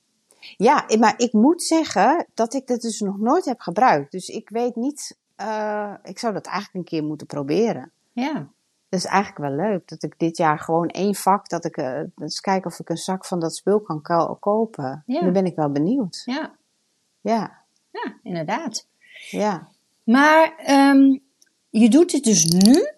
Ja, 0.58 0.86
maar 1.00 1.14
ik 1.18 1.34
moet 1.34 1.64
zeggen 1.64 2.26
dat 2.34 2.54
ik 2.54 2.68
dat 2.68 2.82
dus 2.82 3.00
nog 3.00 3.18
nooit 3.18 3.46
heb 3.46 3.60
gebruikt. 3.60 4.12
Dus 4.12 4.28
ik 4.30 4.50
weet 4.50 4.76
niet, 4.76 5.18
uh, 5.42 5.94
ik 6.04 6.20
zou 6.20 6.34
dat 6.34 6.46
eigenlijk 6.46 6.76
een 6.76 6.98
keer 7.00 7.08
moeten 7.08 7.28
proberen. 7.28 7.92
Ja. 8.12 8.34
Dat 8.90 9.00
is 9.00 9.06
eigenlijk 9.06 9.38
wel 9.38 9.68
leuk. 9.68 9.88
Dat 9.88 10.04
ik 10.04 10.20
dit 10.20 10.38
jaar 10.38 10.60
gewoon 10.60 10.88
één 10.88 11.16
vak, 11.16 11.50
dat 11.50 11.66
ik 11.66 11.78
uh, 11.78 12.00
eens 12.18 12.40
kijken 12.40 12.72
of 12.72 12.80
ik 12.80 12.90
een 12.90 12.98
zak 12.98 13.26
van 13.26 13.40
dat 13.40 13.56
spul 13.56 13.80
kan 13.80 14.02
ko 14.02 14.38
kopen. 14.40 15.04
Ja. 15.06 15.22
Dan 15.22 15.34
ben 15.34 15.46
ik 15.46 15.56
wel 15.56 15.72
benieuwd. 15.72 16.22
Ja. 16.26 16.56
Ja. 17.22 17.64
Ja, 17.92 18.14
inderdaad. 18.24 18.88
Ja. 19.30 19.68
Maar 20.04 20.54
um, 20.70 21.24
je 21.70 21.90
doet 21.90 22.12
dit 22.12 22.24
dus 22.24 22.46
nu 22.46 22.92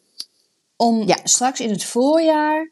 om 0.75 1.07
ja. 1.07 1.17
straks 1.23 1.59
in 1.59 1.69
het 1.69 1.83
voorjaar 1.83 2.71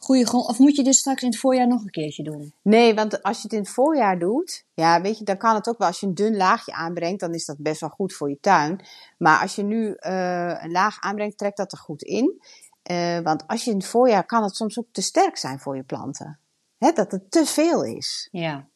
goede 0.00 0.26
grond. 0.26 0.46
Of 0.48 0.58
moet 0.58 0.76
je 0.76 0.82
dit 0.82 0.94
straks 0.94 1.22
in 1.22 1.28
het 1.28 1.38
voorjaar 1.38 1.66
nog 1.66 1.82
een 1.82 1.90
keertje 1.90 2.22
doen? 2.22 2.54
Nee, 2.62 2.94
want 2.94 3.22
als 3.22 3.36
je 3.36 3.42
het 3.42 3.52
in 3.52 3.58
het 3.58 3.68
voorjaar 3.68 4.18
doet, 4.18 4.64
ja, 4.74 5.00
weet 5.00 5.18
je, 5.18 5.24
dan 5.24 5.36
kan 5.36 5.54
het 5.54 5.68
ook 5.68 5.78
wel. 5.78 5.88
Als 5.88 6.00
je 6.00 6.06
een 6.06 6.14
dun 6.14 6.36
laagje 6.36 6.72
aanbrengt, 6.72 7.20
dan 7.20 7.34
is 7.34 7.44
dat 7.44 7.56
best 7.58 7.80
wel 7.80 7.90
goed 7.90 8.12
voor 8.12 8.28
je 8.28 8.38
tuin. 8.40 8.80
Maar 9.18 9.40
als 9.40 9.54
je 9.54 9.62
nu 9.62 9.96
uh, 10.00 10.62
een 10.62 10.70
laag 10.70 11.00
aanbrengt, 11.00 11.38
trekt 11.38 11.56
dat 11.56 11.72
er 11.72 11.78
goed 11.78 12.02
in. 12.02 12.42
Uh, 12.90 13.18
want 13.18 13.46
als 13.46 13.64
je 13.64 13.70
in 13.70 13.76
het 13.76 13.86
voorjaar 13.86 14.26
kan 14.26 14.42
het 14.42 14.56
soms 14.56 14.78
ook 14.78 14.86
te 14.92 15.02
sterk 15.02 15.36
zijn 15.36 15.58
voor 15.58 15.76
je 15.76 15.82
planten. 15.82 16.38
Hè, 16.78 16.92
dat 16.92 17.12
het 17.12 17.30
te 17.30 17.46
veel 17.46 17.84
is. 17.84 18.28
Ja. 18.30 18.66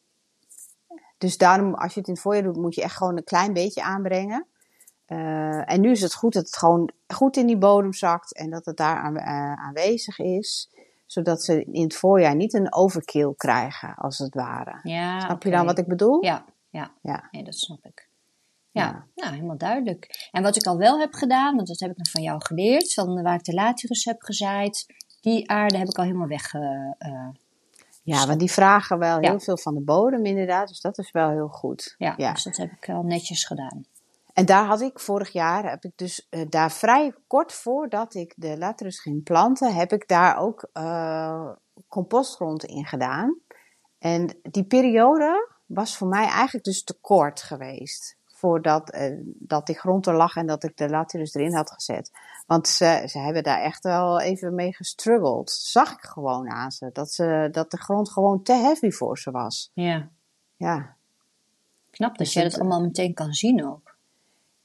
Dus 1.17 1.37
daarom, 1.37 1.73
als 1.73 1.93
je 1.93 1.99
het 1.99 2.07
in 2.07 2.13
het 2.13 2.23
voorjaar 2.23 2.43
doet, 2.43 2.57
moet 2.57 2.75
je 2.75 2.81
echt 2.81 2.95
gewoon 2.95 3.17
een 3.17 3.23
klein 3.23 3.53
beetje 3.53 3.83
aanbrengen. 3.83 4.47
Uh, 5.07 5.71
en 5.71 5.81
nu 5.81 5.91
is 5.91 6.01
het 6.01 6.13
goed 6.13 6.33
dat 6.33 6.45
het 6.45 6.57
gewoon 6.57 6.91
goed 7.07 7.37
in 7.37 7.47
die 7.47 7.57
bodem 7.57 7.93
zakt 7.93 8.33
en 8.33 8.49
dat 8.49 8.65
het 8.65 8.77
daar 8.77 8.97
aan, 8.97 9.19
aanwezig 9.59 10.19
is 10.19 10.69
zodat 11.05 11.43
ze 11.43 11.63
in 11.63 11.83
het 11.83 11.95
voorjaar 11.95 12.35
niet 12.35 12.53
een 12.53 12.73
overkill 12.73 13.33
krijgen, 13.37 13.95
als 13.95 14.17
het 14.17 14.33
ware. 14.33 14.79
Ja, 14.83 15.19
snap 15.19 15.43
je 15.43 15.51
dan 15.51 15.65
wat 15.65 15.77
ik 15.77 15.87
bedoel? 15.87 16.23
Ja, 16.23 16.45
ja. 16.69 16.91
ja. 17.01 17.27
Nee, 17.31 17.43
dat 17.43 17.55
snap 17.55 17.85
ik. 17.85 18.07
Ja, 18.71 18.83
ja, 18.83 19.05
nou, 19.15 19.33
helemaal 19.33 19.57
duidelijk. 19.57 20.29
En 20.31 20.43
wat 20.43 20.55
ik 20.55 20.65
al 20.65 20.77
wel 20.77 20.99
heb 20.99 21.13
gedaan, 21.13 21.55
want 21.55 21.67
dat 21.67 21.79
heb 21.79 21.91
ik 21.91 21.97
nog 21.97 22.09
van 22.09 22.23
jou 22.23 22.41
geleerd, 22.43 22.93
van 22.93 23.21
waar 23.21 23.35
ik 23.35 23.43
de 23.43 23.53
latirus 23.53 24.05
heb 24.05 24.21
gezaaid, 24.21 24.85
die 25.21 25.49
aarde 25.49 25.77
heb 25.77 25.87
ik 25.87 25.97
al 25.97 26.03
helemaal 26.03 26.27
weg. 26.27 26.53
Uh, 26.53 27.27
ja, 28.03 28.27
want 28.27 28.39
die 28.39 28.51
vragen 28.51 28.99
wel 28.99 29.19
heel 29.19 29.39
veel 29.39 29.57
van 29.57 29.73
de 29.73 29.81
bodem 29.81 30.25
inderdaad, 30.25 30.67
dus 30.67 30.81
dat 30.81 30.97
is 30.97 31.11
wel 31.11 31.29
heel 31.29 31.47
goed. 31.47 31.95
Ja, 31.97 32.13
ja, 32.17 32.33
dus 32.33 32.43
dat 32.43 32.57
heb 32.57 32.71
ik 32.71 32.89
al 32.89 33.03
netjes 33.03 33.45
gedaan. 33.45 33.85
En 34.35 34.45
daar 34.45 34.65
had 34.65 34.81
ik 34.81 34.99
vorig 34.99 35.31
jaar, 35.31 35.69
heb 35.69 35.83
ik 35.83 35.91
dus 35.95 36.27
uh, 36.29 36.45
daar 36.49 36.71
vrij 36.71 37.13
kort 37.27 37.53
voordat 37.53 38.13
ik 38.13 38.33
de 38.35 38.57
latrus 38.57 38.99
ging 38.99 39.23
planten, 39.23 39.75
heb 39.75 39.91
ik 39.91 40.07
daar 40.07 40.37
ook 40.37 40.69
uh, 40.73 41.51
compostgrond 41.87 42.63
in 42.63 42.85
gedaan. 42.85 43.39
En 43.97 44.39
die 44.41 44.65
periode 44.65 45.49
was 45.65 45.97
voor 45.97 46.07
mij 46.07 46.27
eigenlijk 46.27 46.65
dus 46.65 46.83
te 46.83 46.99
kort 47.01 47.41
geweest. 47.41 48.17
Voordat 48.25 48.95
uh, 48.95 49.19
dat 49.23 49.65
die 49.65 49.79
grond 49.79 50.07
er 50.07 50.15
lag 50.15 50.35
en 50.35 50.47
dat 50.47 50.63
ik 50.63 50.77
de 50.77 50.89
latrus 50.89 51.33
erin 51.33 51.55
had 51.55 51.71
gezet. 51.71 52.11
Want 52.45 52.67
ze, 52.67 53.03
ze 53.05 53.19
hebben 53.19 53.43
daar 53.43 53.61
echt 53.61 53.83
wel 53.83 54.19
even 54.19 54.55
mee 54.55 54.73
gestruggeld. 54.73 55.51
Zag 55.51 55.91
ik 55.91 56.03
gewoon 56.03 56.49
aan 56.49 56.71
ze. 56.71 56.89
Dat, 56.93 57.11
ze. 57.11 57.47
dat 57.51 57.71
de 57.71 57.77
grond 57.77 58.11
gewoon 58.11 58.43
te 58.43 58.53
heavy 58.53 58.89
voor 58.89 59.17
ze 59.17 59.31
was. 59.31 59.71
Ja. 59.73 60.09
Ja. 60.55 60.95
Knap 61.89 62.09
dat 62.09 62.17
dus 62.17 62.33
je 62.33 62.41
dat 62.41 62.59
allemaal 62.59 62.81
meteen 62.81 63.13
kan 63.13 63.33
zien 63.33 63.65
ook. 63.65 63.84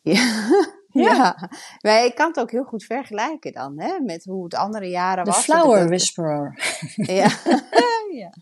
Ja. 0.93 1.13
ja. 1.13 1.51
Maar 1.81 2.05
ik 2.05 2.15
kan 2.15 2.29
het 2.29 2.41
ook 2.41 2.51
heel 2.51 2.65
goed 2.65 2.85
vergelijken 2.85 3.53
dan, 3.53 3.81
hè, 3.81 4.01
met 4.01 4.25
hoe 4.25 4.45
het 4.45 4.55
andere 4.55 4.89
jaren 4.89 5.25
was. 5.25 5.37
De 5.37 5.43
flower 5.43 5.87
whisperer. 5.87 6.79
Ja. 6.97 7.29
ja. 8.23 8.33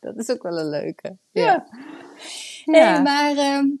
Dat 0.00 0.16
is 0.16 0.30
ook 0.30 0.42
wel 0.42 0.58
een 0.58 0.68
leuke. 0.68 1.16
Ja. 1.30 1.42
ja. 1.42 1.64
Nee, 2.64 3.00
maar 3.00 3.56
um, 3.56 3.80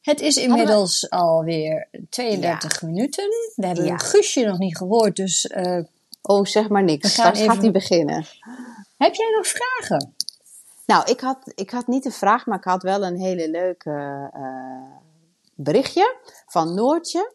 het 0.00 0.20
is 0.20 0.36
inmiddels 0.36 1.00
we... 1.00 1.10
alweer 1.10 1.88
32 2.08 2.82
minuten. 2.82 3.24
We 3.54 3.66
hebben 3.66 3.84
ja. 3.84 3.96
Guusje 3.96 4.44
nog 4.44 4.58
niet 4.58 4.76
gehoord, 4.76 5.16
dus... 5.16 5.44
Uh, 5.44 5.84
oh, 6.22 6.44
zeg 6.44 6.68
maar 6.68 6.84
niks. 6.84 7.12
Straks 7.12 7.38
even... 7.38 7.52
gaat 7.52 7.62
hij 7.62 7.70
beginnen. 7.70 8.24
Heb 8.96 9.14
jij 9.14 9.30
nog 9.36 9.46
vragen? 9.46 10.14
Nou, 10.86 11.10
ik 11.10 11.20
had, 11.20 11.52
ik 11.54 11.70
had 11.70 11.86
niet 11.86 12.04
een 12.04 12.12
vraag, 12.12 12.46
maar 12.46 12.58
ik 12.58 12.64
had 12.64 12.82
wel 12.82 13.04
een 13.04 13.18
hele 13.18 13.50
leuke... 13.50 13.90
Uh, 14.36 15.08
berichtje 15.62 16.16
van 16.46 16.74
Noortje. 16.74 17.34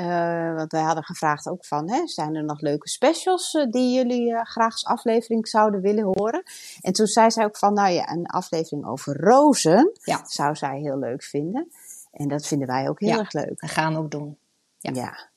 Uh, 0.00 0.54
want 0.54 0.72
wij 0.72 0.80
hadden 0.82 1.04
gevraagd 1.04 1.48
ook 1.48 1.64
van, 1.64 1.90
hè, 1.90 2.06
zijn 2.06 2.34
er 2.34 2.44
nog 2.44 2.60
leuke 2.60 2.88
specials 2.88 3.54
uh, 3.54 3.70
die 3.70 3.94
jullie 3.94 4.30
uh, 4.30 4.40
graag 4.42 4.72
als 4.72 4.84
aflevering 4.84 5.48
zouden 5.48 5.80
willen 5.80 6.04
horen? 6.04 6.42
En 6.80 6.92
toen 6.92 7.06
zei 7.06 7.30
zij 7.30 7.44
ook 7.44 7.56
van, 7.56 7.74
nou 7.74 7.90
ja, 7.92 8.10
een 8.10 8.26
aflevering 8.26 8.86
over 8.86 9.20
rozen 9.20 9.92
ja. 10.02 10.22
zou 10.26 10.56
zij 10.56 10.78
heel 10.78 10.98
leuk 10.98 11.22
vinden. 11.22 11.72
En 12.12 12.28
dat 12.28 12.46
vinden 12.46 12.68
wij 12.68 12.88
ook 12.88 13.00
heel 13.00 13.08
ja, 13.08 13.18
erg 13.18 13.32
leuk. 13.32 13.60
Dat 13.60 13.70
gaan 13.70 13.92
we 13.92 13.98
ook 13.98 14.10
doen. 14.10 14.36
Ja. 14.78 14.90
ja. 14.94 15.28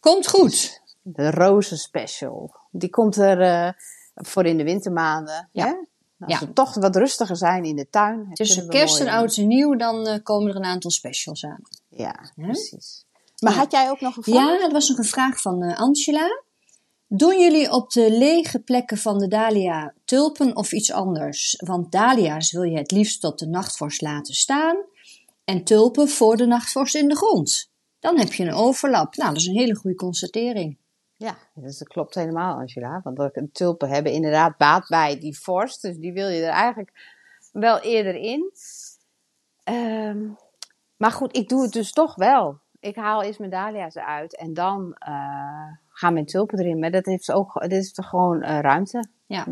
Komt 0.00 0.28
goed. 0.28 0.82
De 1.02 1.30
rozen 1.30 1.78
special. 1.78 2.54
Die 2.70 2.90
komt 2.90 3.16
er 3.16 3.74
voor 4.14 4.44
in 4.44 4.56
de 4.56 4.64
wintermaanden. 4.64 5.48
Ja. 5.52 5.66
Hè? 5.66 5.74
Als 6.18 6.38
ja. 6.38 6.46
we 6.46 6.52
toch 6.52 6.74
wat 6.74 6.96
rustiger 6.96 7.36
zijn 7.36 7.64
in 7.64 7.76
de 7.76 7.90
tuin. 7.90 8.30
Tussen 8.32 8.68
kerst 8.68 9.00
en 9.00 9.08
oud 9.08 9.36
en 9.36 9.46
nieuw, 9.46 9.76
dan 9.76 10.20
komen 10.22 10.50
er 10.50 10.56
een 10.56 10.64
aantal 10.64 10.90
specials 10.90 11.44
aan. 11.44 11.60
Ja, 11.88 12.30
precies. 12.34 13.04
Maar 13.38 13.52
ja. 13.52 13.58
had 13.58 13.72
jij 13.72 13.90
ook 13.90 14.00
nog 14.00 14.16
een 14.16 14.22
vraag? 14.22 14.52
Ja, 14.52 14.58
dat 14.58 14.72
was 14.72 14.88
nog 14.88 14.98
een 14.98 15.04
vraag 15.04 15.40
van 15.40 15.62
uh, 15.62 15.78
Angela. 15.78 16.42
Doen 17.08 17.40
jullie 17.40 17.72
op 17.72 17.90
de 17.90 18.10
lege 18.10 18.58
plekken 18.60 18.98
van 18.98 19.18
de 19.18 19.28
dahlia 19.28 19.94
tulpen 20.04 20.56
of 20.56 20.72
iets 20.72 20.92
anders? 20.92 21.62
Want 21.66 21.92
dahlia's 21.92 22.52
wil 22.52 22.62
je 22.62 22.78
het 22.78 22.90
liefst 22.90 23.20
tot 23.20 23.38
de 23.38 23.46
nachtvorst 23.46 24.00
laten 24.00 24.34
staan 24.34 24.76
en 25.44 25.64
tulpen 25.64 26.08
voor 26.08 26.36
de 26.36 26.46
nachtvorst 26.46 26.94
in 26.94 27.08
de 27.08 27.16
grond. 27.16 27.70
Dan 27.98 28.18
heb 28.18 28.32
je 28.32 28.44
een 28.44 28.54
overlap. 28.54 29.16
Nou, 29.16 29.32
dat 29.32 29.40
is 29.40 29.46
een 29.46 29.58
hele 29.58 29.74
goede 29.74 29.96
constatering. 29.96 30.78
Ja, 31.16 31.38
dus 31.54 31.78
dat 31.78 31.88
klopt 31.88 32.14
helemaal, 32.14 32.58
Angela. 32.58 33.00
Want 33.04 33.54
tulpen 33.54 33.88
hebben 33.88 34.12
inderdaad 34.12 34.56
baat 34.56 34.88
bij 34.88 35.18
die 35.18 35.38
vorst. 35.38 35.82
Dus 35.82 35.96
die 35.96 36.12
wil 36.12 36.28
je 36.28 36.42
er 36.42 36.48
eigenlijk 36.48 36.92
wel 37.52 37.80
eerder 37.80 38.14
in. 38.14 38.52
Um, 39.64 40.36
maar 40.96 41.12
goed, 41.12 41.36
ik 41.36 41.48
doe 41.48 41.62
het 41.62 41.72
dus 41.72 41.92
toch 41.92 42.14
wel. 42.14 42.60
Ik 42.80 42.96
haal 42.96 43.22
eerst 43.22 43.38
mijn 43.38 43.50
dahlia's 43.50 43.94
eruit 43.94 44.36
en 44.36 44.54
dan 44.54 44.96
uh, 45.08 45.72
gaan 45.88 46.12
mijn 46.12 46.26
tulpen 46.26 46.58
erin. 46.58 46.78
Maar 46.78 46.90
dat 46.90 47.04
heeft 47.04 47.32
ook, 47.32 47.60
dit 47.60 47.82
is 47.82 47.92
toch 47.92 48.08
gewoon 48.08 48.42
uh, 48.42 48.60
ruimte. 48.60 49.08
Ja. 49.26 49.44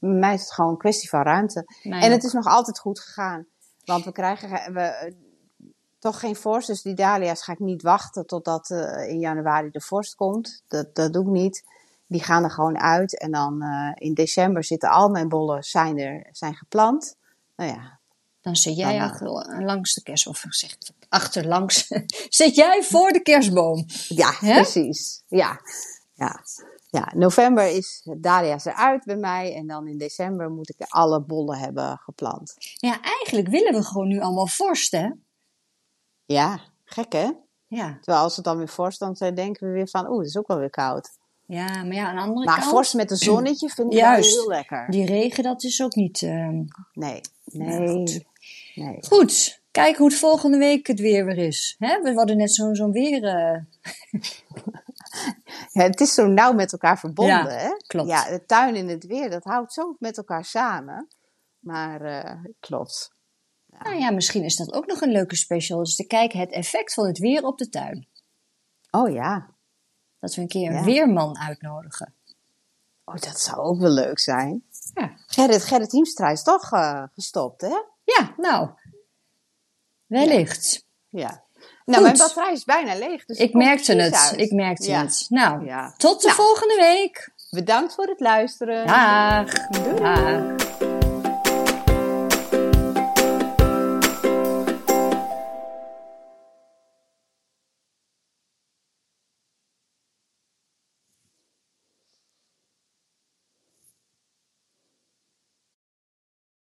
Bij 0.00 0.10
mij 0.10 0.34
is 0.34 0.40
het 0.40 0.52
gewoon 0.52 0.70
een 0.70 0.76
kwestie 0.76 1.08
van 1.08 1.22
ruimte. 1.22 1.64
Mij 1.82 2.00
en 2.00 2.06
ook. 2.06 2.12
het 2.12 2.24
is 2.24 2.32
nog 2.32 2.46
altijd 2.46 2.78
goed 2.78 3.00
gegaan. 3.00 3.46
Want 3.84 4.04
we 4.04 4.12
krijgen 4.12 4.72
we, 4.72 5.14
toch 5.98 6.20
geen 6.20 6.36
vorst. 6.36 6.66
Dus 6.66 6.82
die 6.82 6.94
dahlia's 6.94 7.42
ga 7.42 7.52
ik 7.52 7.58
niet 7.58 7.82
wachten 7.82 8.26
totdat 8.26 8.70
uh, 8.70 9.08
in 9.08 9.18
januari 9.18 9.70
de 9.70 9.80
vorst 9.80 10.14
komt. 10.14 10.62
Dat, 10.68 10.94
dat 10.94 11.12
doe 11.12 11.22
ik 11.24 11.30
niet. 11.30 11.64
Die 12.06 12.22
gaan 12.22 12.44
er 12.44 12.50
gewoon 12.50 12.78
uit. 12.78 13.18
En 13.18 13.30
dan 13.30 13.62
uh, 13.64 13.92
in 13.94 14.14
december 14.14 14.64
zitten 14.64 14.90
al 14.90 15.08
mijn 15.08 15.28
bollen 15.28 15.62
zijn 15.62 15.98
er, 15.98 16.26
zijn 16.32 16.54
geplant. 16.54 17.16
Nou 17.56 17.70
ja. 17.70 17.99
Dan 18.40 18.56
zit 18.56 18.76
jij 18.76 19.00
achter, 19.00 19.28
langs 19.62 19.94
de 19.94 20.02
kerst, 20.02 20.26
of 20.26 20.44
zeg 20.48 20.76
achterlangs. 21.08 21.86
zit 22.28 22.54
jij 22.54 22.82
voor 22.82 23.12
de 23.12 23.22
kerstboom. 23.22 23.86
Ja, 24.08 24.32
He? 24.38 24.54
precies. 24.54 25.22
Ja. 25.28 25.60
ja. 26.14 26.40
Ja, 26.90 27.12
november 27.14 27.66
is 27.66 28.08
dahlia's 28.18 28.64
eruit 28.64 29.04
bij 29.04 29.16
mij. 29.16 29.54
En 29.54 29.66
dan 29.66 29.86
in 29.86 29.98
december 29.98 30.50
moet 30.50 30.68
ik 30.68 30.86
alle 30.88 31.22
bollen 31.22 31.58
hebben 31.58 31.98
geplant. 31.98 32.54
Ja, 32.74 33.00
eigenlijk 33.02 33.48
willen 33.48 33.72
we 33.72 33.82
gewoon 33.82 34.08
nu 34.08 34.20
allemaal 34.20 34.46
vorst, 34.46 34.90
hè? 34.92 35.10
Ja, 36.24 36.60
gek 36.84 37.12
hè? 37.12 37.30
Ja. 37.66 37.98
Terwijl 38.00 38.24
als 38.24 38.36
het 38.36 38.44
dan 38.44 38.56
weer 38.56 38.68
vorst, 38.68 38.98
dan 38.98 39.12
denken 39.12 39.66
we 39.66 39.72
weer 39.72 39.88
van, 39.88 40.08
oeh, 40.08 40.18
het 40.18 40.28
is 40.28 40.36
ook 40.36 40.46
wel 40.46 40.58
weer 40.58 40.70
koud. 40.70 41.10
Ja, 41.46 41.82
maar 41.82 41.94
ja, 41.94 42.08
aan 42.08 42.14
de 42.14 42.20
andere 42.20 42.46
maar 42.46 42.54
kant... 42.54 42.66
Maar 42.66 42.74
vorst 42.74 42.94
met 42.94 43.10
een 43.10 43.16
zonnetje 43.16 43.68
vind 43.68 43.92
ik 43.92 44.00
wel 44.00 44.12
heel 44.12 44.48
lekker. 44.48 44.90
die 44.90 45.06
regen, 45.06 45.42
dat 45.42 45.64
is 45.64 45.82
ook 45.82 45.94
niet... 45.94 46.22
Uh... 46.22 46.48
Nee, 46.92 47.20
nee, 47.44 47.88
goed. 47.88 48.24
Nee. 48.84 49.04
Goed, 49.06 49.62
kijken 49.70 49.98
hoe 49.98 50.08
het 50.08 50.18
volgende 50.18 50.58
week 50.58 50.86
het 50.86 51.00
weer 51.00 51.24
weer 51.24 51.38
is. 51.38 51.76
Hè? 51.78 52.02
We 52.02 52.14
hadden 52.14 52.36
net 52.36 52.54
zo'n 52.54 52.74
zo 52.74 52.90
weer... 52.90 53.22
Uh... 53.22 53.58
ja, 55.72 55.82
het 55.82 56.00
is 56.00 56.14
zo 56.14 56.26
nauw 56.26 56.52
met 56.52 56.72
elkaar 56.72 56.98
verbonden, 56.98 57.52
ja, 57.52 57.58
hè? 57.58 57.76
klopt. 57.86 58.08
Ja, 58.08 58.30
de 58.30 58.44
tuin 58.44 58.74
en 58.74 58.88
het 58.88 59.06
weer, 59.06 59.30
dat 59.30 59.44
houdt 59.44 59.72
zo 59.72 59.96
met 59.98 60.16
elkaar 60.16 60.44
samen. 60.44 61.08
Maar 61.58 62.02
uh, 62.02 62.44
klopt. 62.60 63.12
Ja. 63.66 63.78
Nou 63.82 63.98
ja, 63.98 64.10
misschien 64.10 64.44
is 64.44 64.56
dat 64.56 64.72
ook 64.72 64.86
nog 64.86 65.00
een 65.00 65.12
leuke 65.12 65.36
special. 65.36 65.78
Dus 65.78 65.96
te 65.96 66.06
kijken 66.06 66.38
het 66.38 66.52
effect 66.52 66.94
van 66.94 67.06
het 67.06 67.18
weer 67.18 67.44
op 67.44 67.58
de 67.58 67.68
tuin. 67.68 68.08
Oh 68.90 69.12
ja. 69.12 69.54
Dat 70.18 70.34
we 70.34 70.40
een 70.40 70.48
keer 70.48 70.68
een 70.70 70.76
ja. 70.76 70.84
weerman 70.84 71.38
uitnodigen. 71.38 72.14
Oh, 73.04 73.16
dat 73.16 73.40
zou 73.40 73.58
ook 73.58 73.80
wel 73.80 73.90
leuk 73.90 74.18
zijn. 74.18 74.64
Ja. 74.94 75.12
Gerrit, 75.26 75.64
Gerrit 75.64 75.92
Hiemstra 75.92 76.30
is 76.30 76.42
toch 76.42 76.72
uh, 76.72 77.02
gestopt, 77.12 77.60
hè? 77.60 77.76
Ja, 78.18 78.34
nou. 78.36 78.68
Wellicht. 80.06 80.86
Ja. 81.08 81.44
Nou, 81.84 82.02
mijn 82.02 82.16
batterij 82.16 82.52
is 82.52 82.64
bijna 82.64 82.94
leeg. 82.94 83.24
Dus 83.24 83.38
ik 83.38 83.54
merkte 83.54 83.94
het. 83.94 84.32
Ik 84.36 84.52
merkte 84.52 84.92
het. 84.92 85.26
Nou, 85.28 85.70
tot 85.96 86.20
de 86.20 86.26
nou. 86.26 86.38
volgende 86.38 86.76
week. 86.76 87.32
Bedankt 87.50 87.94
voor 87.94 88.06
het 88.06 88.20
luisteren. 88.20 88.86
Dag. 88.86 89.52
Doei. 89.52 90.00
Dag. 90.00 90.89